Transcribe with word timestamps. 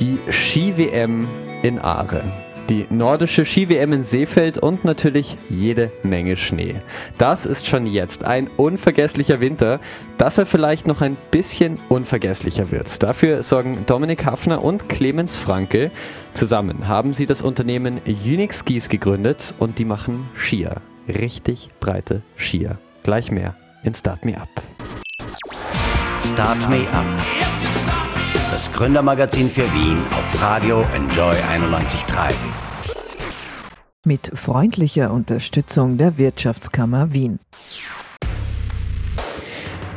Die 0.00 0.18
Ski-WM 0.30 1.28
in 1.62 1.78
Aare. 1.78 2.22
Die 2.70 2.86
nordische 2.88 3.44
Ski-WM 3.44 3.92
in 3.92 4.02
Seefeld 4.02 4.56
und 4.56 4.82
natürlich 4.82 5.36
jede 5.50 5.92
Menge 6.02 6.36
Schnee. 6.36 6.76
Das 7.18 7.44
ist 7.44 7.66
schon 7.66 7.84
jetzt 7.84 8.24
ein 8.24 8.48
unvergesslicher 8.56 9.40
Winter, 9.40 9.78
dass 10.16 10.38
er 10.38 10.46
vielleicht 10.46 10.86
noch 10.86 11.02
ein 11.02 11.18
bisschen 11.30 11.78
unvergesslicher 11.90 12.70
wird. 12.70 13.02
Dafür 13.02 13.42
sorgen 13.42 13.84
Dominik 13.84 14.24
Hafner 14.24 14.64
und 14.64 14.88
Clemens 14.88 15.36
Franke. 15.36 15.90
Zusammen 16.32 16.88
haben 16.88 17.12
sie 17.12 17.26
das 17.26 17.42
Unternehmen 17.42 18.00
Unix 18.06 18.60
Skis 18.60 18.88
gegründet 18.88 19.54
und 19.58 19.78
die 19.78 19.84
machen 19.84 20.30
Skier. 20.34 20.80
Richtig 21.08 21.68
breite 21.78 22.22
Skier. 22.38 22.78
Gleich 23.02 23.30
mehr 23.30 23.54
in 23.82 23.92
Start 23.92 24.24
Me 24.24 24.40
Up. 24.40 24.48
Start 26.22 26.70
Me 26.70 26.86
Up. 26.92 27.39
Das 28.60 28.70
Gründermagazin 28.72 29.48
für 29.48 29.72
Wien 29.72 30.02
auf 30.10 30.42
Radio 30.42 30.84
Enjoy 30.94 31.34
91.3. 31.34 32.30
Mit 34.04 34.30
freundlicher 34.34 35.10
Unterstützung 35.14 35.96
der 35.96 36.18
Wirtschaftskammer 36.18 37.10
Wien. 37.14 37.38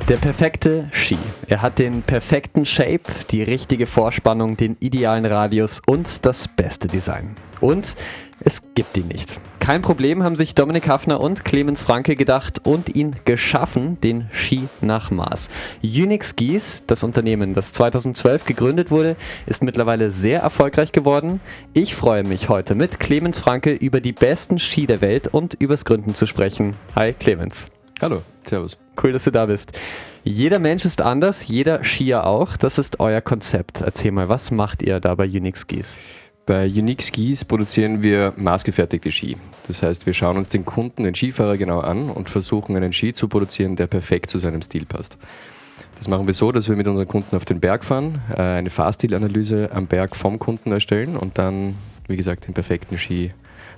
Der 0.08 0.16
perfekte 0.16 0.88
Ski. 0.94 1.18
Er 1.50 1.62
hat 1.62 1.78
den 1.78 2.04
perfekten 2.04 2.66
Shape, 2.66 3.04
die 3.32 3.44
richtige 3.44 3.86
Vorspannung, 3.86 4.56
den 4.56 4.78
idealen 4.80 5.26
Radius 5.26 5.82
und 5.86 6.26
das 6.26 6.48
beste 6.48 6.88
Design. 6.88 7.36
Und 7.60 7.96
es 8.40 8.62
gibt 8.76 8.98
ihn 8.98 9.08
nicht. 9.08 9.40
Kein 9.60 9.82
Problem 9.82 10.24
haben 10.24 10.36
sich 10.36 10.56
Dominik 10.56 10.88
Hafner 10.90 11.22
und 11.22 11.46
Clemens 11.46 11.84
Franke 11.84 12.16
gedacht 12.16 12.66
und 12.66 12.96
ihn 12.96 13.16
geschaffen, 13.24 14.00
den 14.02 14.30
Ski 14.34 14.68
nach 14.82 15.10
Maß. 15.10 15.50
Unix 15.82 16.32
Skis, 16.32 16.84
das 16.86 17.04
Unternehmen, 17.04 17.54
das 17.54 17.72
2012 17.72 18.46
gegründet 18.46 18.92
wurde, 18.92 19.16
ist 19.46 19.64
mittlerweile 19.64 20.12
sehr 20.12 20.42
erfolgreich 20.42 20.92
geworden. 20.92 21.40
Ich 21.74 21.96
freue 21.96 22.24
mich 22.24 22.50
heute 22.50 22.76
mit 22.76 23.00
Clemens 23.00 23.40
Franke 23.40 23.72
über 23.72 24.02
die 24.02 24.12
besten 24.12 24.60
Ski 24.60 24.86
der 24.86 25.02
Welt 25.02 25.30
und 25.30 25.54
übers 25.54 25.86
Gründen 25.86 26.14
zu 26.14 26.26
sprechen. 26.26 26.76
Hi 26.96 27.14
Clemens. 27.14 27.68
Hallo, 28.02 28.22
servus. 28.46 28.78
Cool, 29.02 29.14
dass 29.14 29.24
du 29.24 29.32
da 29.32 29.46
bist. 29.46 29.72
Jeder 30.26 30.60
Mensch 30.60 30.84
ist 30.84 31.02
anders, 31.02 31.48
jeder 31.48 31.84
Skier 31.84 32.26
auch. 32.26 32.58
Das 32.58 32.78
ist 32.78 33.00
euer 33.00 33.22
Konzept. 33.22 33.82
Erzähl 33.82 34.12
mal, 34.12 34.30
was 34.30 34.52
macht 34.52 34.82
ihr 34.84 35.00
da 35.00 35.16
bei 35.16 35.26
Unix 35.26 35.62
Skis? 35.62 35.98
Bei 36.46 36.66
Unique 36.66 37.02
Skis 37.02 37.46
produzieren 37.46 38.04
wir 38.04 38.34
maßgefertigte 38.36 39.12
Ski. 39.12 39.38
Das 39.68 39.82
heißt, 39.82 40.06
wir 40.06 40.14
schauen 40.14 40.36
uns 40.36 40.50
den 40.50 40.66
Kunden, 40.66 41.06
den 41.06 41.16
Skifahrer 41.16 41.56
genau 41.56 41.80
an 41.80 42.10
und 42.10 42.30
versuchen 42.30 42.76
einen 42.76 42.92
Ski 42.92 43.14
zu 43.14 43.30
produzieren, 43.30 43.78
der 43.78 43.88
perfekt 43.88 44.30
zu 44.30 44.38
seinem 44.38 44.62
Stil 44.62 44.86
passt. 44.86 45.18
Das 45.96 46.10
machen 46.10 46.28
wir 46.28 46.34
so, 46.34 46.52
dass 46.52 46.68
wir 46.68 46.76
mit 46.76 46.88
unseren 46.88 47.08
Kunden 47.08 47.38
auf 47.38 47.46
den 47.46 47.62
Berg 47.62 47.86
fahren, 47.86 48.22
äh, 48.36 48.42
eine 48.42 48.70
Fahrstilanalyse 48.70 49.70
am 49.74 49.88
Berg 49.88 50.18
vom 50.18 50.38
Kunden 50.38 50.74
erstellen 50.74 51.16
und 51.16 51.38
dann, 51.38 51.76
wie 52.10 52.18
gesagt, 52.18 52.46
den 52.46 52.54
perfekten 52.54 52.98
Ski 52.98 53.32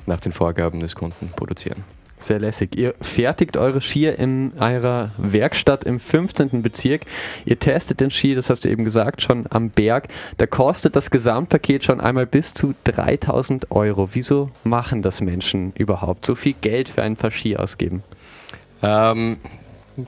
nach 0.07 0.19
den 0.19 0.31
Vorgaben 0.31 0.79
des 0.79 0.95
Kunden 0.95 1.29
produzieren. 1.35 1.83
Sehr 2.17 2.39
lässig. 2.39 2.75
Ihr 2.75 2.95
fertigt 3.02 3.58
eure 3.58 3.81
Skier 3.81 4.17
in 4.17 4.53
eurer 4.59 5.11
Werkstatt 5.17 5.83
im 5.83 5.99
15. 5.99 6.61
Bezirk. 6.61 7.02
Ihr 7.45 7.59
testet 7.59 7.99
den 7.99 8.09
Ski, 8.09 8.35
das 8.35 8.49
hast 8.49 8.63
du 8.63 8.69
eben 8.69 8.85
gesagt, 8.85 9.22
schon 9.22 9.45
am 9.49 9.69
Berg. 9.69 10.07
Da 10.38 10.47
kostet 10.47 10.95
das 10.95 11.11
Gesamtpaket 11.11 11.83
schon 11.83 11.99
einmal 11.99 12.25
bis 12.25 12.53
zu 12.53 12.73
3000 12.85 13.69
Euro. 13.72 14.09
Wieso 14.13 14.49
machen 14.63 15.02
das 15.02 15.22
Menschen 15.22 15.73
überhaupt? 15.73 16.25
So 16.25 16.35
viel 16.35 16.55
Geld 16.61 16.89
für 16.89 17.03
ein 17.03 17.17
paar 17.17 17.31
Ski 17.31 17.57
ausgeben? 17.57 18.02
Ähm, 18.81 19.38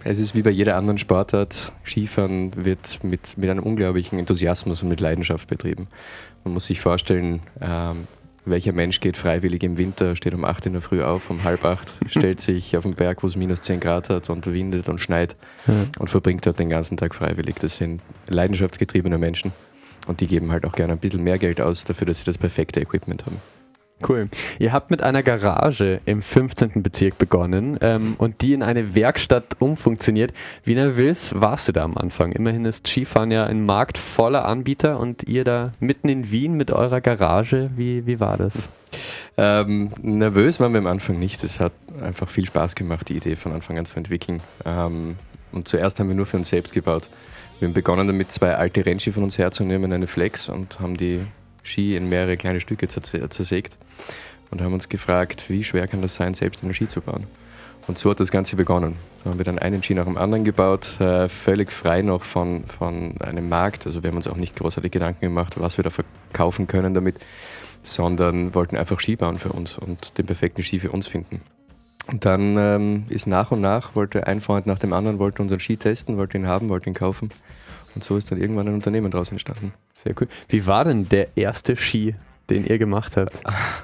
es 0.04 0.20
ist 0.20 0.36
wie 0.36 0.42
bei 0.42 0.50
jeder 0.50 0.76
anderen 0.78 0.98
Sportart. 0.98 1.74
Skifahren 1.86 2.52
wird 2.66 3.04
mit, 3.04 3.38
mit 3.38 3.50
einem 3.50 3.64
unglaublichen 3.64 4.18
Enthusiasmus 4.18 4.82
und 4.82 4.90
mit 4.90 5.02
Leidenschaft 5.02 5.48
betrieben. 5.48 5.88
Man 6.44 6.54
muss 6.54 6.66
sich 6.66 6.80
vorstellen, 6.80 7.42
ähm, 7.62 8.08
welcher 8.50 8.74
Mensch 8.74 9.00
geht 9.00 9.18
freiwillig 9.18 9.64
im 9.64 9.78
Winter, 9.78 10.16
steht 10.16 10.34
um 10.34 10.46
8 10.46 10.68
in 10.68 10.74
der 10.74 10.82
Früh 10.82 11.04
auf, 11.04 11.30
um 11.30 11.44
halb 11.44 11.66
acht, 11.66 11.94
stellt 12.08 12.40
sich 12.42 12.76
auf 12.78 12.84
den 12.84 12.96
Berg, 12.96 13.24
wo 13.24 13.28
es 13.28 13.36
minus 13.36 13.62
10 13.62 13.80
Grad 13.80 14.10
hat 14.10 14.30
und 14.30 14.46
windet 14.46 14.90
und 14.90 15.00
schneit 15.00 15.36
ja. 15.68 15.74
und 16.00 16.10
verbringt 16.10 16.46
dort 16.46 16.60
den 16.60 16.70
ganzen 16.70 16.98
Tag 16.98 17.16
freiwillig. 17.16 17.56
Das 17.60 17.78
sind 17.78 18.02
leidenschaftsgetriebene 18.28 19.18
Menschen 19.18 19.52
und 20.08 20.22
die 20.22 20.28
geben 20.28 20.52
halt 20.52 20.66
auch 20.66 20.74
gerne 20.74 20.94
ein 20.94 21.00
bisschen 21.00 21.24
mehr 21.24 21.38
Geld 21.38 21.62
aus 21.62 21.84
dafür, 21.84 22.08
dass 22.08 22.20
sie 22.20 22.26
das 22.26 22.38
perfekte 22.38 22.80
Equipment 22.80 23.26
haben. 23.26 23.38
Cool. 24.08 24.30
Ihr 24.60 24.74
habt 24.74 24.92
mit 24.92 25.02
einer 25.02 25.24
Garage 25.24 26.02
im 26.06 26.22
15. 26.22 26.84
Bezirk 26.84 27.18
begonnen 27.18 27.80
ähm, 27.82 28.14
und 28.20 28.42
die 28.42 28.54
in 28.54 28.62
eine 28.62 28.94
Werkstatt 28.94 29.56
umfunktioniert. 29.60 30.34
Wie 30.64 30.76
nervös 30.76 31.32
warst 31.34 31.68
du 31.68 31.72
da 31.72 31.84
am 31.84 31.98
Anfang? 31.98 32.32
Immerhin 32.32 32.66
ist 32.66 32.88
Skifahren 32.88 33.32
ja 33.32 33.46
ein 33.46 33.66
Markt 33.66 33.98
voller 33.98 34.46
Anbieter 34.46 35.00
und 35.00 35.24
ihr 35.24 35.44
da 35.44 35.74
mitten 35.80 36.10
in 36.10 36.30
Wien 36.30 36.54
mit 36.54 36.70
eurer 36.70 37.02
Garage. 37.02 37.72
Wie, 37.76 38.06
wie 38.06 38.20
war 38.20 38.38
das? 38.38 38.70
Ähm, 39.36 39.92
nervös 40.02 40.60
waren 40.60 40.74
wir 40.74 40.80
am 40.80 40.88
Anfang 40.88 41.18
nicht. 41.18 41.44
Es 41.44 41.60
hat 41.60 41.74
einfach 42.00 42.30
viel 42.30 42.46
Spaß 42.46 42.76
gemacht, 42.76 43.10
die 43.10 43.18
Idee 43.18 43.36
von 43.36 43.52
Anfang 43.52 43.80
an 43.80 43.86
zu 43.86 43.98
entwickeln. 43.98 44.42
Ähm, 44.64 45.16
und 45.52 45.68
zuerst 45.68 46.00
haben 46.00 46.08
wir 46.08 46.16
nur 46.16 46.28
für 46.28 46.38
uns 46.38 46.50
selbst 46.50 46.74
gebaut. 46.74 47.10
Wir 47.60 47.68
haben 47.68 47.74
begonnen 47.74 48.06
damit, 48.06 48.32
zwei 48.32 48.54
alte 48.54 48.86
Rennski 48.86 49.12
von 49.12 49.24
uns 49.24 49.40
herzunehmen, 49.40 49.92
eine 49.92 50.06
Flex 50.06 50.50
und 50.50 50.80
haben 50.80 50.98
die 50.98 51.22
Ski 51.68 51.96
in 51.96 52.10
mehrere 52.10 52.38
kleine 52.38 52.60
Stücke 52.60 52.88
zersägt 52.88 53.78
und 54.52 54.62
haben 54.62 54.74
uns 54.74 54.90
gefragt, 54.90 55.50
wie 55.50 55.64
schwer 55.64 55.88
kann 55.88 56.02
das 56.02 56.16
sein, 56.16 56.34
selbst 56.34 56.64
einen 56.64 56.74
Ski 56.74 56.88
zu 56.88 57.02
bauen. 57.02 57.28
Und 57.88 57.98
so 57.98 58.10
hat 58.10 58.20
das 58.20 58.32
Ganze 58.32 58.58
begonnen. 58.58 58.96
Da 59.24 59.30
haben 59.30 59.40
wir 59.40 59.46
dann 59.46 59.60
einen 59.60 59.82
Ski 59.82 59.94
nach 59.94 60.04
dem 60.04 60.18
anderen 60.18 60.44
gebaut, 60.44 61.00
äh, 61.00 61.30
völlig 61.30 61.72
frei 61.72 62.02
noch 62.02 62.24
von, 62.24 62.66
von 62.66 63.20
einem 63.22 63.48
Markt. 63.48 63.86
Also 63.86 64.04
wir 64.04 64.10
haben 64.10 64.18
uns 64.18 64.28
auch 64.28 64.36
nicht 64.36 64.58
großartig 64.58 64.92
Gedanken 64.92 65.22
gemacht, 65.22 65.60
was 65.60 65.78
wir 65.78 65.84
da 65.84 65.90
verkaufen 65.90 66.68
können 66.68 66.94
damit, 66.94 67.16
sondern 67.84 68.54
wollten 68.54 68.76
einfach 68.76 69.00
Ski 69.00 69.16
bauen 69.16 69.38
für 69.38 69.54
uns 69.54 69.78
und 69.78 70.18
den 70.18 70.26
perfekten 70.26 70.64
Ski 70.64 70.80
für 70.80 70.92
uns 70.92 71.08
finden. 71.08 71.40
Und 72.08 72.26
dann 72.26 72.58
ähm, 72.58 73.06
ist 73.10 73.28
nach 73.28 73.52
und 73.52 73.62
nach, 73.62 73.96
wollte 73.96 74.28
ein 74.28 74.42
Freund 74.42 74.66
nach 74.66 74.80
dem 74.80 74.94
anderen, 74.94 75.20
wollte 75.20 75.42
unseren 75.42 75.60
Ski 75.60 75.78
testen, 75.78 76.18
wollte 76.18 76.38
ihn 76.38 76.48
haben, 76.48 76.70
wollte 76.70 76.90
ihn 76.90 76.94
kaufen. 76.94 77.30
Und 77.98 78.04
so 78.04 78.16
ist 78.16 78.32
dann 78.32 78.40
irgendwann 78.40 78.68
ein 78.68 78.76
Unternehmen 78.76 79.10
daraus 79.10 79.32
entstanden. 79.32 79.74
Sehr 80.04 80.14
cool. 80.22 80.28
Wie 80.50 80.68
war 80.68 80.84
denn 80.84 81.10
der 81.10 81.36
erste 81.36 81.76
Ski, 81.76 82.14
den 82.48 82.64
ihr 82.64 82.78
gemacht 82.78 83.18
habt? 83.18 83.42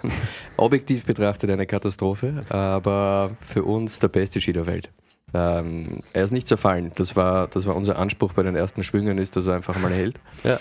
Objektiv 0.58 1.06
betrachtet 1.06 1.50
eine 1.50 1.66
Katastrophe, 1.66 2.44
aber 2.50 3.32
für 3.40 3.64
uns 3.64 3.98
der 3.98 4.10
beste 4.10 4.40
Ski 4.40 4.54
der 4.54 4.68
Welt. 4.68 4.92
Ähm, 5.34 6.04
er 6.14 6.26
ist 6.26 6.30
nicht 6.30 6.46
zerfallen. 6.46 6.92
Das 6.94 7.16
war, 7.16 7.48
das 7.48 7.66
war 7.66 7.76
unser 7.76 7.98
Anspruch 7.98 8.34
bei 8.34 8.44
den 8.44 8.56
ersten 8.56 8.84
Schwüngen, 8.84 9.18
ist, 9.18 9.36
dass 9.36 9.48
er 9.48 9.56
einfach 9.56 9.80
mal 9.80 9.92
hält 9.92 10.20
ja. 10.44 10.60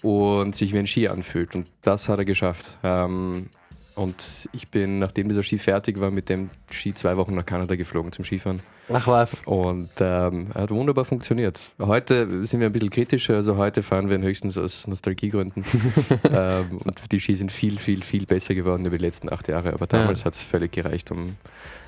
und 0.00 0.56
sich 0.56 0.72
wie 0.72 0.78
ein 0.78 0.86
Ski 0.86 1.08
anfühlt. 1.08 1.54
Und 1.54 1.70
das 1.82 2.08
hat 2.08 2.18
er 2.18 2.24
geschafft. 2.24 2.78
Ähm, 2.82 3.50
und 3.96 4.48
ich 4.52 4.70
bin, 4.70 4.98
nachdem 4.98 5.28
dieser 5.28 5.42
Ski 5.42 5.58
fertig 5.58 6.00
war, 6.00 6.10
mit 6.10 6.30
dem 6.30 6.48
Ski 6.70 6.94
zwei 6.94 7.18
Wochen 7.18 7.34
nach 7.34 7.44
Kanada 7.44 7.76
geflogen 7.76 8.12
zum 8.12 8.24
Skifahren. 8.24 8.60
Ach 8.92 9.06
was. 9.06 9.42
Und 9.46 9.90
ähm, 10.00 10.48
hat 10.54 10.70
wunderbar 10.70 11.04
funktioniert. 11.04 11.60
Heute 11.78 12.46
sind 12.46 12.60
wir 12.60 12.66
ein 12.66 12.72
bisschen 12.72 12.90
kritischer, 12.90 13.34
also 13.34 13.56
heute 13.56 13.82
fahren 13.82 14.10
wir 14.10 14.18
höchstens 14.18 14.58
aus 14.58 14.86
Nostalgiegründen. 14.86 15.64
ähm, 16.30 16.78
und 16.84 17.12
die 17.12 17.20
Ski 17.20 17.34
sind 17.34 17.50
viel, 17.50 17.78
viel, 17.78 18.02
viel 18.02 18.26
besser 18.26 18.54
geworden 18.54 18.84
über 18.84 18.98
die 18.98 19.04
letzten 19.04 19.32
acht 19.32 19.48
Jahre. 19.48 19.72
Aber 19.72 19.86
damals 19.86 20.20
ja. 20.20 20.26
hat 20.26 20.34
es 20.34 20.42
völlig 20.42 20.72
gereicht, 20.72 21.10
um 21.10 21.36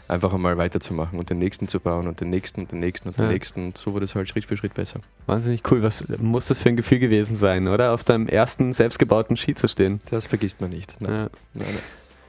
einfach 0.08 0.32
einmal 0.32 0.56
weiterzumachen 0.56 1.18
und 1.18 1.30
den 1.30 1.38
nächsten 1.38 1.68
zu 1.68 1.80
bauen 1.80 2.06
und 2.06 2.20
den 2.20 2.30
nächsten 2.30 2.62
und 2.62 2.72
den 2.72 2.80
nächsten 2.80 3.08
und 3.08 3.18
den 3.18 3.28
nächsten. 3.28 3.66
Und 3.66 3.78
so 3.78 3.92
wurde 3.92 4.04
es 4.04 4.14
halt 4.14 4.28
Schritt 4.28 4.44
für 4.44 4.56
Schritt 4.56 4.74
besser. 4.74 5.00
Wahnsinnig 5.26 5.62
cool. 5.70 5.82
Was 5.82 6.04
muss 6.18 6.46
das 6.46 6.58
für 6.58 6.68
ein 6.68 6.76
Gefühl 6.76 6.98
gewesen 6.98 7.36
sein, 7.36 7.68
oder? 7.68 7.92
Auf 7.92 8.04
deinem 8.04 8.28
ersten 8.28 8.72
selbstgebauten 8.72 9.36
Ski 9.36 9.54
zu 9.54 9.68
stehen. 9.68 10.00
Das 10.10 10.26
vergisst 10.26 10.60
man 10.60 10.70
nicht. 10.70 11.00
Nein. 11.00 11.12
Ja. 11.12 11.20
Nein, 11.54 11.68
nein. 11.68 11.78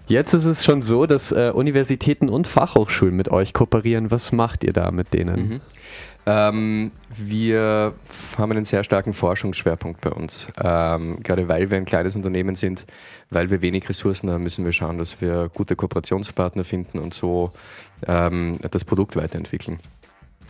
Jetzt 0.07 0.33
ist 0.33 0.45
es 0.45 0.63
schon 0.63 0.81
so, 0.81 1.05
dass 1.05 1.33
äh, 1.33 1.51
Universitäten 1.53 2.29
und 2.29 2.47
Fachhochschulen 2.47 3.15
mit 3.15 3.29
euch 3.29 3.53
kooperieren. 3.53 4.09
Was 4.09 4.31
macht 4.31 4.63
ihr 4.63 4.71
da 4.71 4.89
mit 4.91 5.13
denen? 5.13 5.49
Mhm. 5.49 5.61
Ähm, 6.25 6.91
wir 7.15 7.93
haben 8.37 8.51
einen 8.51 8.65
sehr 8.65 8.83
starken 8.85 9.11
Forschungsschwerpunkt 9.11 9.99
bei 10.01 10.11
uns. 10.11 10.47
Ähm, 10.63 11.19
gerade 11.23 11.49
weil 11.49 11.69
wir 11.69 11.77
ein 11.77 11.85
kleines 11.85 12.15
Unternehmen 12.15 12.55
sind, 12.55 12.85
weil 13.29 13.49
wir 13.49 13.61
wenig 13.61 13.87
Ressourcen 13.89 14.29
haben, 14.29 14.43
müssen 14.43 14.63
wir 14.63 14.71
schauen, 14.71 14.97
dass 14.97 15.19
wir 15.19 15.49
gute 15.53 15.75
Kooperationspartner 15.75 16.63
finden 16.63 16.99
und 16.99 17.13
so 17.13 17.51
ähm, 18.07 18.57
das 18.71 18.85
Produkt 18.85 19.17
weiterentwickeln. 19.17 19.79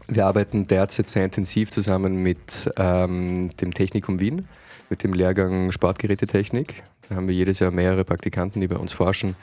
Wir 0.08 0.26
arbeiten 0.26 0.68
derzeit 0.68 1.10
sehr 1.10 1.26
intensiv 1.26 1.70
zusammen 1.72 2.24
mit 2.24 2.72
ähm, 2.78 3.56
dem 3.58 3.74
Technikum 3.74 4.20
Wien, 4.20 4.48
mit 4.90 5.04
dem 5.04 5.14
Lehrgang 5.14 5.72
Sportgerätetechnik. 5.72 6.84
Da 7.08 7.16
haben 7.16 7.28
wir 7.28 7.36
jedes 7.36 7.60
Jahr 7.60 7.72
mehrere 7.72 8.04
Praktikanten, 8.04 8.62
die 8.62 8.68
bei 8.68 8.78
uns 8.78 8.94
forschen, 8.94 9.36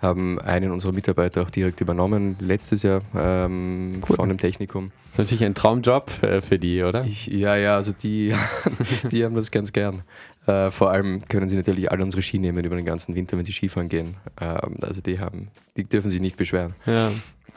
haben 0.00 0.40
einen 0.40 0.72
unserer 0.72 0.92
Mitarbeiter 0.92 1.42
auch 1.42 1.50
direkt 1.50 1.80
übernommen, 1.80 2.36
letztes 2.40 2.82
Jahr 2.82 3.02
ähm, 3.14 4.00
cool. 4.08 4.16
von 4.16 4.28
dem 4.28 4.38
Technikum. 4.38 4.90
Das 5.12 5.12
ist 5.12 5.18
natürlich 5.18 5.44
ein 5.44 5.54
Traumjob 5.54 6.22
äh, 6.22 6.42
für 6.42 6.58
die, 6.58 6.82
oder? 6.82 7.04
Ich, 7.04 7.28
ja, 7.28 7.54
ja, 7.56 7.76
also 7.76 7.92
die, 7.92 8.34
die 9.10 9.24
haben 9.24 9.36
das 9.36 9.50
ganz 9.50 9.72
gern. 9.72 10.02
Äh, 10.46 10.72
vor 10.72 10.90
allem 10.90 11.24
können 11.28 11.48
sie 11.48 11.56
natürlich 11.56 11.92
alle 11.92 12.02
unsere 12.02 12.22
Ski 12.22 12.40
nehmen 12.40 12.64
über 12.64 12.74
den 12.74 12.84
ganzen 12.84 13.14
Winter, 13.14 13.38
wenn 13.38 13.44
sie 13.44 13.52
Skifahren 13.52 13.88
gehen. 13.88 14.16
Ähm, 14.40 14.76
also 14.80 15.00
die 15.00 15.20
haben, 15.20 15.48
die 15.76 15.84
dürfen 15.84 16.10
sich 16.10 16.20
nicht 16.20 16.36
beschweren. 16.36 16.74
Ja. 16.84 17.10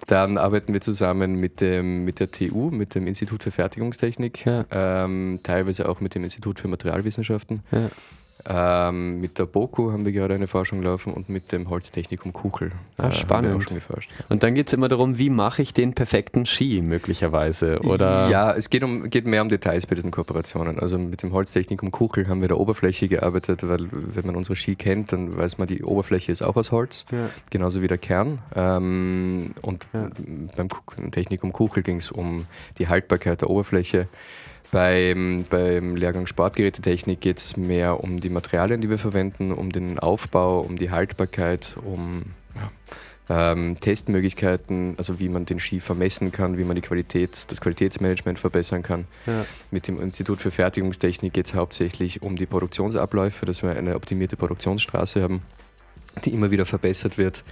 Dann 0.07 0.37
arbeiten 0.37 0.73
wir 0.73 0.81
zusammen 0.81 1.35
mit, 1.39 1.61
dem, 1.61 2.05
mit 2.05 2.19
der 2.19 2.29
TU, 2.29 2.69
mit 2.69 2.95
dem 2.95 3.07
Institut 3.07 3.43
für 3.43 3.51
Fertigungstechnik, 3.51 4.45
ja. 4.45 4.65
ähm, 4.71 5.39
teilweise 5.41 5.89
auch 5.89 5.99
mit 5.99 6.13
dem 6.15 6.23
Institut 6.23 6.59
für 6.59 6.67
Materialwissenschaften. 6.67 7.63
Ja. 7.71 7.89
Ähm, 8.47 9.19
mit 9.21 9.39
der 9.39 9.45
BOKU 9.45 9.91
haben 9.91 10.05
wir 10.05 10.11
gerade 10.11 10.35
eine 10.35 10.45
Forschung 10.47 10.83
laufen 10.83 11.13
und 11.13 11.29
mit 11.29 11.51
dem 11.51 11.69
Holztechnikum 11.69 12.31
Kuchel. 12.31 12.71
Ah, 12.97 13.11
spannend. 13.11 13.47
Haben 13.47 13.53
wir 13.53 13.57
auch 13.57 13.61
schon 13.61 13.75
geforscht. 13.75 14.11
Und 14.29 14.43
dann 14.43 14.53
geht 14.53 14.67
es 14.67 14.73
immer 14.73 14.87
darum, 14.87 15.17
wie 15.17 15.31
mache 15.31 15.63
ich 15.63 15.73
den 15.73 15.93
perfekten 15.93 16.45
Ski 16.45 16.81
möglicherweise? 16.81 17.79
Oder? 17.79 18.29
Ja, 18.29 18.53
es 18.53 18.69
geht, 18.69 18.83
um, 18.83 19.09
geht 19.09 19.25
mehr 19.25 19.41
um 19.41 19.49
Details 19.49 19.87
bei 19.87 19.95
diesen 19.95 20.11
Kooperationen. 20.11 20.79
Also 20.79 20.99
mit 20.99 21.23
dem 21.23 21.33
Holztechnikum 21.33 21.91
Kuchel 21.91 22.27
haben 22.27 22.41
wir 22.41 22.47
der 22.47 22.59
Oberfläche 22.59 23.07
gearbeitet, 23.07 23.67
weil 23.67 23.87
wenn 23.91 24.27
man 24.27 24.35
unsere 24.35 24.55
Ski 24.55 24.75
kennt, 24.75 25.11
dann 25.11 25.35
weiß 25.35 25.57
man, 25.57 25.67
die 25.67 25.83
Oberfläche 25.83 26.31
ist 26.31 26.43
auch 26.43 26.55
aus 26.55 26.71
Holz, 26.71 27.05
ja. 27.11 27.29
genauso 27.49 27.81
wie 27.81 27.87
der 27.87 27.97
Kern. 27.97 28.39
Ähm, 28.55 29.55
und 29.63 29.87
ja. 29.91 30.09
beim 30.55 30.69
Technikum 31.11 31.51
Kuchel 31.51 31.81
ging 31.81 31.97
es 31.97 32.11
um 32.11 32.45
die 32.77 32.87
Haltbarkeit 32.87 33.41
der 33.41 33.49
Oberfläche. 33.49 34.07
Beim, 34.75 35.45
beim 35.49 35.95
Lehrgang 35.95 36.25
Sportgerätetechnik 36.25 37.21
geht 37.21 37.37
es 37.37 37.55
mehr 37.55 38.03
um 38.03 38.19
die 38.19 38.29
Materialien, 38.29 38.81
die 38.81 38.89
wir 38.89 38.97
verwenden, 38.97 39.53
um 39.53 39.71
den 39.71 39.99
Aufbau, 39.99 40.59
um 40.59 40.75
die 40.75 40.91
Haltbarkeit, 40.91 41.77
um 41.81 42.23
ja, 43.29 43.53
ähm, 43.53 43.79
Testmöglichkeiten, 43.79 44.95
also 44.97 45.17
wie 45.21 45.29
man 45.29 45.45
den 45.45 45.61
Ski 45.61 45.79
vermessen 45.79 46.33
kann, 46.33 46.57
wie 46.57 46.65
man 46.65 46.75
die 46.75 46.81
Qualität, 46.81 47.49
das 47.49 47.61
Qualitätsmanagement 47.61 48.37
verbessern 48.37 48.83
kann. 48.83 49.05
Ja. 49.27 49.45
Mit 49.71 49.87
dem 49.87 49.97
Institut 50.01 50.41
für 50.41 50.51
Fertigungstechnik 50.51 51.31
geht 51.31 51.45
es 51.45 51.53
hauptsächlich 51.53 52.21
um 52.21 52.35
die 52.35 52.45
Produktionsabläufe, 52.45 53.45
dass 53.45 53.63
wir 53.63 53.69
eine 53.77 53.95
optimierte 53.95 54.35
Produktionsstraße 54.35 55.21
haben, 55.21 55.41
die 56.25 56.31
immer 56.31 56.51
wieder 56.51 56.65
verbessert 56.65 57.17
wird 57.17 57.45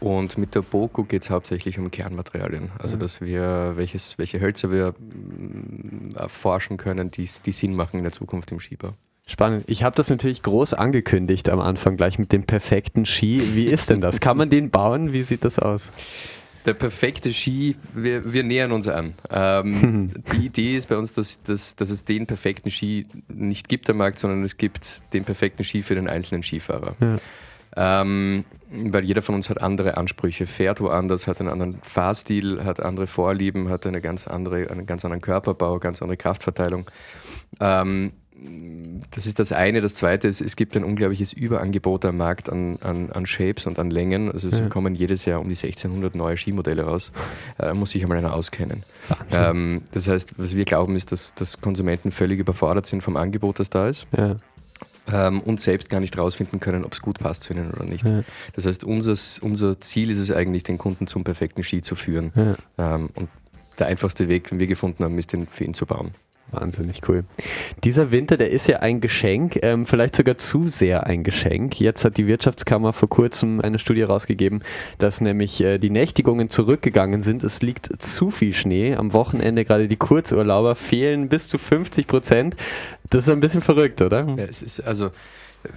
und 0.00 0.38
mit 0.38 0.54
der 0.54 0.62
BOKU 0.62 1.04
geht 1.04 1.22
es 1.22 1.30
hauptsächlich 1.30 1.78
um 1.78 1.90
Kernmaterialien. 1.90 2.70
Also, 2.78 2.96
mhm. 2.96 3.00
dass 3.00 3.20
wir, 3.20 3.72
welches, 3.76 4.18
welche 4.18 4.40
Hölzer 4.40 4.70
wir 4.70 4.94
mm, 4.98 6.14
erforschen 6.16 6.76
können, 6.76 7.10
die, 7.10 7.28
die 7.44 7.52
Sinn 7.52 7.74
machen 7.74 7.98
in 7.98 8.04
der 8.04 8.12
Zukunft 8.12 8.52
im 8.52 8.60
Skibau. 8.60 8.94
Spannend. 9.26 9.64
Ich 9.66 9.82
habe 9.82 9.94
das 9.94 10.08
natürlich 10.08 10.42
groß 10.42 10.72
angekündigt 10.72 11.50
am 11.50 11.60
Anfang 11.60 11.96
gleich 11.98 12.18
mit 12.18 12.32
dem 12.32 12.44
perfekten 12.44 13.04
Ski. 13.04 13.42
Wie 13.54 13.66
ist 13.66 13.90
denn 13.90 14.00
das? 14.00 14.20
Kann 14.20 14.38
man 14.38 14.48
den 14.48 14.70
bauen? 14.70 15.12
Wie 15.12 15.22
sieht 15.22 15.44
das 15.44 15.58
aus? 15.58 15.90
Der 16.64 16.72
perfekte 16.74 17.32
Ski, 17.34 17.76
wir, 17.94 18.32
wir 18.32 18.42
nähern 18.42 18.72
uns 18.72 18.88
an. 18.88 19.14
Ähm, 19.30 20.12
die 20.32 20.46
Idee 20.46 20.76
ist 20.76 20.88
bei 20.88 20.96
uns, 20.96 21.12
dass, 21.12 21.42
dass, 21.42 21.76
dass 21.76 21.90
es 21.90 22.04
den 22.04 22.26
perfekten 22.26 22.70
Ski 22.70 23.06
nicht 23.28 23.68
gibt 23.68 23.90
am 23.90 23.98
Markt, 23.98 24.18
sondern 24.18 24.42
es 24.42 24.56
gibt 24.56 25.02
den 25.12 25.24
perfekten 25.24 25.62
Ski 25.62 25.82
für 25.82 25.94
den 25.94 26.08
einzelnen 26.08 26.42
Skifahrer. 26.42 26.96
Ja. 27.00 27.16
Ähm, 27.76 28.44
weil 28.70 29.04
jeder 29.04 29.22
von 29.22 29.34
uns 29.34 29.48
hat 29.48 29.62
andere 29.62 29.96
Ansprüche, 29.96 30.46
fährt 30.46 30.80
woanders, 30.80 31.26
hat 31.26 31.40
einen 31.40 31.48
anderen 31.48 31.78
Fahrstil, 31.82 32.64
hat 32.64 32.80
andere 32.80 33.06
Vorlieben, 33.06 33.68
hat 33.68 33.86
eine 33.86 34.00
ganz 34.00 34.28
andere, 34.28 34.70
einen 34.70 34.86
ganz 34.86 35.04
anderen 35.04 35.22
Körperbau, 35.22 35.78
ganz 35.78 36.02
andere 36.02 36.16
Kraftverteilung. 36.16 36.90
Ähm, 37.60 38.12
das 39.10 39.26
ist 39.26 39.38
das 39.40 39.52
eine. 39.52 39.80
Das 39.80 39.94
zweite 39.94 40.28
ist, 40.28 40.40
es 40.40 40.54
gibt 40.54 40.76
ein 40.76 40.84
unglaubliches 40.84 41.32
Überangebot 41.32 42.04
am 42.04 42.18
Markt 42.18 42.48
an, 42.48 42.78
an, 42.82 43.10
an 43.10 43.26
Shapes 43.26 43.66
und 43.66 43.78
an 43.78 43.90
Längen. 43.90 44.30
Also 44.30 44.48
es 44.48 44.60
ja. 44.60 44.68
kommen 44.68 44.94
jedes 44.94 45.24
Jahr 45.24 45.40
um 45.40 45.48
die 45.48 45.56
1600 45.56 46.14
neue 46.14 46.36
Skimodelle 46.36 46.82
raus. 46.82 47.10
Da 47.56 47.70
äh, 47.70 47.74
muss 47.74 47.90
sich 47.90 48.02
einmal 48.02 48.18
einer 48.18 48.34
auskennen. 48.34 48.84
Ähm, 49.32 49.82
das 49.92 50.06
heißt, 50.06 50.38
was 50.38 50.54
wir 50.54 50.64
glauben, 50.64 50.94
ist, 50.94 51.10
dass, 51.10 51.34
dass 51.34 51.60
Konsumenten 51.60 52.12
völlig 52.12 52.38
überfordert 52.38 52.86
sind 52.86 53.02
vom 53.02 53.16
Angebot, 53.16 53.58
das 53.58 53.70
da 53.70 53.88
ist. 53.88 54.06
Ja 54.16 54.36
ähm, 55.12 55.40
und 55.40 55.60
selbst 55.60 55.90
gar 55.90 56.00
nicht 56.00 56.16
rausfinden 56.16 56.60
können, 56.60 56.84
ob 56.84 56.92
es 56.92 57.02
gut 57.02 57.18
passt 57.18 57.46
für 57.46 57.54
ihnen 57.54 57.70
oder 57.70 57.84
nicht. 57.84 58.08
Ja. 58.08 58.22
Das 58.54 58.66
heißt, 58.66 58.84
unser, 58.84 59.16
unser 59.42 59.80
Ziel 59.80 60.10
ist 60.10 60.18
es 60.18 60.30
eigentlich, 60.30 60.62
den 60.62 60.78
Kunden 60.78 61.06
zum 61.06 61.24
perfekten 61.24 61.62
Ski 61.62 61.82
zu 61.82 61.94
führen. 61.94 62.32
Ja. 62.34 62.94
Ähm, 62.94 63.10
und 63.14 63.28
der 63.78 63.86
einfachste 63.86 64.28
Weg, 64.28 64.48
den 64.48 64.60
wir 64.60 64.66
gefunden 64.66 65.04
haben, 65.04 65.18
ist 65.18 65.32
den 65.32 65.46
für 65.46 65.64
ihn 65.64 65.74
zu 65.74 65.86
bauen. 65.86 66.12
Wahnsinnig 66.50 67.02
cool. 67.08 67.24
Dieser 67.84 68.10
Winter, 68.10 68.38
der 68.38 68.50
ist 68.50 68.68
ja 68.68 68.78
ein 68.78 69.00
Geschenk, 69.00 69.58
ähm, 69.62 69.84
vielleicht 69.84 70.16
sogar 70.16 70.38
zu 70.38 70.66
sehr 70.66 71.06
ein 71.06 71.22
Geschenk. 71.22 71.78
Jetzt 71.78 72.04
hat 72.06 72.16
die 72.16 72.26
Wirtschaftskammer 72.26 72.94
vor 72.94 73.10
kurzem 73.10 73.60
eine 73.60 73.78
Studie 73.78 74.02
rausgegeben, 74.02 74.64
dass 74.96 75.20
nämlich 75.20 75.60
äh, 75.60 75.78
die 75.78 75.90
Nächtigungen 75.90 76.48
zurückgegangen 76.48 77.22
sind. 77.22 77.42
Es 77.42 77.60
liegt 77.60 78.02
zu 78.02 78.30
viel 78.30 78.54
Schnee. 78.54 78.94
Am 78.94 79.12
Wochenende 79.12 79.66
gerade 79.66 79.88
die 79.88 79.96
Kurzurlauber 79.96 80.74
fehlen 80.74 81.28
bis 81.28 81.48
zu 81.48 81.58
50 81.58 82.06
Prozent. 82.06 82.56
Das 83.10 83.24
ist 83.24 83.30
ein 83.30 83.40
bisschen 83.40 83.62
verrückt, 83.62 84.00
oder? 84.00 84.26
Ja, 84.36 84.44
es 84.44 84.62
ist 84.62 84.80
also 84.80 85.10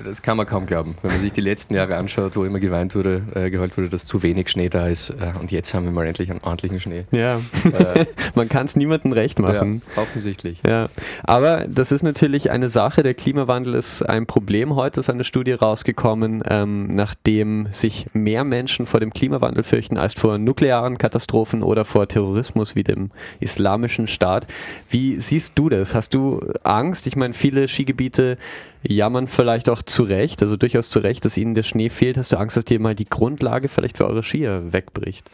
das 0.03 0.21
kann 0.21 0.37
man 0.37 0.45
kaum 0.45 0.65
glauben, 0.67 0.95
wenn 1.01 1.11
man 1.11 1.19
sich 1.19 1.33
die 1.33 1.41
letzten 1.41 1.73
Jahre 1.73 1.97
anschaut, 1.97 2.35
wo 2.35 2.43
immer 2.43 2.59
geweint 2.59 2.93
wurde, 2.95 3.23
äh, 3.33 3.49
geheult 3.49 3.77
wurde, 3.77 3.89
dass 3.89 4.05
zu 4.05 4.21
wenig 4.21 4.49
Schnee 4.49 4.69
da 4.69 4.87
ist. 4.87 5.09
Äh, 5.09 5.33
und 5.39 5.51
jetzt 5.51 5.73
haben 5.73 5.85
wir 5.85 5.91
mal 5.91 6.05
endlich 6.05 6.29
einen 6.29 6.41
ordentlichen 6.41 6.79
Schnee. 6.79 7.05
Ja, 7.11 7.37
äh, 7.63 8.05
man 8.35 8.47
kann 8.47 8.67
es 8.67 8.75
niemandem 8.75 9.11
recht 9.13 9.39
machen. 9.39 9.81
Ja, 9.95 10.01
offensichtlich. 10.03 10.61
Ja, 10.65 10.89
aber 11.23 11.65
das 11.67 11.91
ist 11.91 12.03
natürlich 12.03 12.51
eine 12.51 12.69
Sache. 12.69 13.01
Der 13.01 13.15
Klimawandel 13.15 13.73
ist 13.73 14.03
ein 14.03 14.27
Problem. 14.27 14.75
Heute 14.75 14.99
ist 14.99 15.09
eine 15.09 15.23
Studie 15.23 15.53
rausgekommen, 15.53 16.43
ähm, 16.47 16.95
nachdem 16.95 17.67
sich 17.71 18.05
mehr 18.13 18.43
Menschen 18.43 18.85
vor 18.85 18.99
dem 18.99 19.11
Klimawandel 19.11 19.63
fürchten 19.63 19.97
als 19.97 20.13
vor 20.13 20.37
nuklearen 20.37 20.99
Katastrophen 20.99 21.63
oder 21.63 21.85
vor 21.85 22.07
Terrorismus 22.07 22.75
wie 22.75 22.83
dem 22.83 23.09
islamischen 23.39 24.07
Staat. 24.07 24.45
Wie 24.89 25.19
siehst 25.19 25.53
du 25.57 25.69
das? 25.69 25.95
Hast 25.95 26.13
du 26.13 26.41
Angst? 26.63 27.07
Ich 27.07 27.15
meine, 27.15 27.33
viele 27.33 27.67
Skigebiete 27.67 28.37
jammern 28.83 29.27
vielleicht 29.27 29.69
auch 29.69 29.81
zu 29.81 30.03
Recht, 30.03 30.41
also 30.41 30.57
durchaus 30.57 30.89
zu 30.89 30.99
Recht, 30.99 31.25
dass 31.25 31.37
ihnen 31.37 31.55
der 31.55 31.63
Schnee 31.63 31.89
fehlt. 31.89 32.17
Hast 32.17 32.31
du 32.31 32.37
Angst, 32.37 32.57
dass 32.57 32.65
dir 32.65 32.79
mal 32.79 32.95
die 32.95 33.05
Grundlage 33.05 33.69
vielleicht 33.69 33.97
für 33.97 34.07
eure 34.07 34.23
Skier 34.23 34.73
wegbricht? 34.73 35.29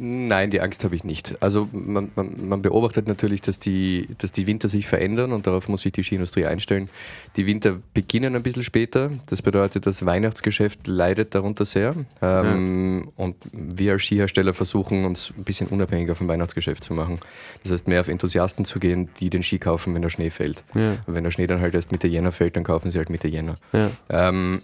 Nein, 0.00 0.50
die 0.50 0.60
Angst 0.60 0.84
habe 0.84 0.94
ich 0.94 1.02
nicht. 1.02 1.36
Also 1.42 1.68
man, 1.72 2.12
man, 2.14 2.48
man, 2.48 2.62
beobachtet 2.62 3.08
natürlich, 3.08 3.40
dass 3.42 3.58
die, 3.58 4.06
dass 4.18 4.30
die 4.30 4.46
Winter 4.46 4.68
sich 4.68 4.86
verändern 4.86 5.32
und 5.32 5.48
darauf 5.48 5.68
muss 5.68 5.80
sich 5.80 5.90
die 5.90 6.04
Skiindustrie 6.04 6.46
einstellen. 6.46 6.88
Die 7.34 7.46
Winter 7.46 7.78
beginnen 7.94 8.36
ein 8.36 8.44
bisschen 8.44 8.62
später. 8.62 9.10
Das 9.28 9.42
bedeutet, 9.42 9.86
das 9.86 10.06
Weihnachtsgeschäft 10.06 10.86
leidet 10.86 11.34
darunter 11.34 11.64
sehr. 11.64 11.96
Ähm, 12.22 13.06
ja. 13.06 13.12
Und 13.24 13.36
wir 13.52 13.92
als 13.92 14.04
Skihersteller 14.04 14.54
versuchen 14.54 15.04
uns 15.04 15.32
ein 15.36 15.42
bisschen 15.42 15.66
unabhängiger 15.66 16.14
vom 16.14 16.28
Weihnachtsgeschäft 16.28 16.84
zu 16.84 16.94
machen. 16.94 17.18
Das 17.64 17.72
heißt, 17.72 17.88
mehr 17.88 18.00
auf 18.00 18.08
Enthusiasten 18.08 18.64
zu 18.64 18.78
gehen, 18.78 19.08
die 19.18 19.30
den 19.30 19.42
Ski 19.42 19.58
kaufen, 19.58 19.96
wenn 19.96 20.02
der 20.02 20.10
Schnee 20.10 20.30
fällt. 20.30 20.62
Ja. 20.76 20.92
Und 21.06 21.14
wenn 21.14 21.24
der 21.24 21.32
Schnee 21.32 21.48
dann 21.48 21.60
halt 21.60 21.74
erst 21.74 21.90
Mitte 21.90 22.06
Jänner 22.06 22.30
fällt, 22.30 22.54
dann 22.54 22.62
kaufen 22.62 22.92
sie 22.92 22.98
halt 22.98 23.10
Mitte 23.10 23.26
Jänner. 23.26 23.56
Ja. 23.72 23.90
Ähm, 24.10 24.62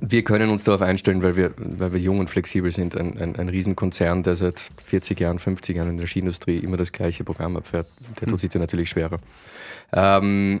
wir 0.00 0.24
können 0.24 0.50
uns 0.50 0.64
darauf 0.64 0.82
einstellen, 0.82 1.22
weil 1.22 1.36
wir, 1.36 1.52
weil 1.56 1.92
wir 1.92 2.00
jung 2.00 2.18
und 2.18 2.30
flexibel 2.30 2.72
sind. 2.72 2.96
Ein, 2.96 3.18
ein, 3.18 3.36
ein 3.36 3.48
Riesenkonzern, 3.48 4.22
der 4.22 4.36
seit 4.36 4.70
40 4.84 5.20
Jahren, 5.20 5.38
50 5.38 5.76
Jahren 5.76 5.90
in 5.90 5.98
der 5.98 6.06
Skiindustrie 6.06 6.58
immer 6.58 6.76
das 6.76 6.92
gleiche 6.92 7.24
Programm 7.24 7.56
abfährt, 7.56 7.86
der 8.20 8.26
tut 8.26 8.32
hm. 8.32 8.38
sich 8.38 8.50
da 8.50 8.58
natürlich 8.58 8.90
schwerer. 8.90 9.18
Ähm, 9.92 10.60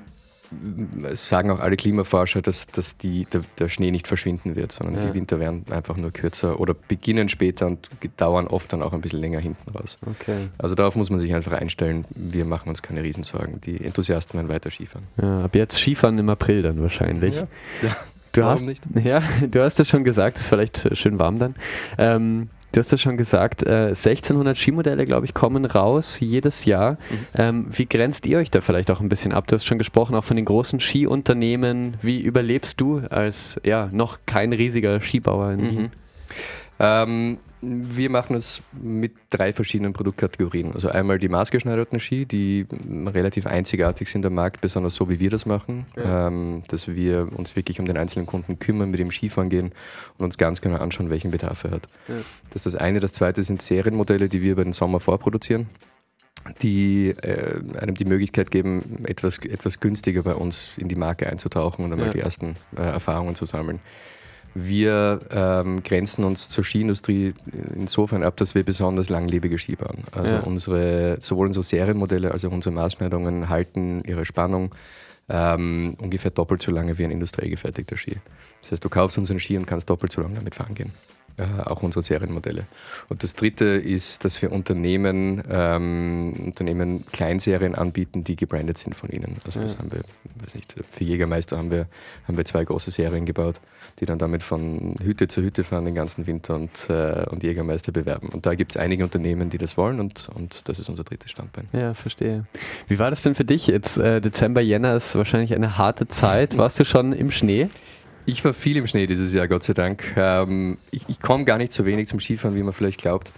es 1.04 1.28
sagen 1.28 1.50
auch 1.50 1.60
alle 1.60 1.76
Klimaforscher, 1.76 2.42
dass, 2.42 2.66
dass 2.66 2.96
die, 2.96 3.24
der, 3.26 3.42
der 3.58 3.68
Schnee 3.68 3.92
nicht 3.92 4.08
verschwinden 4.08 4.56
wird, 4.56 4.72
sondern 4.72 4.96
ja. 4.96 5.08
die 5.08 5.14
Winter 5.14 5.38
werden 5.38 5.64
einfach 5.70 5.96
nur 5.96 6.10
kürzer 6.10 6.58
oder 6.58 6.74
beginnen 6.74 7.28
später 7.28 7.68
und 7.68 7.88
dauern 8.16 8.48
oft 8.48 8.72
dann 8.72 8.82
auch 8.82 8.92
ein 8.92 9.00
bisschen 9.00 9.20
länger 9.20 9.38
hinten 9.38 9.70
raus. 9.70 9.96
Okay. 10.04 10.48
Also 10.58 10.74
darauf 10.74 10.96
muss 10.96 11.08
man 11.10 11.20
sich 11.20 11.34
einfach 11.34 11.52
einstellen. 11.52 12.04
Wir 12.14 12.44
machen 12.44 12.68
uns 12.68 12.82
keine 12.82 13.02
Riesensorgen. 13.02 13.60
Die 13.60 13.84
Enthusiasten 13.84 14.38
werden 14.38 14.48
weiter 14.48 14.70
Skifahren. 14.70 15.06
Ja, 15.22 15.44
ab 15.44 15.54
jetzt 15.54 15.78
Skifahren 15.78 16.18
im 16.18 16.28
April 16.28 16.62
dann 16.62 16.82
wahrscheinlich. 16.82 17.36
Ja. 17.36 17.46
ja. 17.82 17.96
Du 18.32 18.42
Warum 18.42 18.52
hast, 18.52 18.64
nicht? 18.64 18.82
Ja, 19.04 19.22
du 19.48 19.62
hast 19.62 19.80
es 19.80 19.88
schon 19.88 20.04
gesagt, 20.04 20.36
es 20.36 20.44
ist 20.44 20.48
vielleicht 20.48 20.84
äh, 20.84 20.94
schön 20.94 21.18
warm 21.18 21.38
dann. 21.38 21.54
Ähm, 21.98 22.48
du 22.72 22.78
hast 22.78 22.92
es 22.92 23.00
schon 23.00 23.16
gesagt, 23.16 23.64
äh, 23.64 23.88
1600 23.88 24.56
Skimodelle, 24.56 25.04
glaube 25.04 25.26
ich, 25.26 25.34
kommen 25.34 25.64
raus 25.64 26.20
jedes 26.20 26.64
Jahr. 26.64 26.92
Mhm. 26.92 27.26
Ähm, 27.34 27.66
wie 27.70 27.86
grenzt 27.86 28.26
ihr 28.26 28.38
euch 28.38 28.50
da 28.50 28.60
vielleicht 28.60 28.90
auch 28.90 29.00
ein 29.00 29.08
bisschen 29.08 29.32
ab? 29.32 29.48
Du 29.48 29.54
hast 29.56 29.64
schon 29.64 29.78
gesprochen, 29.78 30.14
auch 30.14 30.24
von 30.24 30.36
den 30.36 30.44
großen 30.44 30.80
Skiunternehmen. 30.80 31.94
Wie 32.02 32.20
überlebst 32.20 32.80
du 32.80 33.02
als 33.10 33.60
ja 33.64 33.88
noch 33.92 34.18
kein 34.26 34.52
riesiger 34.52 35.00
Skibauer 35.00 35.52
in 35.52 35.60
mhm. 35.60 35.70
Wien? 35.70 35.90
Ähm, 36.78 37.38
wir 37.62 38.10
machen 38.10 38.36
es 38.36 38.62
mit 38.72 39.12
drei 39.28 39.52
verschiedenen 39.52 39.92
Produktkategorien. 39.92 40.72
Also 40.72 40.88
einmal 40.88 41.18
die 41.18 41.28
maßgeschneiderten 41.28 42.00
Ski, 42.00 42.26
die 42.26 42.66
relativ 43.06 43.46
einzigartig 43.46 44.08
sind 44.08 44.24
am 44.24 44.34
Markt, 44.34 44.60
besonders 44.60 44.94
so 44.94 45.10
wie 45.10 45.20
wir 45.20 45.30
das 45.30 45.46
machen, 45.46 45.86
ja. 45.96 46.28
ähm, 46.28 46.62
dass 46.68 46.88
wir 46.88 47.28
uns 47.36 47.56
wirklich 47.56 47.78
um 47.80 47.86
den 47.86 47.96
einzelnen 47.96 48.26
Kunden 48.26 48.58
kümmern, 48.58 48.90
mit 48.90 49.00
dem 49.00 49.10
Skifahren 49.10 49.50
gehen 49.50 49.72
und 50.18 50.24
uns 50.24 50.38
ganz 50.38 50.60
genau 50.60 50.76
anschauen, 50.76 51.10
welchen 51.10 51.30
Bedarf 51.30 51.64
er 51.64 51.72
hat. 51.72 51.86
Ja. 52.08 52.14
Das 52.50 52.66
ist 52.66 52.74
das 52.74 52.74
eine. 52.76 53.00
Das 53.00 53.12
zweite 53.12 53.42
sind 53.42 53.60
Serienmodelle, 53.60 54.28
die 54.28 54.42
wir 54.42 54.52
über 54.52 54.64
den 54.64 54.72
Sommer 54.72 55.00
vorproduzieren 55.00 55.68
die 56.62 57.10
äh, 57.10 57.60
einem 57.78 57.94
die 57.94 58.06
Möglichkeit 58.06 58.50
geben, 58.50 59.04
etwas, 59.04 59.38
etwas 59.38 59.78
günstiger 59.78 60.22
bei 60.22 60.34
uns 60.34 60.72
in 60.78 60.88
die 60.88 60.96
Marke 60.96 61.28
einzutauchen 61.28 61.84
und 61.84 61.92
einmal 61.92 62.06
ja. 62.06 62.12
die 62.12 62.20
ersten 62.20 62.56
äh, 62.76 62.80
Erfahrungen 62.80 63.34
zu 63.34 63.44
sammeln. 63.44 63.80
Wir 64.54 65.20
ähm, 65.30 65.82
grenzen 65.82 66.24
uns 66.24 66.48
zur 66.48 66.64
Skiindustrie 66.64 67.34
insofern 67.74 68.24
ab, 68.24 68.36
dass 68.36 68.54
wir 68.54 68.64
besonders 68.64 69.08
langlebige 69.08 69.58
Ski 69.58 69.76
bauen. 69.76 69.98
Also 70.12 70.36
ja. 70.36 70.40
unsere, 70.40 71.18
sowohl 71.20 71.46
unsere 71.46 71.62
Serienmodelle 71.62 72.32
als 72.32 72.44
auch 72.44 72.52
unsere 72.52 72.74
Maßmeldungen 72.74 73.48
halten 73.48 74.02
ihre 74.04 74.24
Spannung 74.24 74.74
ähm, 75.28 75.94
ungefähr 75.98 76.32
doppelt 76.32 76.60
so 76.60 76.72
lange 76.72 76.98
wie 76.98 77.04
ein 77.04 77.12
industriell 77.12 77.50
gefertigter 77.50 77.96
Ski. 77.96 78.16
Das 78.60 78.72
heißt, 78.72 78.84
du 78.84 78.88
kaufst 78.88 79.16
unseren 79.16 79.38
Ski 79.38 79.56
und 79.56 79.66
kannst 79.66 79.88
doppelt 79.88 80.10
so 80.10 80.20
lange 80.20 80.34
damit 80.34 80.56
fahren 80.56 80.74
gehen. 80.74 80.92
Äh, 81.40 81.62
auch 81.64 81.82
unsere 81.82 82.02
Serienmodelle. 82.02 82.66
Und 83.08 83.22
das 83.22 83.34
dritte 83.34 83.64
ist, 83.64 84.24
dass 84.24 84.40
wir 84.42 84.52
Unternehmen, 84.52 85.42
ähm, 85.50 86.34
Unternehmen 86.38 87.04
Kleinserien 87.12 87.74
anbieten, 87.74 88.24
die 88.24 88.36
gebrandet 88.36 88.78
sind 88.78 88.94
von 88.94 89.08
ihnen. 89.10 89.36
Also 89.44 89.60
das 89.60 89.78
haben 89.78 89.90
wir, 89.90 90.02
weiß 90.42 90.54
nicht, 90.54 90.74
für 90.90 91.04
Jägermeister 91.04 91.56
haben 91.56 91.70
wir, 91.70 91.86
haben 92.26 92.36
wir 92.36 92.44
zwei 92.44 92.64
große 92.64 92.90
Serien 92.90 93.24
gebaut, 93.24 93.60
die 94.00 94.06
dann 94.06 94.18
damit 94.18 94.42
von 94.42 94.94
Hütte 95.02 95.28
zu 95.28 95.42
Hütte 95.42 95.64
fahren 95.64 95.84
den 95.84 95.94
ganzen 95.94 96.26
Winter 96.26 96.56
und, 96.56 96.88
äh, 96.90 97.24
und 97.30 97.42
Jägermeister 97.42 97.92
bewerben. 97.92 98.28
Und 98.28 98.46
da 98.46 98.54
gibt 98.54 98.72
es 98.72 98.76
einige 98.76 99.04
Unternehmen, 99.04 99.50
die 99.50 99.58
das 99.58 99.76
wollen 99.76 100.00
und, 100.00 100.28
und 100.34 100.68
das 100.68 100.78
ist 100.78 100.88
unser 100.88 101.04
drittes 101.04 101.30
Standbein. 101.30 101.68
Ja, 101.72 101.94
verstehe. 101.94 102.44
Wie 102.86 102.98
war 102.98 103.10
das 103.10 103.22
denn 103.22 103.34
für 103.34 103.44
dich? 103.44 103.66
Jetzt 103.66 103.98
äh, 103.98 104.20
Dezember, 104.20 104.60
Jänner 104.60 104.96
ist 104.96 105.14
wahrscheinlich 105.14 105.54
eine 105.54 105.78
harte 105.78 106.08
Zeit. 106.08 106.56
Warst 106.58 106.78
du 106.78 106.84
schon 106.84 107.12
im 107.12 107.30
Schnee? 107.30 107.68
Ich 108.26 108.44
war 108.44 108.54
viel 108.54 108.76
im 108.76 108.86
Schnee 108.86 109.06
dieses 109.06 109.32
Jahr, 109.34 109.48
Gott 109.48 109.62
sei 109.62 109.72
Dank. 109.72 110.04
Ähm, 110.16 110.78
ich, 110.90 111.02
ich 111.08 111.20
komme 111.20 111.44
gar 111.44 111.58
nicht 111.58 111.72
so 111.72 111.84
wenig 111.84 112.08
zum 112.08 112.20
Skifahren, 112.20 112.56
wie 112.56 112.62
man 112.62 112.72
vielleicht 112.72 113.00
glaubt. 113.00 113.32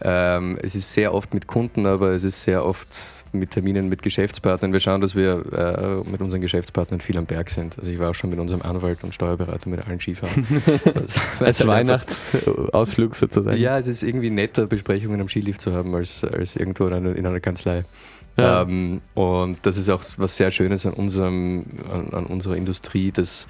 Ähm, 0.00 0.58
es 0.62 0.74
ist 0.74 0.92
sehr 0.92 1.14
oft 1.14 1.34
mit 1.34 1.46
Kunden, 1.46 1.86
aber 1.86 2.10
es 2.10 2.22
ist 2.22 2.42
sehr 2.42 2.64
oft 2.64 3.24
mit 3.32 3.50
Terminen 3.50 3.88
mit 3.88 4.02
Geschäftspartnern. 4.02 4.72
Wir 4.72 4.80
schauen, 4.80 5.00
dass 5.00 5.16
wir 5.16 6.04
äh, 6.04 6.08
mit 6.08 6.20
unseren 6.20 6.40
Geschäftspartnern 6.40 7.00
viel 7.00 7.16
am 7.16 7.26
Berg 7.26 7.50
sind. 7.50 7.78
Also 7.78 7.90
ich 7.90 7.98
war 7.98 8.10
auch 8.10 8.14
schon 8.14 8.30
mit 8.30 8.38
unserem 8.38 8.62
Anwalt 8.62 9.02
und 9.02 9.14
Steuerberater 9.14 9.68
mit 9.68 9.84
allen 9.86 9.98
Skifahren. 9.98 10.46
als 11.40 11.66
Weihnachtsausflug 11.66 13.14
sozusagen. 13.14 13.56
Ja, 13.56 13.78
es 13.78 13.86
ist 13.86 14.02
irgendwie 14.02 14.30
netter, 14.30 14.66
Besprechungen 14.66 15.20
am 15.20 15.28
Skilift 15.28 15.62
zu 15.62 15.72
haben, 15.72 15.94
als, 15.94 16.22
als 16.22 16.54
irgendwo 16.54 16.86
in 16.86 16.92
einer, 16.92 17.16
in 17.16 17.26
einer 17.26 17.40
Kanzlei. 17.40 17.84
Ja. 18.36 18.62
Ähm, 18.62 19.00
und 19.14 19.58
das 19.62 19.78
ist 19.78 19.88
auch 19.88 20.04
was 20.18 20.36
sehr 20.36 20.50
Schönes 20.52 20.86
an, 20.86 20.92
unserem, 20.92 21.64
an, 21.92 22.10
an 22.12 22.26
unserer 22.26 22.56
Industrie, 22.56 23.10
dass 23.10 23.48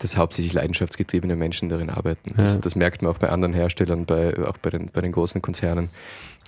dass 0.00 0.16
hauptsächlich 0.16 0.54
leidenschaftsgetriebene 0.54 1.36
Menschen 1.36 1.68
darin 1.68 1.90
arbeiten. 1.90 2.34
Das, 2.36 2.54
ja. 2.54 2.60
das, 2.60 2.74
merkt 2.74 3.02
man 3.02 3.12
auch 3.12 3.18
bei 3.18 3.28
anderen 3.28 3.52
Herstellern, 3.54 4.06
bei, 4.06 4.36
auch 4.46 4.56
bei 4.56 4.70
den, 4.70 4.90
bei 4.92 5.02
den 5.02 5.12
großen 5.12 5.42
Konzernen. 5.42 5.90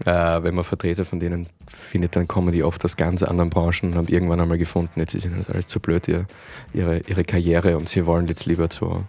Äh, 0.07 0.43
wenn 0.43 0.55
man 0.55 0.65
Vertreter 0.65 1.05
von 1.05 1.21
denen 1.21 1.47
findet, 1.67 2.17
dann 2.17 2.27
kommen 2.27 2.53
die 2.53 2.63
oft 2.63 2.83
aus 2.85 2.97
ganz 2.97 3.23
anderen 3.23 3.51
Branchen 3.51 3.91
und 3.91 3.95
haben 3.95 4.09
irgendwann 4.09 4.41
einmal 4.41 4.59
gefunden, 4.59 4.99
jetzt 4.99 5.15
ist 5.15 5.27
ihnen 5.27 5.37
das 5.37 5.51
alles 5.51 5.67
zu 5.67 5.81
blöd, 5.81 6.09
ihr, 6.09 6.27
ihre, 6.73 7.01
ihre 7.01 7.25
Karriere 7.25 7.77
und 7.77 7.89
sie 7.91 8.07
wollen 8.07 8.27
jetzt 8.27 8.47
lieber 8.47 8.71
zu 8.71 9.05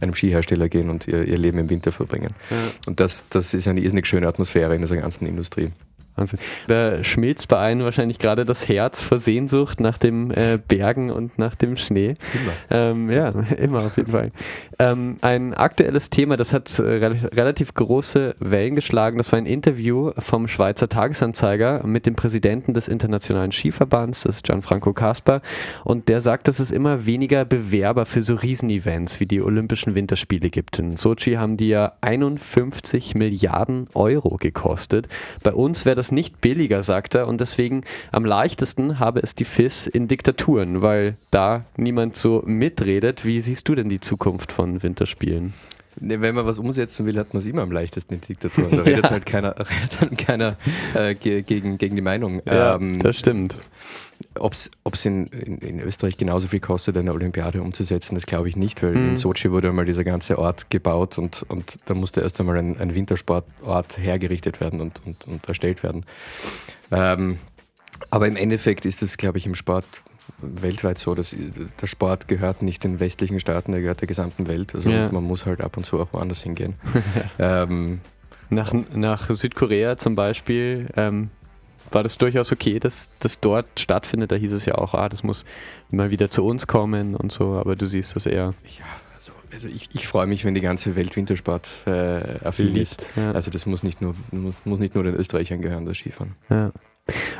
einem 0.00 0.14
Skihersteller 0.14 0.68
gehen 0.70 0.88
und 0.88 1.06
ihr, 1.06 1.24
ihr 1.24 1.38
Leben 1.38 1.58
im 1.58 1.68
Winter 1.68 1.92
verbringen. 1.92 2.30
Ja. 2.50 2.56
Und 2.86 3.00
das, 3.00 3.26
das 3.28 3.52
ist 3.52 3.68
eine 3.68 3.80
irrsinnig 3.80 4.06
schöne 4.06 4.26
Atmosphäre 4.26 4.74
in 4.74 4.80
dieser 4.80 4.96
ganzen 4.96 5.26
Industrie. 5.26 5.70
Wahnsinn. 6.16 6.38
Da 6.68 7.02
schmilzt 7.02 7.48
bei 7.48 7.58
einem 7.58 7.84
wahrscheinlich 7.84 8.18
gerade 8.18 8.44
das 8.44 8.68
Herz 8.68 9.00
vor 9.00 9.18
Sehnsucht 9.18 9.80
nach 9.80 9.98
dem 9.98 10.30
äh, 10.30 10.58
Bergen 10.66 11.10
und 11.10 11.38
nach 11.38 11.56
dem 11.56 11.76
Schnee. 11.76 12.14
Immer. 12.32 12.52
Ähm, 12.70 13.10
ja, 13.10 13.28
immer 13.58 13.86
auf 13.86 13.96
jeden 13.96 14.12
Fall. 14.12 14.30
Ähm, 14.78 15.16
ein 15.22 15.54
aktuelles 15.54 16.10
Thema, 16.10 16.36
das 16.36 16.52
hat 16.52 16.78
äh, 16.78 16.82
relativ 16.82 17.74
große 17.74 18.36
Wellen 18.38 18.76
geschlagen. 18.76 19.18
Das 19.18 19.32
war 19.32 19.38
ein 19.38 19.46
Interview 19.46 20.12
vom 20.18 20.46
Schweizer 20.46 20.88
Tagesanzeiger 20.88 21.84
mit 21.84 22.06
dem 22.06 22.14
Präsidenten 22.14 22.74
des 22.74 22.86
Internationalen 22.86 23.50
Skiverbands, 23.50 24.22
das 24.22 24.36
ist 24.36 24.44
Gianfranco 24.44 24.92
Kasper. 24.92 25.42
Und 25.84 26.08
der 26.08 26.20
sagt, 26.20 26.46
dass 26.46 26.60
es 26.60 26.70
immer 26.70 27.06
weniger 27.06 27.44
Bewerber 27.44 28.06
für 28.06 28.22
so 28.22 28.34
Riesenevents 28.34 29.18
wie 29.18 29.26
die 29.26 29.42
Olympischen 29.42 29.94
Winterspiele 29.94 30.50
gibt. 30.50 30.78
In 30.78 30.96
Sochi 30.96 31.34
haben 31.34 31.56
die 31.56 31.68
ja 31.68 31.92
51 32.02 33.14
Milliarden 33.14 33.86
Euro 33.94 34.36
gekostet. 34.36 35.08
Bei 35.42 35.52
uns 35.52 35.84
wäre 35.84 35.96
das 35.96 36.03
das 36.04 36.12
nicht 36.12 36.42
billiger, 36.42 36.82
sagt 36.82 37.14
er. 37.14 37.26
Und 37.26 37.40
deswegen 37.40 37.82
am 38.12 38.26
leichtesten 38.26 38.98
habe 38.98 39.20
es 39.20 39.34
die 39.34 39.46
FIS 39.46 39.86
in 39.86 40.06
Diktaturen, 40.06 40.82
weil 40.82 41.16
da 41.30 41.64
niemand 41.78 42.14
so 42.16 42.42
mitredet. 42.44 43.24
Wie 43.24 43.40
siehst 43.40 43.68
du 43.70 43.74
denn 43.74 43.88
die 43.88 44.00
Zukunft 44.00 44.52
von 44.52 44.82
Winterspielen? 44.82 45.54
Nee, 46.00 46.20
wenn 46.20 46.34
man 46.34 46.46
was 46.46 46.58
umsetzen 46.58 47.06
will, 47.06 47.18
hat 47.18 47.32
man 47.32 47.40
es 47.40 47.46
immer 47.46 47.62
am 47.62 47.72
leichtesten 47.72 48.14
in 48.14 48.20
Diktaturen. 48.20 48.70
Da 48.70 48.82
redet 48.82 49.04
ja. 49.04 49.10
halt 49.10 49.26
keiner, 49.26 49.54
redet 49.58 50.00
dann 50.00 50.16
keiner 50.16 50.56
äh, 50.94 51.14
gegen, 51.14 51.78
gegen 51.78 51.96
die 51.96 52.02
Meinung. 52.02 52.42
Ja, 52.46 52.76
ähm, 52.76 52.98
das 52.98 53.16
stimmt. 53.16 53.58
Ob 54.38 54.54
es 54.54 54.70
in, 55.04 55.26
in, 55.26 55.58
in, 55.58 55.80
Österreich 55.80 56.16
genauso 56.16 56.48
viel 56.48 56.60
kostet, 56.60 56.96
eine 56.96 57.12
Olympiade 57.12 57.60
umzusetzen, 57.60 58.14
das 58.14 58.26
glaube 58.26 58.48
ich 58.48 58.56
nicht, 58.56 58.82
weil 58.82 58.92
mhm. 58.92 59.08
in 59.10 59.16
Sochi 59.16 59.50
wurde 59.50 59.68
einmal 59.68 59.84
dieser 59.84 60.04
ganze 60.04 60.38
Ort 60.38 60.70
gebaut 60.70 61.18
und, 61.18 61.44
und 61.48 61.78
da 61.86 61.94
musste 61.94 62.20
erst 62.20 62.40
einmal 62.40 62.56
ein, 62.56 62.78
ein 62.78 62.94
Wintersportort 62.94 63.98
hergerichtet 63.98 64.60
werden 64.60 64.80
und, 64.80 65.02
und, 65.04 65.26
und 65.26 65.46
erstellt 65.48 65.82
werden. 65.82 66.04
Ähm, 66.90 67.38
aber 68.10 68.28
im 68.28 68.36
Endeffekt 68.36 68.86
ist 68.86 69.02
es, 69.02 69.16
glaube 69.16 69.38
ich, 69.38 69.46
im 69.46 69.54
Sport 69.54 69.84
weltweit 70.60 70.98
so, 70.98 71.14
dass 71.14 71.36
der 71.80 71.86
Sport 71.86 72.28
gehört 72.28 72.62
nicht 72.62 72.84
den 72.84 73.00
westlichen 73.00 73.40
Staaten, 73.40 73.72
der 73.72 73.80
gehört 73.80 74.00
der 74.00 74.08
gesamten 74.08 74.46
Welt. 74.46 74.74
Also 74.74 74.90
ja. 74.90 75.10
man 75.10 75.24
muss 75.24 75.46
halt 75.46 75.60
ab 75.60 75.76
und 75.76 75.84
zu 75.84 76.00
auch 76.00 76.12
woanders 76.12 76.42
hingehen. 76.42 76.74
ähm, 77.38 78.00
nach, 78.50 78.72
nach 78.94 79.30
Südkorea 79.30 79.96
zum 79.96 80.14
Beispiel 80.14 80.86
ähm, 80.96 81.30
war 81.90 82.02
das 82.02 82.18
durchaus 82.18 82.52
okay, 82.52 82.78
dass 82.78 83.10
das 83.20 83.40
dort 83.40 83.78
stattfindet. 83.78 84.32
Da 84.32 84.36
hieß 84.36 84.52
es 84.52 84.64
ja 84.66 84.76
auch, 84.76 84.94
ah, 84.94 85.08
das 85.08 85.22
muss 85.22 85.44
mal 85.90 86.10
wieder 86.10 86.30
zu 86.30 86.44
uns 86.44 86.66
kommen 86.66 87.14
und 87.14 87.32
so, 87.32 87.54
aber 87.54 87.76
du 87.76 87.86
siehst 87.86 88.16
das 88.16 88.26
eher. 88.26 88.54
Ja, 88.78 88.84
also, 89.14 89.32
also 89.52 89.68
ich, 89.68 89.88
ich 89.92 90.06
freue 90.06 90.26
mich, 90.26 90.44
wenn 90.44 90.54
die 90.54 90.60
ganze 90.60 90.96
Welt 90.96 91.16
Wintersport 91.16 91.82
äh, 91.86 92.44
affin 92.44 92.74
ist. 92.76 93.04
Ja. 93.16 93.32
Also 93.32 93.50
das 93.50 93.66
muss 93.66 93.82
nicht, 93.82 94.02
nur, 94.02 94.14
muss, 94.30 94.54
muss 94.64 94.78
nicht 94.78 94.94
nur 94.94 95.04
den 95.04 95.14
Österreichern 95.14 95.60
gehören, 95.62 95.86
das 95.86 95.98
Skifahren. 95.98 96.34
Ja. 96.50 96.72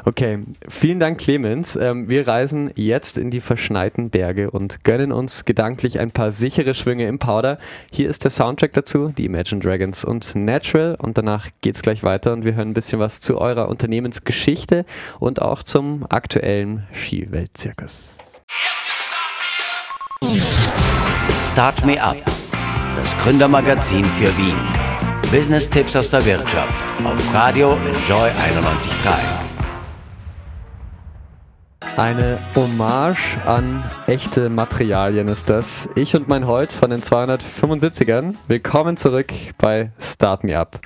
Okay, 0.05 0.41
vielen 0.69 1.01
Dank, 1.01 1.19
Clemens. 1.19 1.77
Ähm, 1.77 2.11
wir 2.11 2.29
reisen 2.29 2.71
jetzt 2.77 3.17
in 3.17 3.31
die 3.31 3.41
verschneiten 3.41 4.11
Berge 4.11 4.51
und 4.51 4.85
gönnen 4.85 5.13
uns 5.13 5.47
gedanklich 5.47 5.99
ein 5.99 6.11
paar 6.11 6.33
sichere 6.33 6.75
Schwünge 6.75 7.07
im 7.07 7.19
Powder. 7.19 7.59
Hier 7.91 8.11
ist 8.11 8.25
der 8.25 8.31
Soundtrack 8.31 8.75
dazu, 8.75 9.09
die 9.17 9.25
Imagine 9.25 9.63
Dragons 9.63 10.05
und 10.05 10.35
Natural. 10.35 10.97
Und 11.01 11.17
danach 11.17 11.49
geht's 11.63 11.81
gleich 11.81 12.03
weiter 12.03 12.35
und 12.35 12.45
wir 12.45 12.55
hören 12.55 12.71
ein 12.71 12.75
bisschen 12.75 12.99
was 12.99 13.21
zu 13.21 13.39
eurer 13.39 13.69
Unternehmensgeschichte 13.69 14.85
und 15.21 15.41
auch 15.41 15.63
zum 15.63 16.05
aktuellen 16.11 16.87
Skiweltzirkus. 16.93 18.43
Start 21.51 21.85
Me 21.87 22.03
Up, 22.03 22.17
das 22.97 23.17
Gründermagazin 23.19 24.05
für 24.05 24.37
Wien. 24.37 24.57
Business-Tipps 25.31 25.97
aus 25.97 26.11
der 26.11 26.25
Wirtschaft 26.25 26.85
auf 27.03 27.35
Radio 27.35 27.73
Enjoy 27.87 28.29
91.3. 28.31 29.44
Eine 31.97 32.41
Hommage 32.57 33.39
an 33.47 33.85
echte 34.09 34.49
Materialien 34.49 35.29
ist 35.29 35.49
das. 35.49 35.89
Ich 35.95 36.17
und 36.17 36.27
mein 36.27 36.45
Holz 36.45 36.75
von 36.75 36.91
den 36.91 37.01
275ern. 37.01 38.35
Willkommen 38.49 38.97
zurück 38.97 39.33
bei 39.59 39.93
Start 40.01 40.43
Me 40.43 40.59
Up. 40.59 40.81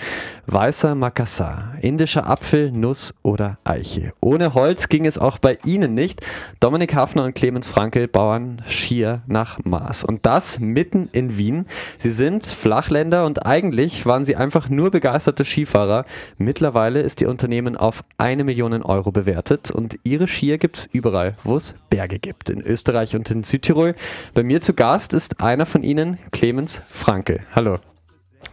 Weißer 0.47 0.95
Makassar, 0.95 1.75
indischer 1.81 2.27
Apfel, 2.27 2.73
Nuss 2.73 3.15
oder 3.23 3.59
Eiche. 3.65 4.13
Ohne 4.21 4.53
Holz 4.55 4.89
ging 4.89 5.07
es 5.07 5.19
auch 5.19 5.39
bei 5.39 5.59
Ihnen 5.65 5.95
nicht. 5.95 6.21
Dominik 6.61 6.95
Hafner 6.95 7.25
und 7.25 7.35
Clemens 7.35 7.69
Frankel 7.69 8.07
bauen 8.09 8.63
Schier 8.67 9.23
nach 9.27 9.59
Maß. 9.65 10.05
Und 10.05 10.27
das 10.27 10.59
mitten 10.59 11.09
in 11.13 11.37
Wien. 11.37 11.67
Sie 11.99 12.11
sind 12.11 12.45
Flachländer 12.45 13.25
und 13.25 13.47
eigentlich 13.47 14.05
waren 14.05 14.25
sie 14.25 14.37
einfach 14.37 14.69
nur 14.69 14.91
begeisterte 14.91 15.45
Skifahrer. 15.45 16.05
Mittlerweile 16.37 17.01
ist 17.01 17.21
ihr 17.23 17.29
Unternehmen 17.31 17.77
auf 17.77 18.03
eine 18.19 18.45
Million 18.45 18.83
Euro 18.83 19.11
bewertet 19.11 19.71
und 19.71 19.99
ihre 20.05 20.29
Skier 20.29 20.59
gibt 20.59 20.79
es 20.79 20.89
überall, 20.99 21.35
wo 21.45 21.57
es 21.57 21.75
Berge 21.89 22.19
gibt. 22.19 22.51
In 22.51 22.61
Österreich 22.61 23.17
und 23.17 23.31
in 23.31 23.45
Südtirol. 23.45 23.95
Bei 24.35 24.43
mir 24.43 24.61
zu 24.61 24.75
Gast 24.75 25.15
ist 25.15 25.41
einer 25.41 25.65
von 25.65 25.83
ihnen, 25.83 26.19
Clemens 26.31 26.83
Frankel. 26.91 27.41
Hallo. 27.55 27.79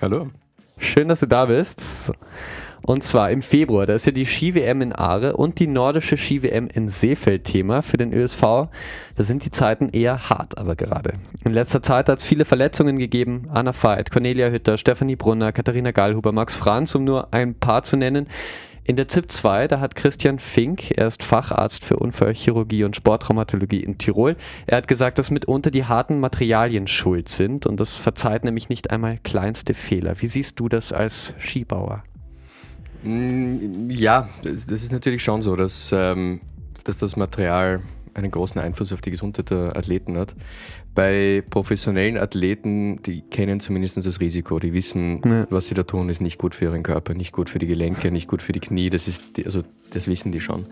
Hallo. 0.01 0.29
Schön, 0.77 1.09
dass 1.09 1.19
du 1.19 1.27
da 1.27 1.45
bist. 1.45 2.11
Und 2.87 3.03
zwar 3.03 3.31
im 3.31 3.41
Februar, 3.41 3.87
da 3.87 3.95
ist 3.95 4.05
ja 4.05 4.11
die 4.11 4.27
Ski-WM 4.27 4.81
in 4.81 4.93
Aare 4.93 5.37
und 5.37 5.59
die 5.59 5.65
nordische 5.65 6.17
Ski-WM 6.17 6.67
in 6.71 6.87
Seefeld 6.87 7.43
Thema 7.43 7.81
für 7.81 7.97
den 7.97 8.13
ÖSV. 8.13 8.41
Da 8.41 9.23
sind 9.23 9.43
die 9.43 9.49
Zeiten 9.49 9.89
eher 9.89 10.29
hart, 10.29 10.59
aber 10.59 10.75
gerade. 10.75 11.13
In 11.43 11.51
letzter 11.51 11.81
Zeit 11.81 12.09
hat 12.09 12.19
es 12.19 12.23
viele 12.23 12.45
Verletzungen 12.45 12.99
gegeben. 12.99 13.47
Anna 13.51 13.73
Veit, 13.73 14.11
Cornelia 14.11 14.49
Hütter, 14.49 14.77
Stefanie 14.77 15.15
Brunner, 15.15 15.51
Katharina 15.51 15.89
Gallhuber, 15.89 16.31
Max 16.31 16.53
Franz, 16.53 16.93
um 16.93 17.03
nur 17.03 17.33
ein 17.33 17.55
paar 17.55 17.81
zu 17.81 17.97
nennen. 17.97 18.27
In 18.87 18.97
der 18.97 19.07
ZIP 19.07 19.31
2, 19.31 19.67
da 19.67 19.79
hat 19.79 19.95
Christian 19.95 20.37
Fink, 20.37 20.91
er 20.91 21.07
ist 21.07 21.23
Facharzt 21.23 21.83
für 21.83 21.97
Unfallchirurgie 21.97 22.83
und 22.83 22.95
Sporttraumatologie 22.95 23.79
in 23.79 23.97
Tirol. 23.97 24.35
Er 24.67 24.77
hat 24.77 24.87
gesagt, 24.87 25.17
dass 25.17 25.31
mitunter 25.31 25.71
die 25.71 25.85
harten 25.85 26.19
Materialien 26.19 26.85
schuld 26.85 27.27
sind 27.27 27.65
und 27.65 27.79
das 27.79 27.95
verzeiht 27.95 28.43
nämlich 28.43 28.69
nicht 28.69 28.91
einmal 28.91 29.17
kleinste 29.23 29.73
Fehler. 29.73 30.21
Wie 30.21 30.27
siehst 30.27 30.59
du 30.59 30.69
das 30.69 30.93
als 30.93 31.33
Skibauer? 31.39 32.03
Mm, 33.01 33.89
ja, 33.89 34.29
das 34.43 34.65
ist 34.65 34.91
natürlich 34.91 35.23
schon 35.23 35.41
so, 35.41 35.55
dass, 35.55 35.91
ähm, 35.91 36.39
dass 36.83 36.99
das 36.99 37.15
Material 37.15 37.81
einen 38.13 38.29
großen 38.29 38.61
Einfluss 38.61 38.93
auf 38.93 39.01
die 39.01 39.09
Gesundheit 39.09 39.49
der 39.49 39.75
Athleten 39.75 40.15
hat. 40.15 40.35
Bei 40.95 41.43
professionellen 41.49 42.17
Athleten, 42.17 43.01
die 43.03 43.21
kennen 43.21 43.59
zumindest 43.59 43.97
das 43.97 44.19
Risiko, 44.21 44.57
die 44.59 44.73
wissen, 44.73 45.21
ja. 45.23 45.45
was 45.49 45.67
sie 45.67 45.75
da 45.75 45.83
tun, 45.83 46.09
ist 46.09 46.21
nicht 46.21 46.39
gut 46.39 46.55
für 46.55 46.65
ihren 46.65 46.83
Körper, 46.83 47.13
nicht 47.13 47.33
gut 47.33 47.49
für 47.49 47.59
die 47.59 47.67
Gelenke, 47.67 48.09
nicht 48.11 48.27
gut 48.27 48.41
für 48.41 48.53
die 48.53 48.61
Knie, 48.61 48.89
das 48.89 49.07
ist, 49.07 49.23
also 49.43 49.61
das 49.91 50.07
wissen 50.07 50.31
die 50.31 50.39
schon. 50.39 50.65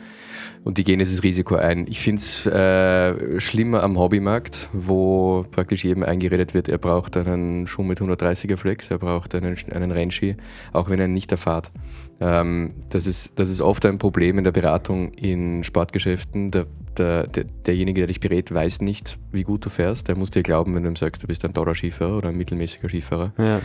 Und 0.64 0.78
die 0.78 0.86
gehen 0.86 1.00
dieses 1.00 1.24
Risiko 1.24 1.56
ein. 1.56 1.86
Ich 1.90 2.00
finde 2.00 2.22
es 2.22 2.46
äh, 2.46 3.40
schlimmer 3.42 3.84
am 3.84 4.00
Hobbymarkt, 4.00 4.70
wo 4.72 5.46
praktisch 5.52 5.84
jedem 5.84 6.04
eingeredet 6.04 6.54
wird, 6.54 6.70
er 6.70 6.78
braucht 6.78 7.18
einen 7.18 7.68
Schuh 7.68 7.84
mit 7.84 8.00
130er 8.00 8.56
Flex, 8.56 8.88
er 8.88 8.98
braucht 8.98 9.36
einen, 9.36 9.58
einen 9.72 9.92
Rennski, 9.92 10.38
auch 10.72 10.90
wenn 10.90 11.00
er 11.00 11.08
ihn 11.08 11.14
nicht 11.14 11.32
erfahrt. 11.32 11.70
Ähm, 12.22 12.76
das, 12.90 13.08
ist, 13.08 13.34
das 13.36 13.50
ist 13.50 13.60
oft 13.60 13.86
ein 13.86 13.98
Problem 13.98 14.38
in 14.38 14.46
der 14.46 14.54
Beratung 14.54 15.12
in 15.14 15.66
Sportgeschäften. 15.66 16.52
Der, 16.52 16.66
der, 16.98 17.28
der, 17.28 17.44
derjenige, 17.44 18.02
der 18.02 18.08
dich 18.08 18.22
berät, 18.22 18.54
weiß 18.54 18.80
nicht, 18.82 19.18
wie 19.34 19.44
gut 19.44 19.66
du 19.66 19.70
fährst. 19.70 20.08
Der 20.08 20.16
muss 20.16 20.32
dir 20.32 20.44
glauben, 20.44 20.74
wenn 20.76 20.84
du 20.84 20.90
ihm 20.90 20.96
sagst, 20.96 21.24
du 21.24 21.28
bist 21.28 21.44
ein 21.44 21.54
toller 21.54 21.76
Skifahrer 21.76 22.18
oder 22.18 22.30
ein 22.30 22.38
mittelmäßiger 22.38 22.88
Skifahrer. 22.88 23.34
Ja. 23.38 23.60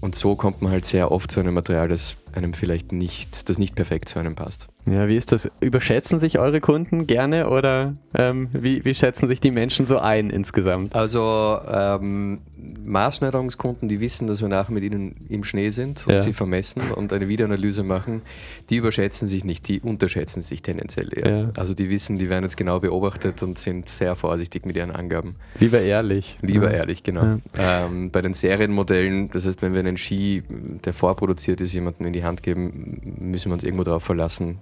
Und 0.00 0.14
so 0.14 0.34
kommt 0.34 0.62
man 0.62 0.72
halt 0.72 0.86
sehr 0.86 1.10
oft 1.10 1.30
zu 1.30 1.40
einem 1.40 1.54
Material, 1.54 1.88
das 1.88 2.16
einem 2.32 2.54
vielleicht 2.54 2.92
nicht, 2.92 3.48
das 3.48 3.58
nicht 3.58 3.74
perfekt 3.74 4.08
zu 4.08 4.18
einem 4.18 4.34
passt. 4.34 4.68
Ja, 4.90 5.06
wie 5.06 5.16
ist 5.16 5.32
das? 5.32 5.48
Überschätzen 5.60 6.18
sich 6.18 6.38
eure 6.38 6.60
Kunden 6.60 7.06
gerne 7.06 7.48
oder 7.48 7.94
ähm, 8.14 8.48
wie, 8.52 8.84
wie 8.84 8.94
schätzen 8.94 9.28
sich 9.28 9.40
die 9.40 9.50
Menschen 9.50 9.86
so 9.86 9.98
ein 9.98 10.30
insgesamt? 10.30 10.96
Also 10.96 11.58
ähm, 11.66 12.40
Maßschneiderungskunden, 12.84 13.88
die 13.88 14.00
wissen, 14.00 14.26
dass 14.26 14.40
wir 14.40 14.48
nachher 14.48 14.72
mit 14.72 14.82
ihnen 14.82 15.14
im 15.28 15.44
Schnee 15.44 15.70
sind 15.70 16.06
und 16.06 16.14
ja. 16.14 16.18
sie 16.18 16.32
vermessen 16.32 16.82
und 16.94 17.12
eine 17.12 17.28
Videoanalyse 17.28 17.82
machen, 17.82 18.22
die 18.68 18.76
überschätzen 18.76 19.28
sich 19.28 19.44
nicht, 19.44 19.68
die 19.68 19.80
unterschätzen 19.80 20.42
sich 20.42 20.62
tendenziell 20.62 21.16
eher. 21.16 21.38
Ja. 21.38 21.50
Also 21.56 21.74
die 21.74 21.90
wissen, 21.90 22.18
die 22.18 22.28
werden 22.28 22.44
jetzt 22.44 22.56
genau 22.56 22.80
beobachtet 22.80 23.42
und 23.42 23.58
sind 23.58 23.88
sehr 23.88 24.16
vorsichtig 24.16 24.66
mit 24.66 24.76
ihren 24.76 24.90
Angaben. 24.90 25.36
Lieber 25.58 25.80
ehrlich. 25.80 26.38
Lieber 26.42 26.70
ja. 26.70 26.78
ehrlich, 26.78 27.02
genau. 27.02 27.38
Ähm, 27.58 28.10
bei 28.10 28.22
den 28.22 28.34
Serienmodellen, 28.34 29.30
das 29.30 29.46
heißt, 29.46 29.62
wenn 29.62 29.72
wir 29.72 29.80
einen 29.80 29.96
Ski, 29.96 30.42
der 30.84 30.92
vorproduziert 30.92 31.60
ist, 31.60 31.72
jemanden 31.72 32.04
in 32.04 32.12
die 32.12 32.24
Hand 32.24 32.42
geben, 32.42 33.16
müssen 33.20 33.50
wir 33.50 33.54
uns 33.54 33.64
irgendwo 33.64 33.84
darauf 33.84 34.02
verlassen, 34.02 34.58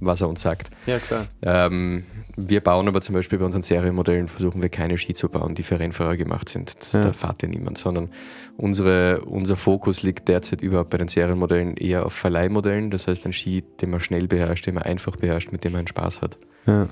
was 0.00 0.20
er 0.20 0.28
uns 0.28 0.40
sagt. 0.42 0.70
Ja, 0.86 0.98
klar. 0.98 1.26
Ähm, 1.42 2.04
wir 2.36 2.60
bauen 2.60 2.86
aber 2.86 3.00
zum 3.00 3.14
Beispiel 3.14 3.38
bei 3.38 3.44
unseren 3.44 3.62
Serienmodellen, 3.62 4.28
versuchen 4.28 4.60
wir 4.60 4.68
keine 4.68 4.98
Ski 4.98 5.14
zu 5.14 5.28
bauen, 5.28 5.54
die 5.54 5.62
für 5.62 5.80
Rennfahrer 5.80 6.16
gemacht 6.16 6.48
sind. 6.48 6.78
Das, 6.78 6.92
ja. 6.92 7.00
Da 7.00 7.12
fährt 7.12 7.42
ja 7.42 7.48
niemand, 7.48 7.78
sondern 7.78 8.10
unsere, 8.56 9.22
unser 9.22 9.56
Fokus 9.56 10.02
liegt 10.02 10.28
derzeit 10.28 10.60
überhaupt 10.60 10.90
bei 10.90 10.98
den 10.98 11.08
Serienmodellen 11.08 11.76
eher 11.76 12.04
auf 12.04 12.12
Verleihmodellen. 12.12 12.90
Das 12.90 13.06
heißt, 13.06 13.24
ein 13.24 13.32
Ski, 13.32 13.62
den 13.80 13.90
man 13.90 14.00
schnell 14.00 14.28
beherrscht, 14.28 14.66
den 14.66 14.74
man 14.74 14.84
einfach 14.84 15.16
beherrscht, 15.16 15.50
mit 15.50 15.64
dem 15.64 15.72
man 15.72 15.86
Spaß 15.86 16.20
hat. 16.20 16.38
Ja. 16.66 16.88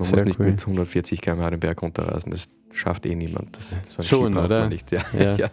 Man 0.00 0.08
Sehr 0.08 0.20
muss 0.20 0.24
nicht 0.24 0.40
cool. 0.40 0.46
mit 0.46 0.60
140 0.62 1.20
km/h 1.20 1.50
den 1.50 1.60
Berg 1.60 1.82
runterrasen. 1.82 2.32
Das 2.32 2.48
schafft 2.72 3.04
eh 3.04 3.14
niemand. 3.14 3.54
Das, 3.54 3.76
das 3.96 4.08
Schon, 4.08 4.34
oder? 4.34 4.60
Man, 4.60 4.70
nicht. 4.70 4.90
Ja. 4.92 5.02
ja. 5.12 5.34
ja. 5.36 5.50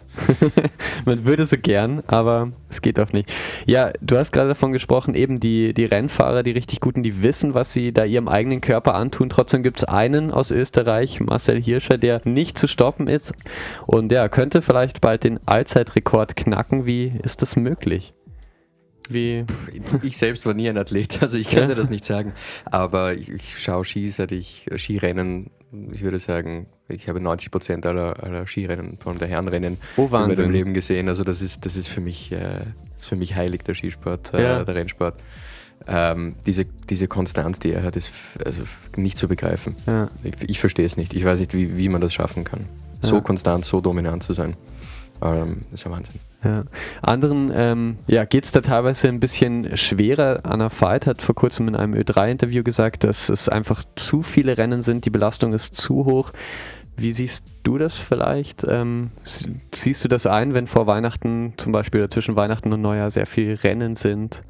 man 1.04 1.26
würde 1.26 1.46
so 1.46 1.58
gern, 1.58 2.02
aber 2.06 2.52
es 2.70 2.80
geht 2.80 2.98
auch 2.98 3.12
nicht. 3.12 3.30
Ja, 3.66 3.92
du 4.00 4.16
hast 4.16 4.32
gerade 4.32 4.48
davon 4.48 4.72
gesprochen, 4.72 5.14
eben 5.14 5.38
die, 5.38 5.74
die 5.74 5.84
Rennfahrer, 5.84 6.42
die 6.42 6.52
richtig 6.52 6.80
guten, 6.80 7.02
die 7.02 7.22
wissen, 7.22 7.52
was 7.52 7.74
sie 7.74 7.92
da 7.92 8.06
ihrem 8.06 8.26
eigenen 8.26 8.62
Körper 8.62 8.94
antun. 8.94 9.28
Trotzdem 9.28 9.62
gibt 9.62 9.80
es 9.80 9.84
einen 9.84 10.30
aus 10.30 10.50
Österreich, 10.50 11.20
Marcel 11.20 11.60
Hirscher, 11.60 11.98
der 11.98 12.22
nicht 12.24 12.56
zu 12.56 12.68
stoppen 12.68 13.06
ist 13.06 13.32
und 13.86 14.08
der 14.08 14.30
könnte 14.30 14.62
vielleicht 14.62 15.02
bald 15.02 15.24
den 15.24 15.46
Allzeitrekord 15.46 16.36
knacken. 16.36 16.86
Wie 16.86 17.12
ist 17.22 17.42
das 17.42 17.54
möglich? 17.54 18.14
Wie? 19.10 19.44
Ich 20.02 20.16
selbst 20.16 20.46
war 20.46 20.54
nie 20.54 20.68
ein 20.68 20.76
Athlet, 20.76 21.22
also 21.22 21.36
ich 21.36 21.48
kann 21.48 21.60
ja. 21.60 21.66
dir 21.68 21.74
das 21.74 21.90
nicht 21.90 22.04
sagen. 22.04 22.32
Aber 22.64 23.14
ich, 23.14 23.28
ich 23.28 23.58
schaue 23.58 23.84
Ski, 23.84 24.08
seit 24.10 24.32
ich 24.32 24.66
äh, 24.70 24.78
Skirennen, 24.78 25.50
ich 25.92 26.02
würde 26.02 26.18
sagen, 26.18 26.66
ich 26.88 27.08
habe 27.08 27.20
90 27.20 27.50
Prozent 27.50 27.86
aller, 27.86 28.22
aller 28.22 28.46
Skirennen, 28.46 28.96
vor 28.98 29.12
allem 29.12 29.18
der 29.18 29.28
Herrenrennen, 29.28 29.78
oh, 29.96 30.04
in 30.04 30.10
meinem 30.10 30.50
Leben 30.50 30.74
gesehen. 30.74 31.08
Also 31.08 31.24
das 31.24 31.42
ist, 31.42 31.66
das 31.66 31.76
ist 31.76 31.88
für 31.88 32.00
mich, 32.00 32.32
äh, 32.32 32.64
ist 32.96 33.06
für 33.06 33.16
mich 33.16 33.34
heilig, 33.34 33.62
der 33.64 33.74
Skisport, 33.74 34.32
äh, 34.34 34.42
ja. 34.42 34.64
der 34.64 34.74
Rennsport. 34.74 35.14
Ähm, 35.86 36.34
diese, 36.46 36.64
diese 36.64 37.06
Konstanz, 37.06 37.58
die 37.58 37.72
er 37.72 37.82
hat, 37.82 37.96
ist 37.96 38.10
also 38.44 38.62
nicht 38.96 39.16
zu 39.16 39.28
begreifen. 39.28 39.76
Ja. 39.86 40.08
Ich, 40.22 40.50
ich 40.50 40.60
verstehe 40.60 40.86
es 40.86 40.96
nicht. 40.96 41.14
Ich 41.14 41.24
weiß 41.24 41.38
nicht, 41.38 41.54
wie, 41.54 41.76
wie 41.76 41.88
man 41.88 42.00
das 42.00 42.12
schaffen 42.12 42.44
kann. 42.44 42.66
So 43.00 43.20
konstant, 43.20 43.64
so 43.64 43.80
dominant 43.80 44.22
zu 44.24 44.32
sein. 44.32 44.56
Ähm, 45.22 45.62
das 45.64 45.80
ist 45.80 45.84
ja 45.84 45.90
Wahnsinn. 45.90 46.14
Ja. 46.44 46.64
Anderen 47.02 47.50
ähm, 47.54 47.98
ja, 48.06 48.24
geht 48.24 48.44
es 48.44 48.52
da 48.52 48.60
teilweise 48.60 49.08
ein 49.08 49.18
bisschen 49.18 49.76
schwerer. 49.76 50.40
Anna 50.44 50.70
Veit 50.70 51.06
hat 51.06 51.20
vor 51.20 51.34
kurzem 51.34 51.66
in 51.68 51.74
einem 51.74 51.94
Ö3-Interview 51.94 52.62
gesagt, 52.62 53.04
dass 53.04 53.28
es 53.28 53.48
einfach 53.48 53.82
zu 53.96 54.22
viele 54.22 54.56
Rennen 54.56 54.82
sind, 54.82 55.04
die 55.04 55.10
Belastung 55.10 55.52
ist 55.52 55.74
zu 55.74 56.04
hoch. 56.04 56.32
Wie 56.96 57.12
siehst 57.12 57.44
du 57.62 57.78
das 57.78 57.96
vielleicht? 57.96 58.64
Ähm, 58.68 59.10
siehst 59.24 60.04
du 60.04 60.08
das 60.08 60.26
ein, 60.26 60.54
wenn 60.54 60.66
vor 60.66 60.86
Weihnachten 60.86 61.54
zum 61.56 61.72
Beispiel 61.72 62.00
oder 62.00 62.10
zwischen 62.10 62.36
Weihnachten 62.36 62.72
und 62.72 62.80
Neujahr 62.80 63.10
sehr 63.10 63.26
viele 63.26 63.62
Rennen 63.62 63.94
sind? 63.94 64.42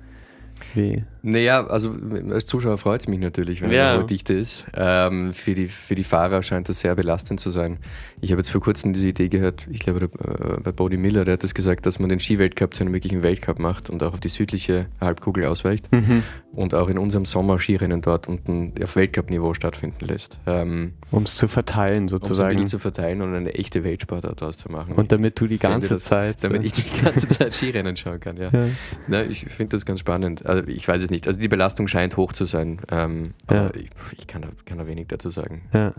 Wie? 0.75 1.05
Naja, 1.23 1.67
also 1.67 1.95
als 2.31 2.47
Zuschauer 2.47 2.79
freut 2.79 3.01
es 3.01 3.09
mich 3.09 3.19
natürlich, 3.19 3.61
wenn 3.61 3.73
ja. 3.73 3.95
eine 3.95 4.05
Dichte 4.05 4.35
ist. 4.35 4.67
Ähm, 4.75 5.33
für, 5.33 5.55
die, 5.55 5.69
für 5.69 5.95
die 5.95 6.05
Fahrer 6.05 6.43
scheint 6.43 6.69
das 6.69 6.81
sehr 6.81 6.95
belastend 6.95 7.41
zu 7.41 7.51
sein. 7.51 7.79
Ich 8.21 8.31
habe 8.31 8.41
jetzt 8.41 8.51
vor 8.51 8.61
kurzem 8.61 8.93
diese 8.93 9.09
Idee 9.09 9.29
gehört, 9.29 9.67
ich 9.71 9.81
glaube 9.81 10.05
äh, 10.05 10.61
bei 10.61 10.73
Bodie 10.73 10.97
Miller, 10.97 11.25
der 11.25 11.35
hat 11.35 11.45
das 11.45 11.55
gesagt, 11.55 11.87
dass 11.87 11.99
man 11.99 12.09
den 12.09 12.21
Skiweltcup 12.21 12.75
zu 12.75 12.85
einem 12.85 12.95
wirklichen 12.95 13.23
Weltcup 13.23 13.59
macht 13.59 13.91
und 13.91 14.03
auch 14.03 14.15
auf 14.15 14.21
die 14.21 14.29
südliche 14.29 14.87
Halbkugel 15.01 15.47
ausweicht 15.47 15.91
mhm. 15.93 16.23
und 16.53 16.75
auch 16.75 16.89
in 16.89 16.99
unserem 16.99 17.25
Sommer 17.25 17.59
Skirennen 17.59 18.01
dort 18.01 18.29
unten 18.29 18.73
auf 18.83 18.97
Weltcup-Niveau 18.97 19.55
stattfinden 19.55 20.07
lässt. 20.07 20.39
Ähm, 20.47 20.95
um 21.11 21.25
es 21.25 21.37
zu 21.37 21.49
verteilen 21.49 22.09
sozusagen. 22.09 22.57
Um 22.59 22.65
es 22.65 22.71
zu 22.71 22.79
verteilen 22.79 23.23
und 23.23 23.35
eine 23.35 23.55
echte 23.55 23.85
Weltsportart 23.85 24.41
daraus 24.41 24.59
zu 24.59 24.71
machen. 24.71 24.95
Und 24.95 25.13
damit 25.13 25.41
du 25.41 25.47
die 25.47 25.59
ganze 25.59 25.89
das, 25.89 26.05
Zeit... 26.05 26.37
Damit 26.43 26.65
ich 26.65 26.73
die 26.73 27.03
ganze 27.03 27.29
Zeit 27.29 27.55
Skirennen 27.55 27.97
schauen 27.97 28.21
kann, 28.21 28.37
ja. 28.37 28.51
ja. 28.53 28.67
Na, 29.07 29.23
ich 29.23 29.45
finde 29.45 29.77
das 29.77 29.85
ganz 29.85 30.01
spannend. 30.01 30.47
Also 30.47 30.67
ich 30.69 30.87
weiß 30.87 31.08
es 31.09 31.11
nicht. 31.11 31.27
Also 31.27 31.39
die 31.39 31.49
Belastung 31.49 31.89
scheint 31.89 32.17
hoch 32.17 32.33
zu 32.33 32.45
sein. 32.45 32.81
Ähm, 32.91 33.35
ja. 33.51 33.71
ich, 33.75 33.89
ich, 34.19 34.27
kann, 34.27 34.43
da, 34.43 34.49
kann 34.65 34.79
da 34.79 34.87
wenig 34.87 35.09
dazu 35.09 35.31
sagen. 35.31 35.63
Ja. 35.73 35.95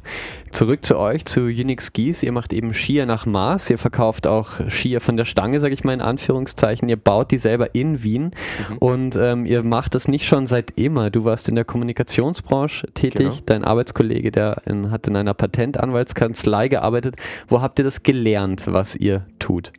Zurück 0.51 0.85
zu 0.85 0.97
euch, 0.97 1.25
zu 1.25 1.41
Unix 1.41 1.87
Skis. 1.87 2.23
Ihr 2.23 2.31
macht 2.31 2.53
eben 2.53 2.73
Skier 2.73 3.05
nach 3.05 3.25
Maß. 3.25 3.69
Ihr 3.69 3.77
verkauft 3.77 4.27
auch 4.27 4.59
Skier 4.69 5.01
von 5.01 5.17
der 5.17 5.25
Stange, 5.25 5.59
sage 5.59 5.73
ich 5.73 5.83
mal 5.83 5.93
in 5.93 6.01
Anführungszeichen. 6.01 6.87
Ihr 6.89 6.97
baut 6.97 7.31
die 7.31 7.37
selber 7.37 7.75
in 7.75 8.03
Wien. 8.03 8.31
Mhm. 8.69 8.77
Und 8.77 9.15
ähm, 9.15 9.45
ihr 9.45 9.63
macht 9.63 9.95
das 9.95 10.07
nicht 10.07 10.25
schon 10.25 10.47
seit 10.47 10.71
immer. 10.71 11.09
Du 11.09 11.23
warst 11.23 11.49
in 11.49 11.55
der 11.55 11.65
Kommunikationsbranche 11.65 12.87
tätig. 12.93 13.19
Genau. 13.19 13.35
Dein 13.45 13.63
Arbeitskollege, 13.63 14.31
der 14.31 14.61
in, 14.65 14.91
hat 14.91 15.07
in 15.07 15.15
einer 15.15 15.33
Patentanwaltskanzlei 15.33 16.67
gearbeitet. 16.67 17.15
Wo 17.47 17.61
habt 17.61 17.79
ihr 17.79 17.85
das 17.85 18.03
gelernt, 18.03 18.65
was 18.67 18.95
ihr 18.95 19.25
tut? 19.39 19.71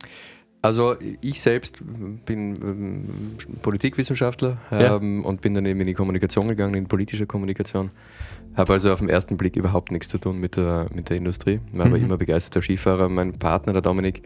Also 0.63 0.95
ich 1.21 1.41
selbst 1.41 1.77
bin 2.25 2.55
ähm, 2.61 3.07
Politikwissenschaftler 3.63 4.57
ja. 4.69 4.95
ähm, 4.97 5.25
und 5.25 5.41
bin 5.41 5.55
dann 5.55 5.65
eben 5.65 5.79
in 5.79 5.87
die 5.87 5.95
Kommunikation 5.95 6.47
gegangen, 6.47 6.75
in 6.75 6.87
politische 6.87 7.25
Kommunikation. 7.25 7.89
Habe 8.53 8.73
also 8.73 8.91
auf 8.91 8.99
den 8.99 9.09
ersten 9.09 9.37
Blick 9.37 9.55
überhaupt 9.55 9.91
nichts 9.91 10.09
zu 10.09 10.19
tun 10.19 10.39
mit 10.39 10.57
der, 10.57 10.87
mit 10.93 11.09
der 11.09 11.17
Industrie, 11.17 11.61
war 11.71 11.87
mhm. 11.87 11.93
aber 11.93 12.03
immer 12.03 12.17
begeisterter 12.17 12.61
Skifahrer. 12.61 13.09
Mein 13.09 13.31
Partner, 13.33 13.73
der 13.73 13.81
Dominik, 13.81 14.23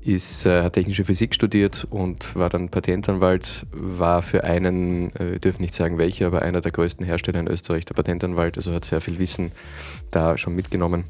ist, 0.00 0.46
äh, 0.46 0.62
hat 0.62 0.74
technische 0.74 1.04
Physik 1.04 1.34
studiert 1.34 1.86
und 1.90 2.36
war 2.36 2.48
dann 2.48 2.68
Patentanwalt, 2.68 3.66
war 3.72 4.22
für 4.22 4.44
einen, 4.44 5.14
äh, 5.16 5.34
ich 5.34 5.40
darf 5.40 5.58
nicht 5.58 5.74
sagen 5.74 5.98
welcher, 5.98 6.28
aber 6.28 6.42
einer 6.42 6.60
der 6.60 6.72
größten 6.72 7.04
Hersteller 7.04 7.40
in 7.40 7.48
Österreich 7.48 7.84
der 7.84 7.94
Patentanwalt, 7.94 8.56
also 8.56 8.72
hat 8.72 8.84
sehr 8.84 9.00
viel 9.00 9.18
Wissen 9.18 9.50
da 10.10 10.38
schon 10.38 10.54
mitgenommen. 10.54 11.04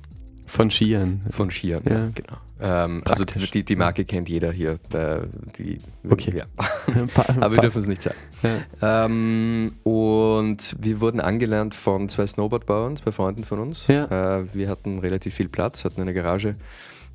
Von 0.47 0.71
Skiern. 0.71 1.23
Von 1.31 1.51
Skiern, 1.51 1.83
ja, 1.87 1.95
ja 1.95 2.11
genau. 2.15 2.37
Ähm, 2.61 3.03
also 3.05 3.25
die, 3.25 3.65
die 3.65 3.77
Marke 3.77 4.05
kennt 4.05 4.29
jeder 4.29 4.53
hier. 4.53 4.79
Äh, 4.93 5.21
die, 5.59 5.81
okay. 6.09 6.33
Ja. 6.37 6.45
Aber 7.41 7.55
wir 7.55 7.61
dürfen 7.61 7.81
es 7.81 7.87
nicht 7.87 8.03
sagen. 8.03 8.17
Ja. 8.43 9.05
Ähm, 9.07 9.75
und 9.83 10.77
wir 10.79 11.01
wurden 11.01 11.21
angelernt 11.21 11.75
von 11.75 12.09
zwei 12.09 12.27
Snowboardbauern, 12.27 12.97
zwei 12.97 13.13
Freunden 13.13 13.45
von 13.45 13.59
uns. 13.59 13.89
Äh, 13.89 14.55
wir 14.55 14.69
hatten 14.69 14.99
relativ 14.99 15.35
viel 15.35 15.49
Platz, 15.49 15.85
hatten 15.85 16.01
eine 16.01 16.15
Garage 16.15 16.57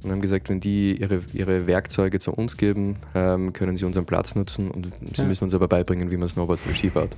und 0.03 0.11
haben 0.11 0.21
gesagt, 0.21 0.49
wenn 0.49 0.59
die 0.59 0.95
ihre, 0.99 1.21
ihre 1.33 1.67
Werkzeuge 1.67 2.19
zu 2.19 2.31
uns 2.31 2.57
geben, 2.57 2.97
ähm, 3.15 3.53
können 3.53 3.75
sie 3.75 3.85
unseren 3.85 4.05
Platz 4.05 4.35
nutzen 4.35 4.71
und 4.71 4.89
sie 5.13 5.21
ja. 5.21 5.27
müssen 5.27 5.43
uns 5.43 5.53
aber 5.53 5.67
beibringen, 5.67 6.11
wie 6.11 6.17
man 6.17 6.27
Snowboards 6.27 6.63
und 6.65 6.75
Ski 6.75 6.89
baut. 6.89 7.09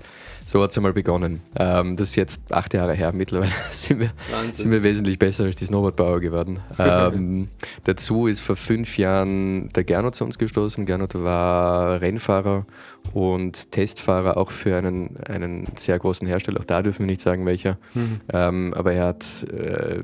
So 0.45 0.61
hat 0.63 0.71
es 0.71 0.77
einmal 0.77 0.93
begonnen. 0.93 1.41
Ähm, 1.55 1.95
das 1.95 2.09
ist 2.09 2.15
jetzt 2.15 2.51
acht 2.51 2.73
Jahre 2.73 2.93
her. 2.93 3.13
Mittlerweile 3.13 3.51
sind 3.71 3.99
wir, 3.99 4.11
sind 4.55 4.71
wir 4.71 4.83
wesentlich 4.83 5.19
besser 5.19 5.45
als 5.45 5.55
die 5.55 5.65
Snowboardbauer 5.65 6.19
geworden. 6.19 6.59
Ähm, 6.79 7.47
dazu 7.83 8.27
ist 8.27 8.41
vor 8.41 8.55
fünf 8.55 8.97
Jahren 8.97 9.69
der 9.69 9.83
Gernot 9.83 10.15
zu 10.15 10.25
uns 10.25 10.37
gestoßen. 10.37 10.85
Gernot 10.85 11.13
war 11.15 12.01
Rennfahrer 12.01 12.65
und 13.13 13.71
Testfahrer 13.71 14.37
auch 14.37 14.51
für 14.51 14.77
einen, 14.77 15.17
einen 15.27 15.67
sehr 15.75 15.99
großen 15.99 16.27
Hersteller. 16.27 16.59
Auch 16.59 16.65
da 16.65 16.81
dürfen 16.81 16.99
wir 16.99 17.07
nicht 17.07 17.21
sagen, 17.21 17.45
welcher. 17.45 17.77
Mhm. 17.93 18.21
Ähm, 18.31 18.73
aber 18.75 18.93
er 18.93 19.07
hat 19.07 19.45
äh, 19.51 19.99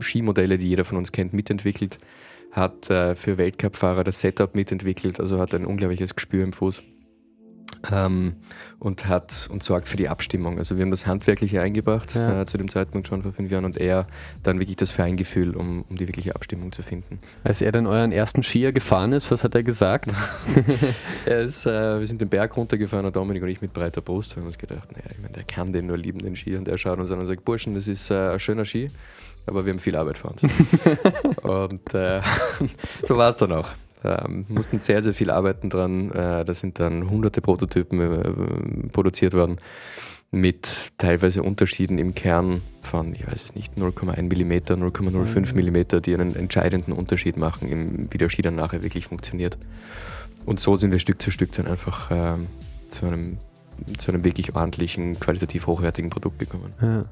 Skimodelle, 0.00 0.58
die 0.58 0.68
jeder 0.68 0.84
von 0.84 0.98
uns 0.98 1.12
kennt, 1.12 1.23
mitentwickelt, 1.32 1.98
hat 2.50 2.90
äh, 2.90 3.14
für 3.14 3.38
Weltcup-Fahrer 3.38 4.04
das 4.04 4.20
Setup 4.20 4.54
mitentwickelt, 4.54 5.20
also 5.20 5.38
hat 5.38 5.54
ein 5.54 5.64
unglaubliches 5.64 6.14
Gespür 6.14 6.44
im 6.44 6.52
Fuß. 6.52 6.82
ähm, 7.92 8.36
und 8.78 9.06
hat 9.06 9.48
und 9.50 9.62
sorgt 9.62 9.88
für 9.88 9.96
die 9.96 10.08
Abstimmung. 10.08 10.58
Also 10.58 10.76
wir 10.76 10.82
haben 10.82 10.90
das 10.90 11.06
Handwerkliche 11.06 11.60
eingebracht 11.60 12.14
ja. 12.14 12.42
äh, 12.42 12.46
zu 12.46 12.58
dem 12.58 12.68
Zeitpunkt 12.68 13.08
schon 13.08 13.22
vor 13.22 13.32
fünf 13.32 13.50
Jahren 13.50 13.64
und 13.64 13.78
er 13.78 14.06
dann 14.42 14.58
wirklich 14.58 14.76
das 14.76 14.90
Feingefühl, 14.90 15.56
um, 15.56 15.84
um 15.88 15.96
die 15.96 16.06
wirkliche 16.06 16.34
Abstimmung 16.34 16.72
zu 16.72 16.82
finden. 16.82 17.18
Als 17.42 17.62
er 17.62 17.72
dann 17.72 17.86
euren 17.86 18.12
ersten 18.12 18.42
Skier 18.42 18.72
gefahren 18.72 19.12
ist, 19.12 19.30
was 19.30 19.44
hat 19.44 19.54
er 19.54 19.62
gesagt? 19.62 20.10
er 21.26 21.40
ist, 21.40 21.66
äh, 21.66 22.00
wir 22.00 22.06
sind 22.06 22.20
den 22.20 22.28
Berg 22.28 22.56
runtergefahren 22.56 23.06
und 23.06 23.16
Dominik 23.16 23.42
und 23.42 23.48
ich 23.48 23.60
mit 23.60 23.72
breiter 23.72 24.00
Brust 24.00 24.36
haben 24.36 24.46
uns 24.46 24.58
gedacht, 24.58 24.90
naja, 24.92 25.06
ich 25.10 25.18
meine, 25.18 25.34
der 25.34 25.44
kann 25.44 25.72
den 25.72 25.86
nur 25.86 25.98
lieben, 25.98 26.18
den 26.20 26.36
Ski. 26.36 26.56
Und 26.56 26.68
er 26.68 26.78
schaut 26.78 26.98
uns 26.98 27.10
an 27.10 27.18
und 27.18 27.26
sagt, 27.26 27.44
Burschen, 27.44 27.74
das 27.74 27.88
ist 27.88 28.10
äh, 28.10 28.32
ein 28.32 28.40
schöner 28.40 28.64
Ski, 28.64 28.90
aber 29.46 29.64
wir 29.66 29.72
haben 29.72 29.78
viel 29.78 29.96
Arbeit 29.96 30.18
vor 30.18 30.32
uns. 30.32 30.42
und 31.42 31.94
äh, 31.94 32.20
so 33.02 33.16
war 33.16 33.30
es 33.30 33.36
dann 33.36 33.52
auch. 33.52 33.70
Ähm, 34.04 34.44
mussten 34.48 34.78
sehr, 34.78 35.02
sehr 35.02 35.14
viel 35.14 35.30
arbeiten 35.30 35.70
dran. 35.70 36.10
Äh, 36.10 36.44
da 36.44 36.54
sind 36.54 36.78
dann 36.78 37.08
hunderte 37.08 37.40
Prototypen 37.40 38.00
äh, 38.00 38.88
produziert 38.88 39.32
worden 39.32 39.56
mit 40.30 40.92
teilweise 40.98 41.42
Unterschieden 41.42 41.98
im 41.98 42.14
Kern 42.14 42.60
von, 42.82 43.14
ich 43.14 43.26
weiß 43.26 43.44
es 43.44 43.54
nicht, 43.54 43.74
0,1 43.78 44.20
mm, 44.22 44.52
0,05 44.82 45.54
mm, 45.54 46.02
die 46.02 46.14
einen 46.14 46.36
entscheidenden 46.36 46.92
Unterschied 46.92 47.36
machen, 47.36 48.08
wie 48.10 48.18
der 48.18 48.28
Ski 48.28 48.42
dann 48.42 48.56
nachher 48.56 48.82
wirklich 48.82 49.06
funktioniert. 49.06 49.56
Und 50.44 50.60
so 50.60 50.76
sind 50.76 50.92
wir 50.92 50.98
Stück 50.98 51.22
zu 51.22 51.30
Stück 51.30 51.52
dann 51.52 51.66
einfach 51.66 52.10
äh, 52.10 52.36
zu 52.88 53.06
einem 53.06 53.38
zu 53.98 54.12
einem 54.12 54.24
wirklich 54.24 54.54
ordentlichen, 54.54 55.18
qualitativ 55.20 55.66
hochwertigen 55.66 56.10
Produkt 56.10 56.38
gekommen. 56.38 56.72
Ja. 56.80 57.04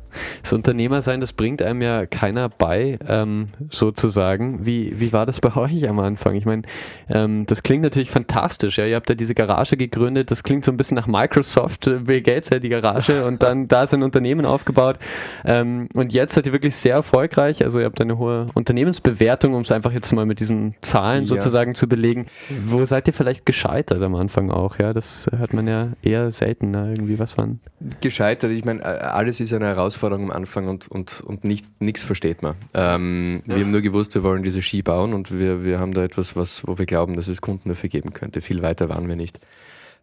Das 0.43 0.53
Unternehmersein, 0.53 1.21
das 1.21 1.33
bringt 1.33 1.63
einem 1.63 1.83
ja 1.83 2.07
keiner 2.07 2.49
bei, 2.49 2.99
ähm, 3.07 3.49
sozusagen. 3.71 4.65
Wie, 4.65 4.99
wie 5.01 5.13
war 5.13 5.27
das 5.27 5.41
bei 5.41 5.55
euch 5.57 5.89
am 5.89 5.99
Anfang? 5.99 6.35
Ich 6.35 6.47
meine, 6.47 6.63
ähm, 7.09 7.45
das 7.47 7.63
klingt 7.63 7.83
natürlich 7.83 8.11
fantastisch. 8.11 8.79
Ja? 8.79 8.87
Ihr 8.87 8.97
habt 8.97 9.09
ja 9.09 9.15
diese 9.15 9.35
Garage 9.35 9.77
gegründet, 9.77 10.31
das 10.31 10.43
klingt 10.43 10.65
so 10.65 10.73
ein 10.73 10.77
bisschen 10.77 10.97
nach 10.97 11.07
Microsoft, 11.07 11.91
Bill 12.05 12.23
Gates 12.23 12.51
hat 12.51 12.63
die 12.63 12.69
Garage 12.69 13.25
und 13.25 13.43
dann 13.43 13.69
da 13.73 13.85
ist 13.85 13.95
ein 13.95 14.03
Unternehmen 14.03 14.47
aufgebaut. 14.47 14.99
Ähm, 15.45 15.89
und 15.95 16.13
jetzt 16.13 16.35
seid 16.35 16.47
ihr 16.47 16.53
wirklich 16.53 16.77
sehr 16.77 16.95
erfolgreich. 16.95 17.63
Also 17.63 17.81
ihr 17.81 17.87
habt 17.87 18.01
eine 18.01 18.19
hohe 18.19 18.47
Unternehmensbewertung, 18.55 19.55
um 19.55 19.63
es 19.63 19.73
einfach 19.73 19.93
jetzt 19.93 20.13
mal 20.13 20.27
mit 20.27 20.41
diesen 20.41 20.75
Zahlen 20.81 21.23
ja. 21.23 21.27
sozusagen 21.27 21.75
zu 21.75 21.89
belegen. 21.89 22.27
Wo 22.65 22.85
seid 22.85 23.07
ihr 23.09 23.15
vielleicht 23.15 23.47
gescheitert 23.47 24.03
am 24.03 24.15
Anfang 24.15 24.51
auch? 24.51 24.79
Ja, 24.79 24.93
das 24.93 25.27
hört 25.37 25.55
man 25.55 25.67
ja 25.67 25.89
eher 26.03 26.31
selten 26.31 26.52
selten 26.53 26.73
da 26.73 26.89
irgendwie 26.89 27.19
was 27.19 27.37
waren. 27.39 27.61
Gescheitert, 28.01 28.51
ich 28.53 28.65
meine, 28.65 28.85
alles 28.85 29.41
ist 29.41 29.53
eine 29.53 29.67
Herausforderung 29.67 30.31
am 30.31 30.37
Anfang 30.37 30.69
und, 30.69 30.89
und, 30.89 31.21
und 31.23 31.45
nichts 31.45 32.05
versteht 32.05 32.43
man. 32.43 32.55
Ähm, 32.75 33.43
ja. 33.47 33.57
Wir 33.57 33.65
haben 33.65 33.71
nur 33.71 33.81
gewusst, 33.81 34.15
wir 34.15 34.23
wollen 34.23 34.43
diese 34.43 34.63
Ski 34.63 34.83
bauen 34.83 35.15
und 35.15 35.37
wir, 35.37 35.65
wir 35.65 35.79
haben 35.79 35.95
da 35.95 36.05
etwas, 36.05 36.37
was, 36.37 36.67
wo 36.67 36.79
wir 36.79 36.87
glauben, 36.87 37.17
dass 37.17 37.29
es 37.29 37.41
Kunden 37.41 37.69
dafür 37.69 37.89
geben 37.89 38.13
könnte. 38.13 38.41
Viel 38.41 38.63
weiter 38.63 38.89
waren 38.89 39.09
wir 39.09 39.17
nicht. 39.17 39.41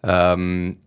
Ähm, 0.04 0.78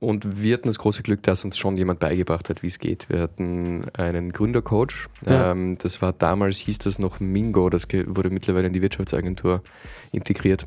und 0.00 0.42
wir 0.42 0.54
hatten 0.54 0.66
das 0.66 0.78
große 0.78 1.04
Glück, 1.04 1.22
dass 1.22 1.44
uns 1.44 1.56
schon 1.56 1.76
jemand 1.76 2.00
beigebracht 2.00 2.48
hat, 2.50 2.64
wie 2.64 2.66
es 2.66 2.80
geht. 2.80 3.08
Wir 3.08 3.20
hatten 3.20 3.84
einen 3.96 4.32
Gründercoach. 4.32 5.08
Ja. 5.24 5.52
Ähm, 5.52 5.78
das 5.78 6.02
war 6.02 6.12
damals, 6.12 6.56
hieß 6.56 6.78
das 6.78 6.98
noch 6.98 7.20
Mingo, 7.20 7.70
das 7.70 7.86
wurde 8.06 8.30
mittlerweile 8.30 8.66
in 8.66 8.72
die 8.72 8.82
Wirtschaftsagentur 8.82 9.62
integriert 10.10 10.66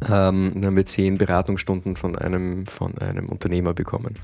ähm, 0.00 0.50
dann 0.54 0.66
haben 0.66 0.76
wir 0.76 0.86
zehn 0.86 1.18
Beratungsstunden 1.18 1.96
von 1.96 2.16
einem, 2.16 2.66
von 2.66 2.96
einem 2.98 3.28
Unternehmer 3.28 3.74
bekommen, 3.74 4.14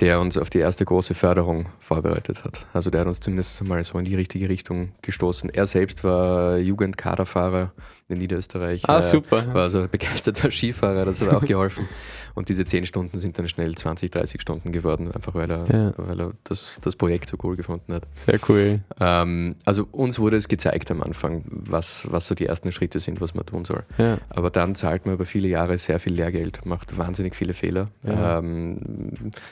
der 0.00 0.20
uns 0.20 0.38
auf 0.38 0.50
die 0.50 0.58
erste 0.58 0.84
große 0.84 1.14
Förderung 1.14 1.66
vorbereitet 1.80 2.44
hat. 2.44 2.66
Also 2.72 2.90
der 2.90 3.00
hat 3.00 3.08
uns 3.08 3.20
zumindest 3.20 3.62
mal 3.64 3.82
so 3.84 3.98
in 3.98 4.04
die 4.04 4.14
richtige 4.14 4.48
Richtung 4.48 4.92
gestoßen. 5.02 5.50
Er 5.50 5.66
selbst 5.66 6.04
war 6.04 6.58
Jugendkaderfahrer 6.58 7.72
in 8.08 8.18
Niederösterreich. 8.18 8.88
Ah, 8.88 9.02
super. 9.02 9.46
War 9.54 9.62
also 9.62 9.82
ein 9.82 9.90
begeisterter 9.90 10.50
Skifahrer, 10.50 11.04
das 11.04 11.20
hat 11.20 11.34
auch 11.34 11.44
geholfen. 11.44 11.88
Und 12.34 12.48
diese 12.48 12.64
zehn 12.64 12.86
Stunden 12.86 13.18
sind 13.18 13.38
dann 13.38 13.48
schnell 13.48 13.74
20, 13.74 14.10
30 14.10 14.40
Stunden 14.40 14.72
geworden, 14.72 15.10
einfach 15.12 15.34
weil 15.34 15.50
er, 15.50 15.64
ja. 15.70 15.92
weil 15.96 16.20
er 16.20 16.32
das, 16.44 16.78
das 16.80 16.96
Projekt 16.96 17.28
so 17.28 17.36
cool 17.42 17.56
gefunden 17.56 17.92
hat. 17.92 18.04
Sehr 18.26 18.38
cool. 18.48 18.80
Ähm, 19.00 19.56
also 19.64 19.86
uns 19.92 20.18
wurde 20.18 20.36
es 20.36 20.48
gezeigt 20.48 20.90
am 20.90 21.02
Anfang, 21.02 21.44
was, 21.46 22.06
was 22.10 22.26
so 22.26 22.34
die 22.34 22.46
ersten 22.46 22.72
Schritte 22.72 23.00
sind, 23.00 23.20
was 23.20 23.34
man 23.34 23.44
tun 23.46 23.64
soll. 23.64 23.84
Ja. 23.98 24.18
Aber 24.30 24.50
dann 24.50 24.74
zahlt 24.74 25.06
man 25.06 25.14
über 25.16 25.26
viele 25.26 25.48
Jahre 25.48 25.76
sehr 25.78 26.00
viel 26.00 26.14
Lehrgeld, 26.14 26.64
macht 26.64 26.96
wahnsinnig 26.96 27.36
viele 27.36 27.54
Fehler. 27.54 27.88
Ja. 28.02 28.38
Ähm, 28.38 28.78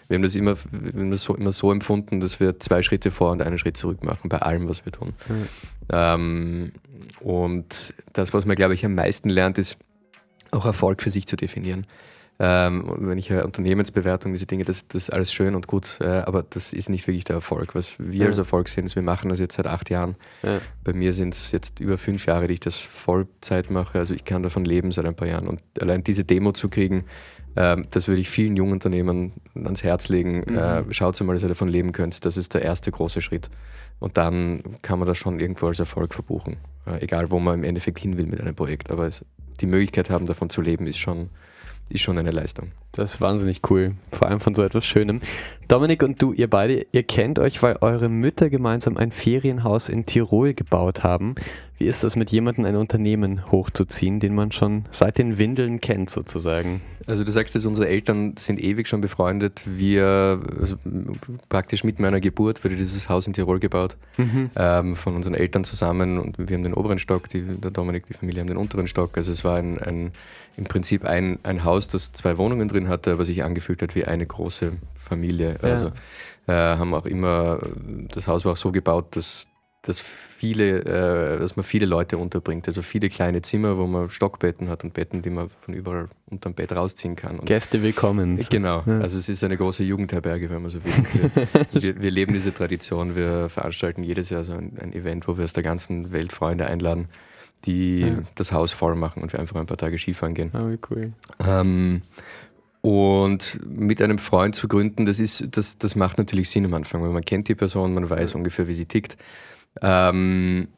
wir 0.08 0.16
haben 0.16 0.22
das, 0.22 0.34
immer, 0.34 0.56
wir 0.70 1.00
haben 1.00 1.10
das 1.10 1.22
so, 1.22 1.34
immer 1.34 1.52
so 1.52 1.72
empfunden, 1.72 2.20
dass 2.20 2.40
wir 2.40 2.58
zwei 2.60 2.82
Schritte 2.82 3.10
vor 3.10 3.32
und 3.32 3.42
einen 3.42 3.58
Schritt 3.58 3.76
zurück 3.76 4.04
machen 4.04 4.28
bei 4.28 4.38
allem, 4.38 4.68
was 4.68 4.84
wir 4.84 4.92
tun. 4.92 5.12
Ähm, 5.92 6.72
und 7.20 7.94
das, 8.12 8.32
was 8.32 8.46
man, 8.46 8.56
glaube 8.56 8.74
ich, 8.74 8.84
am 8.84 8.94
meisten 8.94 9.28
lernt, 9.28 9.58
ist 9.58 9.76
auch 10.50 10.64
Erfolg 10.64 11.02
für 11.02 11.10
sich 11.10 11.26
zu 11.26 11.36
definieren. 11.36 11.86
Ähm, 12.42 12.84
wenn 13.00 13.18
ich 13.18 13.28
höre 13.28 13.44
Unternehmensbewertung, 13.44 14.32
diese 14.32 14.46
Dinge, 14.46 14.64
das, 14.64 14.88
das 14.88 15.02
ist 15.02 15.10
alles 15.12 15.30
schön 15.30 15.54
und 15.54 15.66
gut, 15.66 15.98
äh, 16.00 16.06
aber 16.06 16.42
das 16.42 16.72
ist 16.72 16.88
nicht 16.88 17.06
wirklich 17.06 17.24
der 17.24 17.36
Erfolg. 17.36 17.74
Was 17.74 17.98
wir 17.98 18.20
ja. 18.20 18.26
als 18.28 18.38
Erfolg 18.38 18.70
sehen, 18.70 18.86
ist, 18.86 18.96
wir 18.96 19.02
machen 19.02 19.28
das 19.28 19.40
jetzt 19.40 19.56
seit 19.56 19.66
acht 19.66 19.90
Jahren. 19.90 20.16
Ja. 20.42 20.58
Bei 20.82 20.94
mir 20.94 21.12
sind 21.12 21.34
es 21.34 21.52
jetzt 21.52 21.80
über 21.80 21.98
fünf 21.98 22.24
Jahre, 22.24 22.48
die 22.48 22.54
ich 22.54 22.60
das 22.60 22.76
Vollzeit 22.76 23.70
mache. 23.70 23.98
Also 23.98 24.14
ich 24.14 24.24
kann 24.24 24.42
davon 24.42 24.64
leben 24.64 24.90
seit 24.90 25.04
ein 25.04 25.14
paar 25.14 25.28
Jahren. 25.28 25.48
Und 25.48 25.60
allein 25.82 26.02
diese 26.02 26.24
Demo 26.24 26.52
zu 26.52 26.70
kriegen, 26.70 27.04
äh, 27.56 27.76
das 27.90 28.08
würde 28.08 28.22
ich 28.22 28.30
vielen 28.30 28.56
jungen 28.56 28.72
Unternehmern 28.72 29.32
ans 29.54 29.82
Herz 29.82 30.08
legen. 30.08 30.42
Mhm. 30.48 30.56
Äh, 30.56 30.94
schaut 30.94 31.20
mal, 31.20 31.34
dass 31.34 31.42
ihr 31.42 31.48
davon 31.48 31.68
leben 31.68 31.92
könnt. 31.92 32.24
Das 32.24 32.38
ist 32.38 32.54
der 32.54 32.62
erste 32.62 32.90
große 32.90 33.20
Schritt. 33.20 33.50
Und 33.98 34.16
dann 34.16 34.62
kann 34.80 34.98
man 34.98 35.06
das 35.06 35.18
schon 35.18 35.40
irgendwo 35.40 35.66
als 35.66 35.78
Erfolg 35.78 36.14
verbuchen. 36.14 36.56
Äh, 36.86 37.02
egal, 37.02 37.30
wo 37.30 37.38
man 37.38 37.58
im 37.58 37.64
Endeffekt 37.64 37.98
hin 37.98 38.16
will 38.16 38.24
mit 38.24 38.40
einem 38.40 38.54
Projekt. 38.54 38.90
Aber 38.90 39.08
es, 39.08 39.26
die 39.60 39.66
Möglichkeit 39.66 40.08
haben, 40.08 40.24
davon 40.24 40.48
zu 40.48 40.62
leben, 40.62 40.86
ist 40.86 40.96
schon 40.96 41.28
ist 41.88 42.02
schon 42.02 42.18
eine 42.18 42.30
Leistung. 42.30 42.72
Das 42.92 43.14
ist 43.14 43.20
wahnsinnig 43.20 43.60
cool, 43.70 43.94
vor 44.10 44.28
allem 44.28 44.40
von 44.40 44.54
so 44.54 44.62
etwas 44.62 44.84
Schönem. 44.84 45.20
Dominik 45.68 46.02
und 46.02 46.20
du, 46.20 46.32
ihr 46.32 46.50
beide, 46.50 46.86
ihr 46.90 47.02
kennt 47.04 47.38
euch, 47.38 47.62
weil 47.62 47.78
eure 47.80 48.08
Mütter 48.08 48.50
gemeinsam 48.50 48.96
ein 48.96 49.12
Ferienhaus 49.12 49.88
in 49.88 50.06
Tirol 50.06 50.54
gebaut 50.54 51.04
haben. 51.04 51.36
Wie 51.78 51.86
ist 51.86 52.04
das 52.04 52.14
mit 52.14 52.30
jemandem 52.30 52.66
ein 52.66 52.76
Unternehmen 52.76 53.50
hochzuziehen, 53.50 54.20
den 54.20 54.34
man 54.34 54.52
schon 54.52 54.84
seit 54.90 55.16
den 55.16 55.38
Windeln 55.38 55.80
kennt 55.80 56.10
sozusagen? 56.10 56.82
Also 57.06 57.24
du 57.24 57.32
sagst, 57.32 57.54
dass 57.54 57.64
unsere 57.64 57.88
Eltern 57.88 58.34
sind 58.36 58.60
ewig 58.60 58.86
schon 58.86 59.00
befreundet. 59.00 59.62
Wir, 59.64 60.40
also 60.58 60.76
praktisch 61.48 61.82
mit 61.82 61.98
meiner 61.98 62.20
Geburt 62.20 62.64
wurde 62.64 62.76
dieses 62.76 63.08
Haus 63.08 63.26
in 63.26 63.32
Tirol 63.32 63.60
gebaut, 63.60 63.96
mhm. 64.18 64.50
ähm, 64.56 64.94
von 64.94 65.14
unseren 65.16 65.34
Eltern 65.34 65.64
zusammen 65.64 66.18
und 66.18 66.36
wir 66.38 66.54
haben 66.54 66.64
den 66.64 66.74
oberen 66.74 66.98
Stock, 66.98 67.28
die, 67.30 67.42
der 67.42 67.70
Dominik, 67.70 68.04
die 68.06 68.14
Familie 68.14 68.40
haben 68.40 68.48
den 68.48 68.58
unteren 68.58 68.86
Stock. 68.86 69.16
Also 69.16 69.32
es 69.32 69.42
war 69.42 69.56
ein, 69.56 69.78
ein, 69.78 70.12
im 70.60 70.66
Prinzip 70.66 71.04
ein, 71.04 71.38
ein 71.42 71.64
Haus, 71.64 71.88
das 71.88 72.12
zwei 72.12 72.38
Wohnungen 72.38 72.68
drin 72.68 72.88
hatte, 72.88 73.12
aber 73.12 73.24
sich 73.24 73.42
angefühlt 73.42 73.82
hat 73.82 73.94
wie 73.96 74.04
eine 74.04 74.26
große 74.26 74.72
Familie. 74.94 75.58
Ja. 75.62 75.68
Also 75.68 75.86
äh, 76.46 76.52
haben 76.52 76.94
auch 76.94 77.06
immer, 77.06 77.60
das 78.12 78.28
Haus 78.28 78.44
war 78.44 78.52
auch 78.52 78.56
so 78.56 78.70
gebaut, 78.70 79.16
dass 79.16 79.48
dass 79.82 79.98
viele, 79.98 80.80
äh, 80.80 81.38
dass 81.38 81.56
man 81.56 81.64
viele 81.64 81.86
Leute 81.86 82.18
unterbringt. 82.18 82.68
Also 82.68 82.82
viele 82.82 83.08
kleine 83.08 83.40
Zimmer, 83.40 83.78
wo 83.78 83.86
man 83.86 84.10
Stockbetten 84.10 84.68
hat 84.68 84.84
und 84.84 84.92
Betten, 84.92 85.22
die 85.22 85.30
man 85.30 85.48
von 85.48 85.72
überall 85.72 86.08
unterm 86.28 86.52
Bett 86.52 86.72
rausziehen 86.72 87.16
kann. 87.16 87.38
Und 87.38 87.46
Gäste 87.46 87.82
willkommen. 87.82 88.44
Genau. 88.50 88.82
Ja. 88.86 88.98
Also 88.98 89.16
es 89.16 89.30
ist 89.30 89.42
eine 89.42 89.56
große 89.56 89.82
Jugendherberge, 89.82 90.50
wenn 90.50 90.60
man 90.60 90.70
so 90.70 90.84
will. 90.84 90.92
Wir, 91.14 91.56
wir, 91.82 92.02
wir, 92.02 92.10
leben 92.10 92.34
diese 92.34 92.52
Tradition. 92.52 93.16
Wir 93.16 93.48
veranstalten 93.48 94.02
jedes 94.02 94.28
Jahr 94.28 94.44
so 94.44 94.52
ein, 94.52 94.76
ein, 94.78 94.92
Event, 94.92 95.26
wo 95.26 95.38
wir 95.38 95.44
aus 95.44 95.54
der 95.54 95.62
ganzen 95.62 96.12
Welt 96.12 96.34
Freunde 96.34 96.66
einladen, 96.66 97.08
die 97.64 98.00
ja. 98.00 98.18
das 98.34 98.52
Haus 98.52 98.72
voll 98.72 98.94
machen 98.94 99.22
und 99.22 99.32
wir 99.32 99.40
einfach 99.40 99.56
ein 99.56 99.66
paar 99.66 99.76
Tage 99.76 99.98
Skifahren 99.98 100.34
gehen. 100.34 100.50
Oh, 100.54 100.70
wie 100.70 100.78
cool. 100.90 101.12
Ähm, 101.46 102.02
und 102.82 103.60
mit 103.66 104.00
einem 104.00 104.18
Freund 104.18 104.54
zu 104.54 104.66
gründen, 104.66 105.04
das, 105.04 105.20
ist, 105.20 105.56
das, 105.56 105.76
das 105.78 105.96
macht 105.96 106.18
natürlich 106.18 106.48
Sinn 106.48 106.64
am 106.64 106.74
Anfang, 106.74 107.02
weil 107.02 107.10
man 107.10 107.24
kennt 107.24 107.48
die 107.48 107.54
Person, 107.54 107.92
man 107.92 108.08
weiß 108.08 108.34
ungefähr, 108.34 108.68
wie 108.68 108.72
sie 108.72 108.86
tickt. 108.86 109.16
Ähm, 109.82 110.68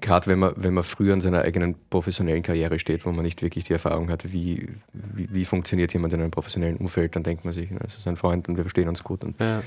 Gerade 0.00 0.26
wenn 0.26 0.38
man, 0.38 0.52
wenn 0.56 0.74
man 0.74 0.84
früher 0.84 1.14
in 1.14 1.20
seiner 1.20 1.42
eigenen 1.42 1.76
professionellen 1.88 2.42
Karriere 2.42 2.78
steht, 2.78 3.06
wo 3.06 3.12
man 3.12 3.24
nicht 3.24 3.40
wirklich 3.40 3.64
die 3.64 3.72
Erfahrung 3.72 4.10
hat, 4.10 4.32
wie, 4.32 4.68
wie, 4.92 5.28
wie 5.32 5.44
funktioniert 5.44 5.94
jemand 5.94 6.12
in 6.12 6.20
einem 6.20 6.30
professionellen 6.30 6.76
Umfeld, 6.76 7.16
dann 7.16 7.22
denkt 7.22 7.44
man 7.44 7.54
sich, 7.54 7.70
es 7.86 7.98
ist 7.98 8.08
ein 8.08 8.16
Freund 8.16 8.48
und 8.48 8.56
wir 8.56 8.64
verstehen 8.64 8.88
uns 8.88 9.02
gut. 9.02 9.24
Und, 9.24 9.40
ja. 9.40 9.62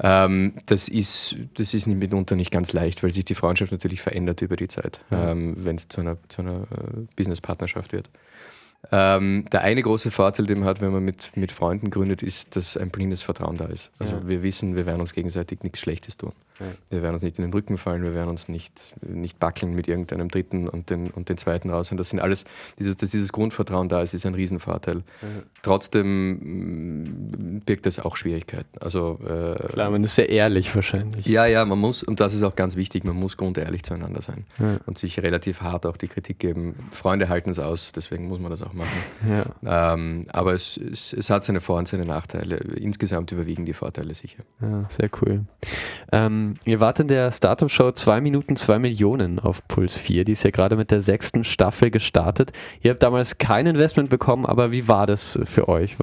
Ähm, 0.00 0.54
das, 0.66 0.88
ist, 0.88 1.36
das 1.54 1.74
ist 1.74 1.86
mitunter 1.86 2.36
nicht 2.36 2.50
ganz 2.50 2.72
leicht, 2.72 3.02
weil 3.02 3.12
sich 3.12 3.24
die 3.24 3.34
Freundschaft 3.34 3.72
natürlich 3.72 4.00
verändert 4.00 4.42
über 4.42 4.56
die 4.56 4.68
Zeit, 4.68 5.00
ja. 5.10 5.32
ähm, 5.32 5.56
wenn 5.64 5.76
es 5.76 5.88
zu 5.88 6.00
einer, 6.00 6.18
zu 6.28 6.42
einer 6.42 6.62
äh, 6.62 7.06
Businesspartnerschaft 7.16 7.92
wird. 7.92 8.08
Ähm, 8.92 9.44
der 9.50 9.62
eine 9.62 9.82
große 9.82 10.12
Vorteil, 10.12 10.46
den 10.46 10.60
man 10.60 10.68
hat, 10.68 10.80
wenn 10.80 10.92
man 10.92 11.04
mit, 11.04 11.36
mit 11.36 11.50
Freunden 11.50 11.90
gründet, 11.90 12.22
ist, 12.22 12.54
dass 12.54 12.76
ein 12.76 12.90
blindes 12.90 13.22
Vertrauen 13.22 13.56
da 13.56 13.66
ist. 13.66 13.90
Also 13.98 14.14
ja. 14.14 14.28
wir 14.28 14.42
wissen, 14.44 14.76
wir 14.76 14.86
werden 14.86 15.00
uns 15.00 15.14
gegenseitig 15.14 15.64
nichts 15.64 15.80
Schlechtes 15.80 16.16
tun. 16.16 16.32
Wir 16.90 17.02
werden 17.02 17.14
uns 17.14 17.22
nicht 17.22 17.38
in 17.38 17.44
den 17.44 17.52
Rücken 17.52 17.78
fallen, 17.78 18.02
wir 18.02 18.14
werden 18.14 18.28
uns 18.28 18.48
nicht, 18.48 18.94
nicht 19.06 19.38
backeln 19.38 19.74
mit 19.74 19.88
irgendeinem 19.88 20.28
Dritten 20.28 20.68
und 20.68 20.90
den, 20.90 21.10
und 21.10 21.28
den 21.28 21.36
Zweiten 21.38 21.70
raus. 21.70 21.90
Und 21.90 21.96
das 21.98 22.10
sind 22.10 22.20
alles, 22.20 22.44
dieses, 22.78 22.96
dass 22.96 23.10
dieses 23.10 23.32
Grundvertrauen 23.32 23.88
da 23.88 24.02
ist, 24.02 24.14
ist 24.14 24.26
ein 24.26 24.34
Riesenvorteil. 24.34 25.02
Trotzdem 25.62 26.32
mm, 27.02 27.60
birgt 27.66 27.86
das 27.86 28.00
auch 28.00 28.16
Schwierigkeiten. 28.16 28.78
Also, 28.80 29.18
äh, 29.24 29.68
Klar, 29.68 29.90
man 29.90 30.04
ist 30.04 30.14
sehr 30.14 30.28
ehrlich 30.28 30.74
wahrscheinlich. 30.74 31.26
ja, 31.26 31.46
ja, 31.46 31.64
man 31.64 31.78
muss, 31.78 32.02
und 32.02 32.20
das 32.20 32.34
ist 32.34 32.42
auch 32.42 32.56
ganz 32.56 32.76
wichtig, 32.76 33.04
man 33.04 33.16
muss 33.16 33.36
grundehrlich 33.36 33.82
zueinander 33.82 34.22
sein 34.22 34.44
und 34.86 34.98
sich 34.98 35.20
relativ 35.22 35.60
hart 35.62 35.86
auch 35.86 35.96
die 35.96 36.08
Kritik 36.08 36.38
geben. 36.38 36.74
Freunde 36.90 37.28
halten 37.28 37.50
es 37.50 37.58
aus, 37.58 37.92
deswegen 37.92 38.28
muss 38.28 38.40
man 38.40 38.50
das 38.50 38.62
auch 38.62 38.72
machen. 38.72 38.88
Ja, 39.28 39.92
Ähm, 39.94 40.24
aber 40.28 40.54
es, 40.54 40.76
es, 40.76 41.12
es 41.12 41.28
hat 41.28 41.44
seine 41.44 41.60
Vor- 41.60 41.78
und 41.78 41.88
seine 41.88 42.04
Nachteile. 42.04 42.56
Insgesamt 42.56 43.30
überwiegen 43.32 43.66
die 43.66 43.72
Vorteile 43.74 44.14
sicher. 44.14 44.42
ja 44.60 44.88
sehr 44.90 45.10
cool. 45.20 45.44
Ähm, 46.12 46.47
ihr 46.64 46.80
wart 46.80 47.00
in 47.00 47.08
der 47.08 47.32
Startup-Show 47.32 47.92
2 47.92 48.20
Minuten 48.20 48.56
2 48.56 48.78
Millionen 48.78 49.38
auf 49.38 49.66
Puls 49.68 49.96
4. 49.96 50.24
Die 50.24 50.32
ist 50.32 50.42
ja 50.42 50.50
gerade 50.50 50.76
mit 50.76 50.90
der 50.90 51.00
sechsten 51.00 51.44
Staffel 51.44 51.90
gestartet. 51.90 52.52
Ihr 52.82 52.90
habt 52.90 53.02
damals 53.02 53.38
kein 53.38 53.66
Investment 53.66 54.10
bekommen, 54.10 54.46
aber 54.46 54.72
wie 54.72 54.88
war 54.88 55.06
das 55.06 55.38
für 55.44 55.68
euch, 55.68 55.96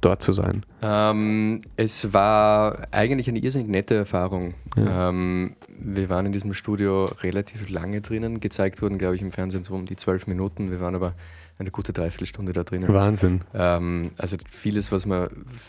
dort 0.00 0.22
zu 0.22 0.32
sein? 0.32 0.62
Ähm, 0.82 1.60
es 1.76 2.12
war 2.12 2.88
eigentlich 2.90 3.28
eine 3.28 3.38
irrsinnig 3.38 3.68
nette 3.68 3.94
Erfahrung. 3.94 4.54
Ähm, 4.76 5.56
wir 5.78 6.08
waren 6.08 6.26
in 6.26 6.32
diesem 6.32 6.54
Studio 6.54 7.06
relativ 7.22 7.68
lange 7.68 8.00
drinnen. 8.00 8.40
Gezeigt 8.40 8.82
wurden, 8.82 8.98
glaube 8.98 9.16
ich, 9.16 9.22
im 9.22 9.32
Fernsehen 9.32 9.64
so 9.64 9.74
um 9.74 9.86
die 9.86 9.96
zwölf 9.96 10.26
Minuten. 10.26 10.70
Wir 10.70 10.80
waren 10.80 10.94
aber 10.94 11.14
eine 11.58 11.70
gute 11.70 11.92
Dreiviertelstunde 11.92 12.52
da 12.52 12.64
drinnen. 12.64 12.92
Wahnsinn. 12.92 13.40
Ähm, 13.54 14.10
also 14.18 14.36
vieles, 14.50 14.92
was 14.92 15.06
man, 15.06 15.28